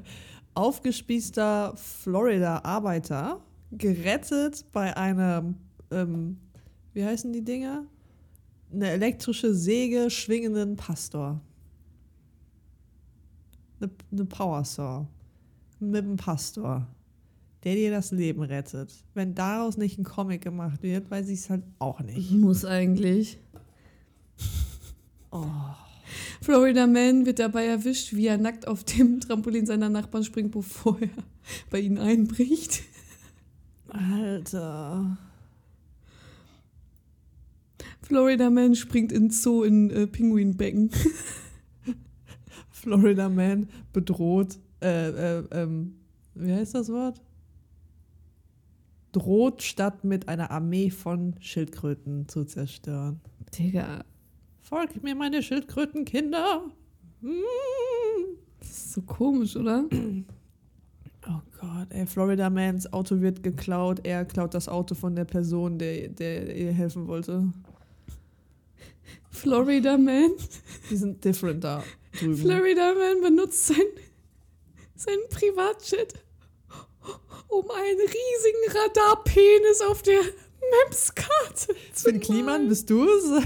Aufgespießter 0.55 1.75
Florida-Arbeiter 1.77 3.41
gerettet 3.73 4.65
bei 4.73 4.97
einem, 4.97 5.57
ähm, 5.91 6.39
wie 6.93 7.05
heißen 7.05 7.33
die 7.33 7.45
Dinger? 7.45 7.85
Eine 8.73 8.91
elektrische 8.91 9.55
Säge 9.55 10.11
schwingenden 10.11 10.77
Pastor. 10.77 11.41
Eine, 13.81 13.91
eine 14.11 14.25
Power 14.25 14.65
Saw. 14.65 15.07
Mit 15.81 16.05
einem 16.05 16.17
Pastor. 16.17 16.87
Der 17.65 17.75
dir 17.75 17.91
das 17.91 18.11
Leben 18.13 18.43
rettet. 18.43 18.93
Wenn 19.15 19.35
daraus 19.35 19.77
nicht 19.77 19.99
ein 19.99 20.05
Comic 20.05 20.43
gemacht 20.43 20.83
wird, 20.83 21.11
weiß 21.11 21.29
ich 21.29 21.41
es 21.41 21.51
halt 21.51 21.65
auch 21.79 22.01
nicht. 22.01 22.31
Muss 22.33 22.65
eigentlich. 22.65 23.39
Oh. 25.31 25.45
Florida 26.41 26.87
Man 26.87 27.27
wird 27.27 27.39
dabei 27.39 27.67
erwischt, 27.67 28.15
wie 28.15 28.27
er 28.27 28.39
nackt 28.39 28.67
auf 28.67 28.85
dem 28.85 29.21
Trampolin 29.21 29.67
seiner 29.67 29.89
Nachbarn 29.89 30.25
springt, 30.25 30.53
bevor 30.53 31.01
er 31.01 31.11
bei 31.71 31.81
ihnen 31.81 31.99
einbricht. 31.99 32.83
Alter. 33.89 35.19
Florida 38.09 38.49
Man 38.49 38.75
springt 38.75 39.13
in 39.13 39.31
Zoo 39.31 39.65
in 39.65 39.91
äh, 39.91 40.07
Pinguinbecken. 40.07 40.91
Florida 42.71 43.29
Man 43.29 43.69
bedroht, 43.93 44.59
äh, 44.83 45.39
äh, 45.39 45.45
ähm, 45.53 45.95
wie 46.35 46.53
heißt 46.53 46.75
das 46.75 46.91
Wort? 46.91 47.21
Droht 49.13 49.63
statt 49.63 50.05
mit 50.05 50.27
einer 50.29 50.51
Armee 50.51 50.89
von 50.89 51.35
Schildkröten 51.41 52.29
zu 52.29 52.45
zerstören. 52.45 53.21
Digga, 53.59 54.05
Folgt 54.69 55.03
mir 55.03 55.15
meine 55.15 55.43
Schildkrötenkinder. 55.43 56.63
Mm. 57.23 57.29
das 58.59 58.69
ist 58.69 58.93
so 58.93 59.03
komisch, 59.03 59.57
oder? 59.57 59.85
Oh 61.27 61.41
Gott, 61.61 61.89
ey, 61.91 62.07
Florida 62.07 62.49
Mans 62.49 62.91
Auto 62.93 63.21
wird 63.21 63.43
geklaut. 63.43 64.01
Er 64.05 64.25
klaut 64.25 64.55
das 64.55 64.69
Auto 64.69 64.95
von 64.95 65.17
der 65.17 65.25
Person, 65.25 65.79
der, 65.79 66.09
der 66.09 66.55
ihr 66.55 66.73
helfen 66.73 67.07
wollte. 67.07 67.53
Florida 69.31 69.97
Man. 69.97 70.33
Die 70.91 70.97
sind 70.97 71.25
different 71.25 71.63
da 71.63 71.85
drüben. 72.19 72.37
Florida 72.37 72.95
Man 72.95 73.21
benutzt 73.21 73.67
sein, 73.67 73.87
seinen 74.97 75.29
Privatjet, 75.31 76.15
um 77.49 77.71
einen 77.71 78.01
riesigen 78.01 78.79
Radarpenis 78.79 79.81
auf 79.83 80.03
der 80.03 80.21
Maps-Karte 80.85 81.75
zu 81.93 82.11
Finn 82.11 82.21
Kliman, 82.21 82.69
bist 82.69 82.91
du 82.91 83.09
es? 83.09 83.43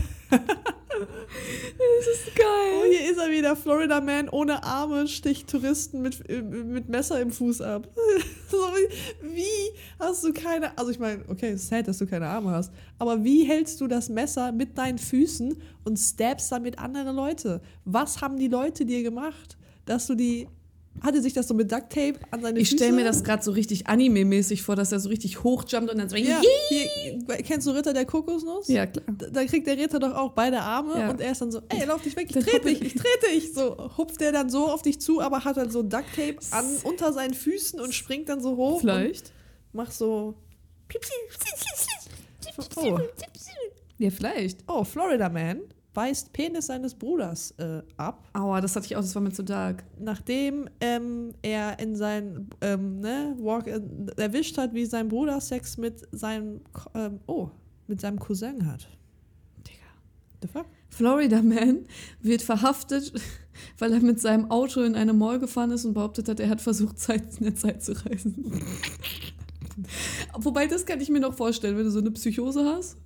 Das 1.01 2.07
ist 2.07 2.29
Oh, 2.29 2.39
geil. 2.39 2.91
hier 2.91 3.11
ist 3.11 3.19
er 3.19 3.31
wieder. 3.31 3.57
Florida 3.57 4.01
Man 4.01 4.29
ohne 4.29 4.63
Arme 4.63 5.09
sticht 5.09 5.49
Touristen 5.49 6.03
mit, 6.03 6.29
äh, 6.29 6.43
mit 6.43 6.89
Messer 6.89 7.21
im 7.21 7.31
Fuß 7.31 7.61
ab. 7.63 7.89
wie 9.23 9.79
hast 9.99 10.25
du 10.25 10.33
keine. 10.33 10.77
Also, 10.77 10.91
ich 10.91 10.99
meine, 10.99 11.25
okay, 11.29 11.51
es 11.51 11.63
ist 11.63 11.69
sad, 11.69 11.89
dass 11.89 11.99
du 11.99 12.07
keine 12.07 12.27
Arme 12.27 12.51
hast. 12.51 12.73
Aber 12.99 13.23
wie 13.25 13.45
hältst 13.45 13.81
du 13.81 13.87
das 13.87 14.09
Messer 14.09 14.53
mit 14.53 14.77
deinen 14.79 14.99
Füßen 14.99 15.57
und 15.85 15.97
stabst 15.99 16.51
damit 16.53 16.79
andere 16.79 17.13
Leute? 17.13 17.61
Was 17.85 18.21
haben 18.21 18.37
die 18.39 18.49
Leute 18.49 18.85
dir 18.85 19.03
gemacht, 19.03 19.57
dass 19.85 20.07
du 20.07 20.15
die. 20.15 20.49
Hatte 21.01 21.21
sich 21.23 21.33
das 21.33 21.49
so 21.49 21.55
mit 21.55 21.73
Duct 21.73 21.91
Tape 21.91 22.15
an 22.31 22.43
seine 22.43 22.61
Ich 22.61 22.69
Füße? 22.69 22.77
stelle 22.85 22.93
mir 22.97 23.05
das 23.05 23.25
gerade 23.25 23.43
so 23.43 23.51
richtig 23.51 23.89
anime-mäßig 23.89 24.63
vor, 24.63 24.77
dass 24.77 24.93
er 24.93 25.01
so 25.01 25.09
richtig 25.09 25.43
hochjumpt 25.43 25.91
und 25.91 25.99
dann 25.99 26.09
so. 26.09 26.15
Ja, 26.17 26.41
hier, 26.69 27.27
kennst 27.45 27.67
du 27.67 27.73
Ritter 27.73 27.93
der 27.93 28.05
Kokosnuss? 28.05 28.69
Ja, 28.69 28.87
klar. 28.87 29.05
Da 29.19 29.27
da 29.29 29.45
kriegt 29.45 29.67
der 29.67 29.77
Ritter 29.79 29.99
doch 29.99 30.15
auch 30.15 30.33
beide 30.33 30.61
Arme 30.61 30.99
Ja. 31.01 31.11
und 31.11 31.21
er 31.21 31.33
ist 31.33 31.41
dann 31.41 31.51
so, 31.51 31.61
ey, 31.71 31.87
lauf 31.87 32.03
dich 32.03 32.15
weg, 32.15 32.27
ich 32.29 32.45
trete 32.45 32.61
dich, 32.69 32.81
ich 32.83 32.95
trete 32.95 33.27
dich. 33.35 33.53
So 33.53 33.77
hupft 33.97 34.21
der 34.21 34.31
dann 34.33 34.49
so 34.51 34.69
auf 34.69 34.83
dich 34.83 35.01
zu, 35.01 35.21
aber 35.21 35.45
hat 35.45 35.57
dann 35.57 35.71
so 35.71 35.83
Duct 35.83 36.05
Tape 36.15 36.37
an, 36.51 36.65
unter 36.85 37.13
seinen 37.13 37.35
Füßen 37.35 37.81
und 37.81 37.93
springt 37.95 38.29
dann 38.29 38.41
so 38.41 38.57
hoch. 38.57 38.81
Vielleicht. 38.81 39.33
Macht 39.73 39.93
so. 39.95 40.35
Oh. 42.77 42.99
Ja, 43.99 44.11
vielleicht. 44.11 44.59
oh, 44.69 44.85
Florida 44.85 45.29
Man 45.29 45.61
beißt 45.95 46.33
Penis 46.33 46.67
seines 46.67 46.95
Bruders 46.95 47.53
äh, 47.59 47.83
ab, 47.97 48.29
Aua, 48.33 48.61
das 48.61 48.77
hatte 48.77 48.87
ich 48.87 48.97
auch, 48.97 49.01
das 49.01 49.15
war 49.15 49.23
mir 49.23 49.33
zu 49.33 49.43
dark. 49.43 49.85
nachdem 49.99 50.69
ähm, 50.81 51.35
er 51.43 51.79
in 51.79 51.97
sein 51.97 52.49
ähm, 52.61 53.01
ne, 53.01 53.37
Walk 53.39 53.67
äh, 53.67 53.81
erwischt 54.17 54.59
hat, 54.59 54.75
wie 54.75 54.87
sein 54.87 55.09
Bruder 55.09 55.41
Sex 55.41 55.77
mit 55.77 56.07
seinem 56.13 56.61
ähm, 56.95 57.21
oh, 57.27 57.51
mit 57.87 58.01
seinem 58.01 58.19
Cousin 58.19 58.67
hat. 58.67 58.89
Digga. 59.67 59.87
The 60.41 60.49
fuck? 60.49 60.67
Florida 60.89 61.41
Man 61.43 61.87
wird 62.21 62.43
verhaftet, 62.43 63.13
weil 63.79 63.93
er 63.93 64.01
mit 64.01 64.21
seinem 64.21 64.51
Auto 64.51 64.83
in 64.83 64.95
eine 64.95 65.13
Mall 65.15 65.39
gefahren 65.39 65.71
ist 65.71 65.85
und 65.85 65.95
behauptet 65.95 66.29
hat, 66.29 66.39
er 66.39 66.51
hat 66.51 66.61
versucht, 66.61 66.99
Zeit 66.99 67.39
in 67.39 67.45
der 67.45 67.57
Zeit 67.57 67.83
zu 67.83 67.93
reisen. 67.93 68.63
Wobei, 70.39 70.67
das 70.67 70.85
kann 70.85 71.01
ich 71.01 71.09
mir 71.09 71.21
noch 71.21 71.35
vorstellen, 71.35 71.77
wenn 71.77 71.85
du 71.85 71.91
so 71.91 72.01
eine 72.01 72.11
Psychose 72.11 72.65
hast. 72.65 72.99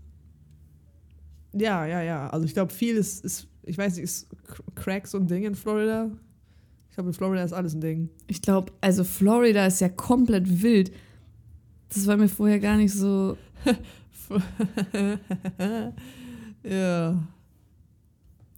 Ja, 1.59 1.87
ja, 1.87 2.03
ja. 2.03 2.29
Also 2.31 2.45
ich 2.47 2.55
glaube, 2.55 2.73
viel 2.73 2.97
ist, 2.97 3.25
ist, 3.25 3.49
ich 3.63 3.79
weiß 3.79 3.97
nicht, 3.97 4.05
ist 4.05 4.29
Crack 4.75 5.07
so 5.07 5.19
ein 5.19 5.27
Ding 5.27 5.45
in 5.45 5.55
Florida? 5.55 6.11
Ich 6.89 6.95
glaube, 6.95 7.11
in 7.11 7.15
Florida 7.15 7.43
ist 7.43 7.53
alles 7.53 7.75
ein 7.75 7.81
Ding. 7.81 8.11
Ich 8.27 8.43
glaube, 8.43 8.73
also 8.81 9.05
Florida 9.05 9.67
ist 9.67 9.81
ja 9.81 9.89
komplett 9.89 10.63
wild. 10.63 10.93
Das 11.89 12.07
war 12.07 12.17
mir 12.17 12.29
vorher 12.29 12.59
gar 12.59 12.77
nicht 12.77 12.93
so. 12.93 13.37
ja. 16.63 17.23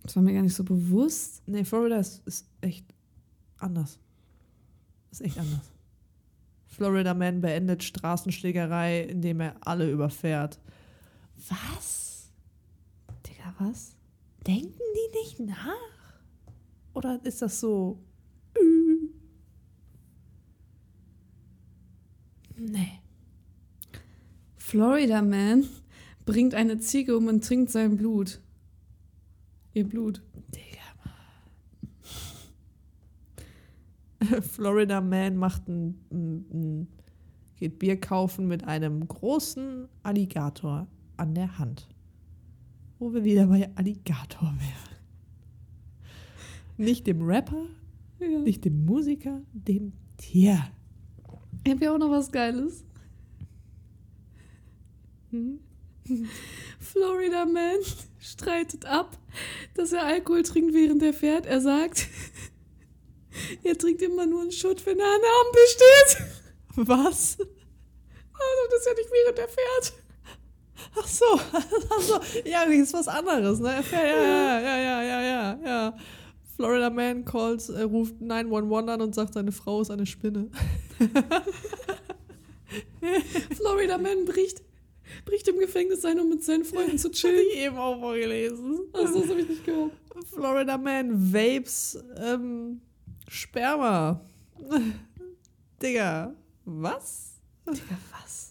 Das 0.03 0.17
war 0.17 0.23
mir 0.23 0.35
gar 0.35 0.43
nicht 0.43 0.55
so 0.55 0.65
bewusst. 0.65 1.43
Nee, 1.47 1.65
Florida 1.65 1.99
ist, 1.99 2.27
ist 2.27 2.47
echt 2.61 2.87
anders. 3.59 3.99
Ist 5.11 5.21
echt 5.21 5.39
anders. 5.39 5.71
Florida 6.67 7.13
Man 7.13 7.41
beendet 7.41 7.83
Straßenschlägerei, 7.83 9.03
indem 9.03 9.41
er 9.41 9.57
alle 9.61 9.91
überfährt. 9.91 10.59
Was? 11.49 12.08
Was? 13.59 13.97
Denken 14.47 14.79
die 14.95 15.19
nicht 15.19 15.41
nach? 15.41 16.21
Oder 16.95 17.21
ist 17.25 17.43
das 17.43 17.61
so? 17.61 17.99
Nee. 22.59 23.01
Florida 24.57 25.23
Man 25.23 25.69
bringt 26.27 26.55
eine 26.55 26.79
Ziege 26.79 27.17
um 27.17 27.29
und 27.29 27.45
trinkt 27.45 27.71
sein 27.71 27.97
Blut. 27.97 28.41
Ihr 29.73 29.89
Blut. 29.89 30.23
Digga. 34.21 34.43
Florida 34.43 35.01
Man 35.01 35.37
macht 35.37 35.69
ein, 35.69 36.05
ein, 36.11 36.47
ein, 36.53 36.89
geht 37.57 37.79
Bier 37.79 38.01
kaufen 38.01 38.49
mit 38.49 38.65
einem 38.65 39.07
großen 39.07 39.89
Alligator 40.03 40.89
an 41.17 41.35
der 41.35 41.59
Hand. 41.59 41.89
Wo 42.99 43.13
wir 43.13 43.23
wieder 43.25 43.47
bei 43.47 43.71
Alligator 43.77 44.53
wären. 44.59 44.97
Nicht 46.77 47.07
dem 47.07 47.23
Rapper, 47.23 47.67
Ja. 48.21 48.39
nicht 48.41 48.65
dem 48.65 48.85
Musiker, 48.85 49.43
dem 49.53 49.93
Tier. 50.17 50.71
Ich 51.65 51.73
habe 51.73 51.85
ja 51.85 51.95
auch 51.95 51.99
noch 51.99 52.11
was 52.11 52.31
Geiles. 52.33 52.85
Hm? 55.31 55.61
Florida 56.81 57.45
Man 57.45 57.79
streitet 58.19 58.85
ab, 58.87 59.19
dass 59.75 59.93
er 59.93 60.05
Alkohol 60.07 60.43
trinkt, 60.43 60.73
während 60.75 61.03
er 61.03 61.13
fährt. 61.13 61.47
Er 61.47 61.61
sagt, 61.61 62.07
er 63.63 63.77
trinkt 63.77 64.01
immer 64.03 64.27
nur 64.27 64.43
einen 64.43 64.53
Schutt, 64.53 64.85
wenn 64.87 64.99
er 64.99 65.05
an 65.07 65.21
der 65.21 65.47
Ampel 65.47 65.63
steht. 65.69 66.89
Was? 66.89 67.39
Also 67.41 68.63
das 68.71 68.81
ist 68.81 68.87
ja 68.87 68.95
nicht 68.95 69.11
während 69.11 69.39
er 69.39 69.49
fährt. 69.49 69.93
Ach 70.99 71.07
so, 71.07 71.25
ach 71.53 72.01
so. 72.01 72.21
Ja, 72.45 72.65
das 72.65 72.75
ist 72.75 72.95
was 72.95 73.09
anderes, 73.09 73.61
ne? 73.61 73.83
Ja, 73.93 74.05
ja, 74.05 74.61
ja, 74.61 74.61
ja, 74.61 75.03
ja, 75.03 75.23
ja, 75.23 75.59
ja. 75.65 75.97
Florida 76.57 76.91
Man 76.91 77.25
calls, 77.25 77.69
äh, 77.69 77.83
ruft 77.83 78.21
911 78.21 78.89
an 78.89 79.01
und 79.01 79.15
sagt, 79.15 79.35
seine 79.35 79.53
Frau 79.53 79.81
ist 79.81 79.91
eine 79.91 80.07
Spinne. 80.07 80.51
Florida 83.57 83.97
Man 83.97 84.25
bricht, 84.25 84.63
bricht 85.25 85.47
im 85.49 85.59
Gefängnis 85.59 86.05
ein, 86.05 86.19
um 86.19 86.29
mit 86.29 86.43
seinen 86.43 86.65
Freunden 86.65 86.99
zu 86.99 87.11
chillen. 87.13 87.45
ich 87.53 87.59
eben 87.59 87.79
auch 87.79 88.01
vorgelesen. 88.01 88.81
Achso, 88.93 89.21
das 89.21 89.31
habe 89.31 89.41
ich 89.41 89.49
nicht 89.49 89.65
gehört. 89.65 89.93
Florida 90.35 90.77
Man 90.77 91.33
vapes 91.33 92.03
ähm, 92.17 92.81
Sperma. 93.29 94.21
Digga, 95.81 96.35
was? 96.65 97.35
Digga, 97.67 97.97
was? 98.11 98.48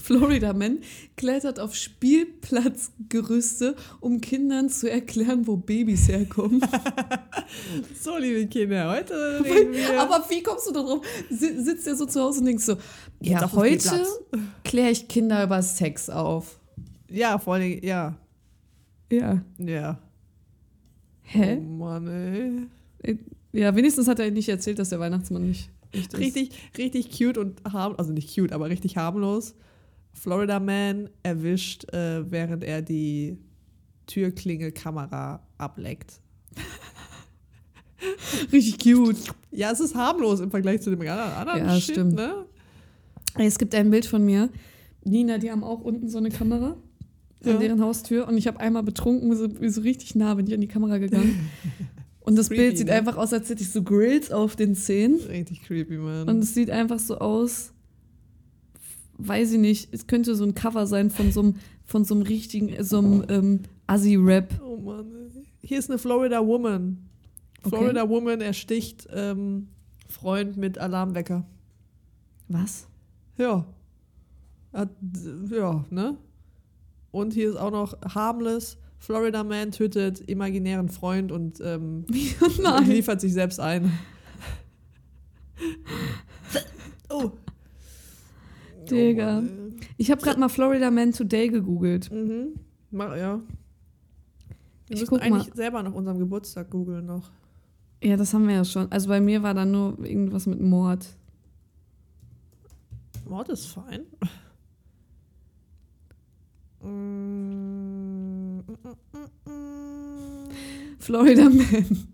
Florida 0.02 0.52
Man 0.52 0.78
klettert 1.16 1.58
auf 1.60 1.74
Spielplatzgerüste, 1.74 3.74
um 4.00 4.20
Kindern 4.20 4.68
zu 4.68 4.90
erklären, 4.90 5.46
wo 5.46 5.56
Babys 5.56 6.08
herkommen. 6.08 6.60
So, 8.00 8.16
liebe 8.16 8.46
Kinder, 8.46 8.90
heute. 8.92 9.42
Aber 9.98 10.24
wie 10.30 10.42
kommst 10.42 10.68
du 10.68 10.72
da 10.72 10.82
drauf? 10.82 11.04
Si- 11.30 11.60
Sitzt 11.62 11.86
er 11.86 11.96
so 11.96 12.06
zu 12.06 12.20
Hause 12.20 12.40
und 12.40 12.46
denkst 12.46 12.64
so, 12.64 12.76
ja, 13.20 13.50
heute 13.52 14.06
kläre 14.64 14.90
ich 14.90 15.08
Kinder 15.08 15.42
über 15.42 15.60
Sex 15.62 16.08
auf. 16.08 16.58
ja, 17.10 17.38
vor 17.38 17.54
allem, 17.54 17.78
ja. 17.82 18.16
Ja. 19.10 19.42
Ja. 19.58 19.98
Oh 20.00 20.04
Hä? 21.22 21.56
Mann, 21.56 22.70
ey. 23.02 23.18
Ja, 23.52 23.74
wenigstens 23.74 24.06
hat 24.06 24.20
er 24.20 24.30
nicht 24.30 24.48
erzählt, 24.48 24.78
dass 24.78 24.90
der 24.90 25.00
Weihnachtsmann 25.00 25.46
nicht 25.48 25.70
ist. 25.92 26.16
Richtig, 26.16 26.50
richtig 26.78 27.10
cute 27.10 27.38
und 27.38 27.62
harmlos, 27.64 27.98
also 27.98 28.12
nicht 28.12 28.32
cute, 28.34 28.52
aber 28.52 28.68
richtig 28.70 28.96
harmlos. 28.96 29.54
Florida 30.12 30.60
Man 30.60 31.08
erwischt, 31.22 31.92
äh, 31.92 32.30
während 32.30 32.64
er 32.64 32.82
die 32.82 33.38
Türklingelkamera 34.06 35.40
ableckt. 35.58 36.20
Richtig 38.52 38.78
cute. 38.78 39.16
Ja, 39.50 39.70
es 39.70 39.80
ist 39.80 39.94
harmlos 39.94 40.40
im 40.40 40.50
Vergleich 40.50 40.80
zu 40.82 40.90
dem 40.90 41.00
anderen, 41.00 41.58
Ja, 41.66 41.74
Shit, 41.80 41.92
stimmt. 41.94 42.14
ne? 42.14 42.46
Es 43.36 43.58
gibt 43.58 43.74
ein 43.74 43.90
Bild 43.90 44.06
von 44.06 44.24
mir. 44.24 44.48
Nina, 45.04 45.38
die 45.38 45.50
haben 45.50 45.62
auch 45.64 45.80
unten 45.80 46.08
so 46.08 46.18
eine 46.18 46.30
Kamera 46.30 46.76
Ja. 47.44 47.52
an 47.54 47.60
deren 47.60 47.82
Haustür 47.82 48.26
und 48.28 48.36
ich 48.36 48.46
habe 48.46 48.60
einmal 48.60 48.82
betrunken, 48.82 49.34
so, 49.36 49.48
so 49.68 49.80
richtig 49.82 50.14
nah 50.14 50.34
bin 50.34 50.46
ich 50.46 50.54
an 50.54 50.60
die 50.60 50.68
Kamera 50.68 50.98
gegangen. 50.98 51.50
Und 52.22 52.36
das 52.36 52.48
Creepy, 52.48 52.62
Bild 52.62 52.78
sieht 52.78 52.86
ne? 52.88 52.92
einfach 52.92 53.16
aus, 53.16 53.32
als 53.32 53.48
hätte 53.48 53.62
ich 53.62 53.70
so 53.72 53.82
Grills 53.82 54.30
auf 54.30 54.54
den 54.54 54.74
Zähnen. 54.76 55.18
Richtig 55.20 55.62
creepy, 55.62 55.96
man. 55.96 56.28
Und 56.28 56.40
es 56.44 56.54
sieht 56.54 56.70
einfach 56.70 56.98
so 56.98 57.16
aus, 57.18 57.72
weiß 59.26 59.52
ich 59.52 59.58
nicht, 59.58 59.92
es 59.92 60.06
könnte 60.06 60.34
so 60.34 60.44
ein 60.44 60.54
Cover 60.54 60.86
sein 60.86 61.10
von 61.10 61.32
so 61.32 61.40
einem, 61.40 61.54
von 61.84 62.04
so 62.04 62.14
einem 62.14 62.22
richtigen, 62.22 62.82
so 62.84 62.98
einem 62.98 63.24
ähm, 63.28 63.60
Assi-Rap. 63.86 64.60
oh 64.64 64.76
Mann. 64.76 65.06
Hier 65.62 65.78
ist 65.78 65.90
eine 65.90 65.98
Florida 65.98 66.44
Woman. 66.46 66.98
Okay. 67.62 67.76
Florida 67.76 68.08
Woman 68.08 68.40
ersticht 68.40 69.06
ähm, 69.12 69.68
Freund 70.08 70.56
mit 70.56 70.78
Alarmwecker. 70.78 71.44
Was? 72.48 72.86
Ja. 73.36 73.66
Hat, 74.72 74.90
ja, 75.50 75.84
ne? 75.90 76.16
Und 77.10 77.34
hier 77.34 77.50
ist 77.50 77.56
auch 77.56 77.70
noch 77.70 77.96
harmless. 78.02 78.78
Florida 78.98 79.42
Man 79.44 79.72
tötet 79.72 80.20
imaginären 80.20 80.88
Freund 80.88 81.32
und 81.32 81.60
ähm, 81.60 82.04
liefert 82.86 83.20
sich 83.20 83.32
selbst 83.32 83.58
ein. 83.58 83.92
oh. 87.08 87.30
Digga. 88.90 89.42
Oh 89.42 89.80
Ich 89.96 90.10
habe 90.10 90.20
gerade 90.22 90.38
mal 90.40 90.48
Florida 90.48 90.90
Man 90.90 91.12
Today 91.12 91.48
gegoogelt. 91.48 92.10
mhm. 92.10 92.54
Mach, 92.90 93.16
ja. 93.16 93.40
Wir 94.88 94.96
Ich 94.96 95.00
müssen 95.00 95.18
eigentlich 95.20 95.48
mal. 95.48 95.56
selber 95.56 95.82
nach 95.82 95.94
unserem 95.94 96.18
Geburtstag 96.18 96.70
googeln 96.70 97.06
noch. 97.06 97.30
Ja, 98.02 98.16
das 98.16 98.34
haben 98.34 98.48
wir 98.48 98.54
ja 98.56 98.64
schon. 98.64 98.90
Also 98.90 99.08
bei 99.08 99.20
mir 99.20 99.42
war 99.42 99.54
da 99.54 99.64
nur 99.64 99.98
irgendwas 100.04 100.46
mit 100.46 100.60
Mord. 100.60 101.06
Mord 103.28 103.48
ist 103.50 103.66
fein. 103.66 104.06
Mm, 106.82 108.60
mm, 108.60 108.62
mm. 109.46 110.48
Florida 110.98 111.44
Man 111.48 112.08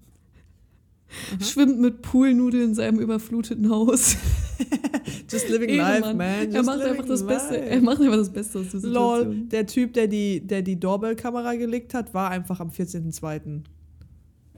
schwimmt 1.41 1.81
mit 1.81 2.03
Poolnudeln 2.03 2.71
in 2.71 2.75
seinem 2.75 2.99
überfluteten 2.99 3.71
Haus. 3.71 4.17
Just 5.31 5.49
living 5.49 5.77
life, 5.77 6.15
man. 6.15 6.45
Just 6.45 6.57
er 6.57 6.63
macht 6.63 6.81
einfach 6.81 7.05
das 7.05 7.27
Beste. 7.27 7.55
life. 7.55 7.69
Er 7.69 7.81
macht 7.81 8.01
einfach 8.01 8.17
das 8.17 8.31
Beste 8.31 8.59
aus 8.61 8.71
der 8.71 8.81
Lol, 8.81 9.19
Situation. 9.19 9.49
der 9.49 9.67
Typ, 9.67 9.93
der 9.95 10.07
die, 10.07 10.41
der 10.41 10.63
die 10.63 10.79
Doorbell-Kamera 10.79 11.55
gelegt 11.55 11.95
hat, 11.95 12.15
war 12.15 12.31
einfach 12.31 12.61
am 12.61 12.71
14.02. 12.71 13.63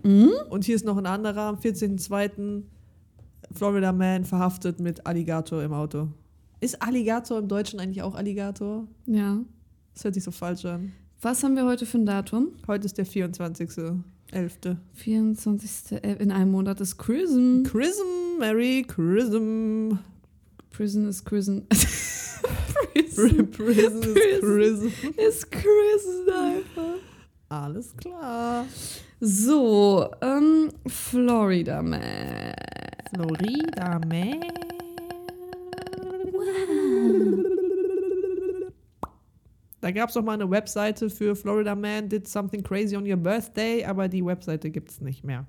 Mhm. 0.02 0.30
Und 0.50 0.64
hier 0.64 0.76
ist 0.76 0.84
noch 0.84 0.96
ein 0.96 1.06
anderer 1.06 1.42
am 1.42 1.56
14.02. 1.56 2.62
Florida 3.52 3.92
Man 3.92 4.24
verhaftet 4.24 4.80
mit 4.80 5.06
Alligator 5.06 5.62
im 5.62 5.72
Auto. 5.72 6.08
Ist 6.60 6.82
Alligator 6.82 7.38
im 7.38 7.48
Deutschen 7.48 7.80
eigentlich 7.80 8.02
auch 8.02 8.14
Alligator? 8.14 8.86
Ja. 9.06 9.40
Das 9.94 10.04
hört 10.04 10.14
sich 10.14 10.24
so 10.24 10.30
falsch 10.30 10.64
an. 10.64 10.92
Was 11.20 11.42
haben 11.42 11.56
wir 11.56 11.64
heute 11.64 11.86
für 11.86 11.98
ein 11.98 12.06
Datum? 12.06 12.52
Heute 12.66 12.86
ist 12.86 12.98
der 12.98 13.06
24.11. 14.32 14.76
24. 14.94 16.02
äh, 16.02 16.12
in 16.20 16.30
einem 16.30 16.50
Monat 16.50 16.80
ist 16.80 16.98
Chrism. 16.98 17.62
Chrism, 17.64 18.38
Mary 18.38 18.84
Chrism. 18.86 19.98
Prison 20.70 21.08
ist 21.08 21.24
Chrism. 21.24 21.60
Prison, 22.94 23.50
Prison 23.50 24.02
ist 24.02 24.40
Chrism. 24.40 24.88
ist 25.16 25.50
Chrism 25.50 26.30
einfach. 26.30 26.98
Alles 27.48 27.96
klar. 27.96 28.66
So, 29.20 30.08
ähm, 30.20 30.70
Florida 30.86 31.82
Man. 31.82 32.54
Florida 33.10 34.00
Man. 34.06 34.77
Da 39.80 39.90
gab 39.92 40.08
es 40.08 40.14
doch 40.14 40.24
mal 40.24 40.32
eine 40.32 40.50
Webseite 40.50 41.08
für 41.08 41.36
Florida 41.36 41.74
Man 41.74 42.08
did 42.08 42.26
something 42.26 42.62
crazy 42.62 42.96
on 42.96 43.08
your 43.08 43.16
birthday, 43.16 43.84
aber 43.84 44.08
die 44.08 44.24
Webseite 44.24 44.70
gibt 44.70 44.90
es 44.90 45.00
nicht 45.00 45.24
mehr. 45.24 45.46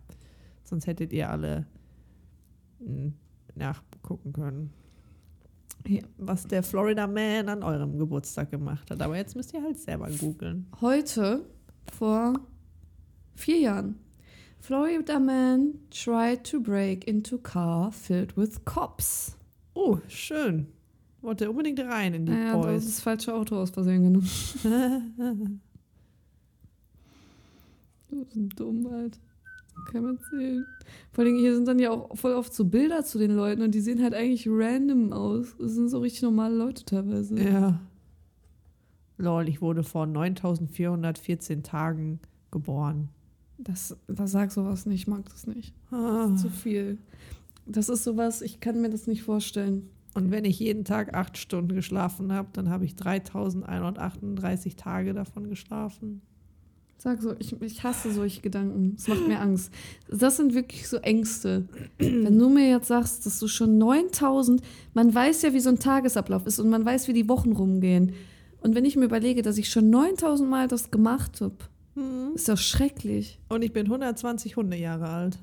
Sonst 0.64 0.86
hättet 0.86 1.12
ihr 1.14 1.30
alle 1.30 1.66
hm, 2.80 3.14
nachgucken 3.56 4.34
können, 4.34 4.72
was 6.18 6.46
der 6.46 6.62
Florida 6.62 7.08
Man 7.08 7.50
an 7.50 7.64
eurem 7.64 7.98
Geburtstag 7.98 8.52
gemacht 8.52 8.92
hat. 8.92 9.02
Aber 9.02 9.18
jetzt 9.18 9.36
müsst 9.36 9.54
ihr 9.54 9.64
halt 9.64 9.80
selber 9.80 10.10
googeln. 10.20 10.68
Heute, 10.80 11.46
vor 11.92 12.34
vier 13.36 13.60
Jahren, 13.60 13.96
Florida 14.60 15.20
man 15.20 15.80
tried 15.90 16.44
to 16.44 16.60
break 16.60 17.08
into 17.08 17.38
car 17.38 17.92
filled 17.92 18.38
with 18.38 18.64
cops. 18.66 19.36
Oh, 19.74 20.00
schön. 20.08 20.68
Wollte 21.22 21.50
unbedingt 21.50 21.80
rein 21.82 22.14
in 22.14 22.26
die 22.26 22.32
Naja, 22.32 22.54
du 22.54 22.58
hast 22.60 22.66
Boys. 22.66 22.86
das 22.86 23.00
falsche 23.02 23.34
Auto 23.34 23.56
aus 23.58 23.70
Versehen 23.72 24.04
genommen. 24.04 24.30
Du 28.12 28.26
bist 28.26 28.60
dumm, 28.60 28.88
Alter. 28.88 29.20
Kann 29.92 30.04
man 30.04 30.20
sehen. 30.32 30.66
Vor 31.12 31.24
allem, 31.24 31.38
hier 31.38 31.54
sind 31.56 31.68
dann 31.68 31.80
ja 31.80 31.92
auch 31.92 32.16
voll 32.18 32.34
oft 32.34 32.54
so 32.54 32.66
Bilder 32.66 33.04
zu 33.06 33.18
den 33.20 33.32
Leuten 33.36 33.62
und 33.62 33.74
die 33.76 33.82
sehen 33.82 34.02
halt 34.02 34.14
eigentlich 34.14 34.48
random 34.50 35.14
aus. 35.14 35.56
Das 35.60 35.74
sind 35.74 35.90
so 35.90 36.00
richtig 36.00 36.24
normale 36.24 36.56
Leute 36.56 36.84
teilweise. 36.86 37.40
ja. 37.40 37.80
Lol, 39.18 39.50
ich 39.50 39.62
wurde 39.62 39.84
vor 39.84 40.06
9414 40.06 41.62
Tagen 41.62 42.20
geboren. 42.52 43.10
Das, 43.58 43.96
das 44.08 44.32
sag 44.32 44.52
sowas 44.52 44.86
nicht, 44.86 45.02
ich 45.02 45.08
mag 45.08 45.26
das 45.30 45.46
nicht. 45.46 45.74
Ah. 45.92 46.34
Zu 46.36 46.50
viel. 46.50 46.98
Das 47.66 47.90
ist 47.90 48.06
sowas, 48.06 48.42
ich 48.42 48.60
kann 48.62 48.80
mir 48.82 48.90
das 48.90 49.08
nicht 49.08 49.24
vorstellen. 49.24 49.90
Und 50.14 50.32
wenn 50.32 50.44
ich 50.46 50.60
jeden 50.60 50.86
Tag 50.86 51.14
acht 51.14 51.38
Stunden 51.38 51.76
geschlafen 51.76 52.34
habe, 52.34 52.50
dann 52.54 52.70
habe 52.70 52.84
ich 52.86 52.96
3138 52.96 54.76
Tage 54.76 55.14
davon 55.14 55.48
geschlafen. 55.50 56.22
Sag 56.98 57.22
so, 57.22 57.34
ich, 57.40 57.60
ich 57.62 57.84
hasse 57.84 58.12
solche 58.12 58.42
Gedanken. 58.42 58.96
Das 58.98 59.08
macht 59.08 59.26
mir 59.28 59.40
Angst. 59.40 59.72
Das 60.10 60.36
sind 60.36 60.54
wirklich 60.54 60.88
so 60.88 60.98
Ängste. 60.98 61.70
Wenn 61.98 62.38
du 62.38 62.50
mir 62.50 62.70
jetzt 62.70 62.90
sagst, 62.90 63.26
dass 63.26 63.40
du 63.40 63.48
schon 63.48 63.78
9000, 63.78 64.62
man 64.94 65.14
weiß 65.14 65.44
ja, 65.44 65.54
wie 65.54 65.62
so 65.62 65.70
ein 65.70 65.80
Tagesablauf 65.80 66.46
ist 66.46 66.60
und 66.60 66.70
man 66.70 66.84
weiß, 66.84 67.08
wie 67.08 67.14
die 67.14 67.30
Wochen 67.30 67.54
rumgehen. 67.54 68.12
Und 68.62 68.76
wenn 68.76 68.84
ich 68.84 68.98
mir 68.98 69.06
überlege, 69.06 69.42
dass 69.42 69.58
ich 69.58 69.70
schon 69.70 69.90
9000 69.90 70.50
Mal 70.50 70.68
das 70.68 70.92
gemacht 70.92 71.40
habe, 71.40 71.56
Mhm. 71.96 72.36
ist 72.36 72.48
doch 72.48 72.58
schrecklich. 72.58 73.40
Und 73.50 73.64
ich 73.64 73.74
bin 73.74 73.86
120 73.88 74.56
Hundejahre 74.56 75.08
alt. 75.08 75.40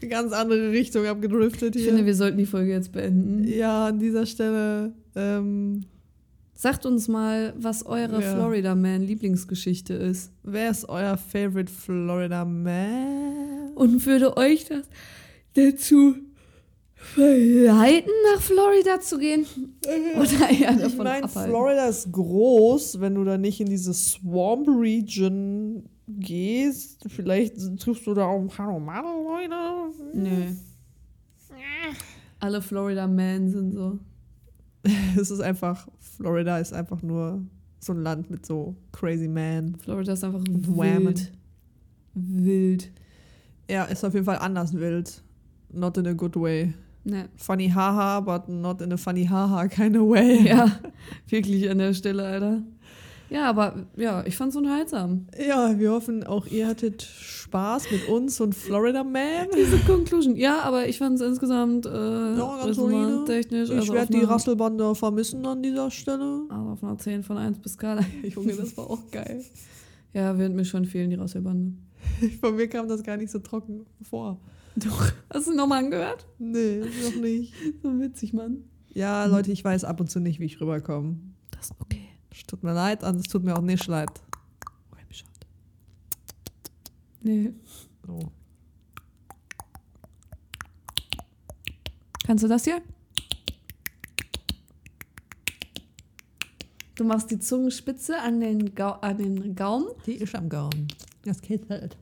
Eine 0.00 0.08
ganz 0.10 0.32
andere 0.32 0.70
Richtung 0.70 1.06
abgedriftet 1.06 1.76
Ich 1.76 1.82
hier. 1.82 1.90
finde, 1.92 2.06
wir 2.06 2.14
sollten 2.14 2.38
die 2.38 2.46
Folge 2.46 2.70
jetzt 2.72 2.92
beenden. 2.92 3.44
ja, 3.46 3.86
an 3.88 3.98
dieser 3.98 4.26
Stelle. 4.26 4.92
Ähm, 5.14 5.82
Sagt 6.54 6.84
uns 6.84 7.08
mal, 7.08 7.54
was 7.58 7.86
eure 7.86 8.20
Ja. 8.20 8.34
Florida 8.34 8.74
Man 8.74 9.00
Lieblingsgeschichte 9.02 9.94
ist. 9.94 10.30
wer 10.42 10.70
ist 10.70 10.86
euer 10.90 11.16
Favorite 11.16 11.72
Florida 11.72 12.44
Man? 12.44 13.72
Und 13.76 14.04
würde 14.04 14.36
euch 14.36 14.66
das 14.66 14.82
dazu 15.54 16.16
verleiten, 16.94 18.10
nach 18.34 18.42
Florida 18.42 19.00
zu 19.00 19.18
gehen? 19.18 19.46
Oder 20.16 20.50
eher 20.50 20.72
Ich 20.72 20.82
davon 20.82 20.98
meine, 21.04 21.24
abhalten? 21.24 21.50
Florida 21.50 21.88
ist 21.88 22.12
groß, 22.12 23.00
wenn 23.00 23.14
du 23.14 23.24
da 23.24 23.38
nicht 23.38 23.60
in 23.60 23.66
diese 23.68 23.94
Swamp 23.94 24.68
Region 24.68 25.84
gehst. 26.18 27.04
Vielleicht 27.08 27.56
triffst 27.78 28.06
du 28.06 28.14
da 28.14 28.24
auch 28.26 28.40
ein 28.40 28.48
paar 28.48 28.66
normale 28.66 29.06
Leute. 29.06 29.94
Nö. 30.14 30.54
Alle 32.38 32.62
Florida 32.62 33.06
Men 33.06 33.50
sind 33.50 33.72
so. 33.72 33.98
Es 35.16 35.30
ist 35.30 35.40
einfach, 35.40 35.86
Florida 35.98 36.58
ist 36.58 36.72
einfach 36.72 37.02
nur 37.02 37.44
so 37.80 37.92
ein 37.92 38.02
Land 38.02 38.30
mit 38.30 38.46
so 38.46 38.74
crazy 38.92 39.28
man. 39.28 39.76
Florida 39.76 40.12
ist 40.12 40.24
einfach 40.24 40.42
Whammen. 40.48 41.06
wild. 41.06 41.32
Wild. 42.14 42.90
Ja, 43.70 43.84
ist 43.84 44.04
auf 44.04 44.14
jeden 44.14 44.24
Fall 44.24 44.38
anders 44.38 44.72
wild. 44.74 45.22
Not 45.72 45.98
in 45.98 46.06
a 46.06 46.12
good 46.12 46.34
way. 46.36 46.72
Ne. 47.04 47.28
Funny 47.36 47.68
haha, 47.68 48.20
but 48.20 48.48
not 48.48 48.80
in 48.82 48.92
a 48.92 48.96
funny 48.96 49.24
haha 49.26 49.68
kind 49.68 49.96
of 49.96 50.08
way. 50.08 50.46
Ja, 50.46 50.70
wirklich 51.28 51.68
an 51.70 51.78
der 51.78 51.94
Stelle, 51.94 52.26
Alter. 52.26 52.62
Ja, 53.30 53.48
aber 53.48 53.86
ja, 53.96 54.24
ich 54.26 54.36
fand's 54.36 54.56
unterhaltsam. 54.56 55.26
Ja, 55.38 55.78
wir 55.78 55.92
hoffen, 55.92 56.24
auch 56.24 56.46
ihr 56.46 56.66
hattet 56.66 57.02
Spaß 57.02 57.90
mit 57.92 58.08
uns 58.08 58.40
und 58.40 58.54
Florida 58.54 59.04
Man. 59.04 59.46
Diese 59.56 59.78
Conclusion. 59.78 60.34
Ja, 60.34 60.62
aber 60.62 60.88
ich 60.88 60.98
fand's 60.98 61.20
insgesamt 61.20 61.86
äh, 61.86 61.90
ganz 61.90 62.76
solide. 62.76 63.24
technisch. 63.26 63.70
Ich 63.70 63.76
also 63.76 63.94
werde 63.94 64.12
die 64.12 64.24
Rasselbande 64.24 64.94
vermissen 64.96 65.46
an 65.46 65.62
dieser 65.62 65.90
Stelle. 65.92 66.42
Also 66.48 66.70
auf 66.70 66.82
einer 66.82 66.98
10 66.98 67.22
von 67.22 67.38
1 67.38 67.60
bis 67.60 67.74
Skala. 67.74 68.02
Junge, 68.22 68.54
das 68.54 68.76
war 68.76 68.90
auch 68.90 69.10
geil. 69.12 69.44
Ja, 70.12 70.36
wird 70.36 70.52
mir 70.52 70.64
schon 70.64 70.84
fehlen, 70.84 71.10
die 71.10 71.16
Rasselbande. 71.16 71.72
Von 72.40 72.56
mir 72.56 72.66
kam 72.68 72.88
das 72.88 73.02
gar 73.02 73.16
nicht 73.16 73.30
so 73.30 73.38
trocken 73.38 73.86
vor. 74.02 74.40
Doch. 74.74 75.12
Hast 75.32 75.46
du 75.46 75.54
nochmal 75.54 75.84
angehört? 75.84 76.26
Nee, 76.38 76.80
noch 76.80 77.20
nicht. 77.20 77.52
So 77.82 78.00
witzig, 78.00 78.32
Mann. 78.32 78.64
Ja, 78.92 79.24
Leute, 79.26 79.52
ich 79.52 79.64
weiß 79.64 79.84
ab 79.84 80.00
und 80.00 80.10
zu 80.10 80.18
nicht, 80.18 80.40
wie 80.40 80.46
ich 80.46 80.60
rüberkomme. 80.60 81.16
Das 81.52 81.66
ist 81.66 81.74
okay. 81.78 81.89
Es 82.30 82.44
tut 82.46 82.62
mir 82.62 82.72
leid, 82.72 83.02
und 83.02 83.16
es 83.16 83.28
tut 83.28 83.44
mir 83.44 83.56
auch 83.56 83.62
nicht 83.62 83.86
leid. 83.86 84.10
Nee. 87.22 87.52
So. 88.06 88.32
Kannst 92.24 92.44
du 92.44 92.48
das 92.48 92.64
hier? 92.64 92.80
Du 96.94 97.04
machst 97.04 97.30
die 97.30 97.38
Zungenspitze 97.38 98.18
an 98.18 98.40
den, 98.40 98.74
Gau 98.74 98.92
an 98.92 99.16
den 99.16 99.54
Gaumen 99.54 99.88
Die 100.06 100.16
ist 100.16 100.34
am 100.34 100.48
Gaumen. 100.48 100.88
Das 101.24 101.40
geht 101.40 101.68
halt. 101.68 101.96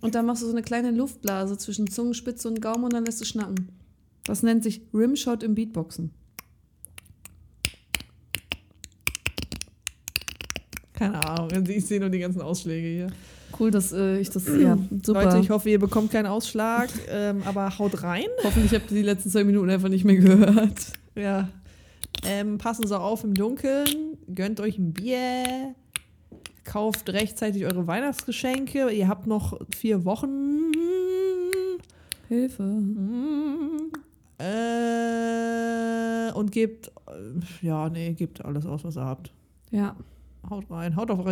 und 0.00 0.14
dann 0.14 0.26
machst 0.26 0.42
du 0.42 0.46
so 0.46 0.52
eine 0.52 0.62
kleine 0.62 0.90
Luftblase 0.90 1.56
zwischen 1.58 1.88
Zungenspitze 1.88 2.48
und 2.48 2.60
Gaumen 2.60 2.84
und 2.84 2.92
dann 2.92 3.04
lässt 3.04 3.20
du 3.20 3.24
schnacken. 3.24 3.70
Das 4.24 4.42
nennt 4.42 4.62
sich 4.62 4.82
Rimshot 4.92 5.42
im 5.42 5.54
Beatboxen. 5.54 6.12
Keine 10.96 11.22
Ahnung, 11.24 11.50
ich 11.68 11.86
sehe 11.86 12.00
nur 12.00 12.08
die 12.08 12.18
ganzen 12.18 12.40
Ausschläge 12.40 12.88
hier. 12.88 13.06
Cool, 13.58 13.70
dass 13.70 13.92
äh, 13.92 14.18
ich 14.18 14.30
das. 14.30 14.46
Ja, 14.46 14.76
super. 15.02 15.24
Leute, 15.24 15.38
ich 15.38 15.50
hoffe, 15.50 15.70
ihr 15.70 15.78
bekommt 15.78 16.10
keinen 16.10 16.26
Ausschlag, 16.26 16.88
ähm, 17.08 17.42
aber 17.44 17.78
haut 17.78 18.02
rein. 18.02 18.24
Hoffentlich 18.42 18.74
habt 18.74 18.90
ihr 18.90 18.96
die 18.96 19.02
letzten 19.02 19.30
zwei 19.30 19.44
Minuten 19.44 19.70
einfach 19.70 19.88
nicht 19.88 20.04
mehr 20.04 20.16
gehört. 20.16 20.92
Ja. 21.14 21.48
Ähm, 22.24 22.58
passen 22.58 22.86
Sie 22.86 22.98
auf 22.98 23.24
im 23.24 23.34
Dunkeln, 23.34 24.16
gönnt 24.34 24.58
euch 24.60 24.78
ein 24.78 24.92
Bier, 24.92 25.74
kauft 26.64 27.10
rechtzeitig 27.10 27.64
eure 27.66 27.86
Weihnachtsgeschenke. 27.86 28.90
Ihr 28.90 29.06
habt 29.08 29.26
noch 29.26 29.60
vier 29.74 30.04
Wochen. 30.04 30.72
Hilfe. 32.28 32.64
Äh, 34.38 36.32
und 36.32 36.52
gebt, 36.52 36.88
äh, 37.06 37.66
ja, 37.66 37.88
nee, 37.88 38.12
gebt 38.14 38.44
alles 38.44 38.66
aus, 38.66 38.82
was 38.84 38.96
ihr 38.96 39.04
habt. 39.04 39.30
Ja. 39.70 39.94
Haut 40.50 40.70
rein, 40.70 40.94
haut 40.96 41.10
auf 41.10 41.24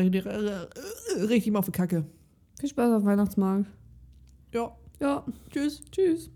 richtig, 1.29 1.53
mal 1.53 1.61
auf 1.61 1.67
die 1.67 1.73
Kacke. 1.73 2.05
Viel 2.59 2.69
Spaß 2.69 2.93
auf 2.93 3.05
Weihnachtsmarkt. 3.05 3.67
Ja, 4.53 4.77
Ja. 5.01 5.25
tschüss. 5.51 5.83
Tschüss. 5.91 6.31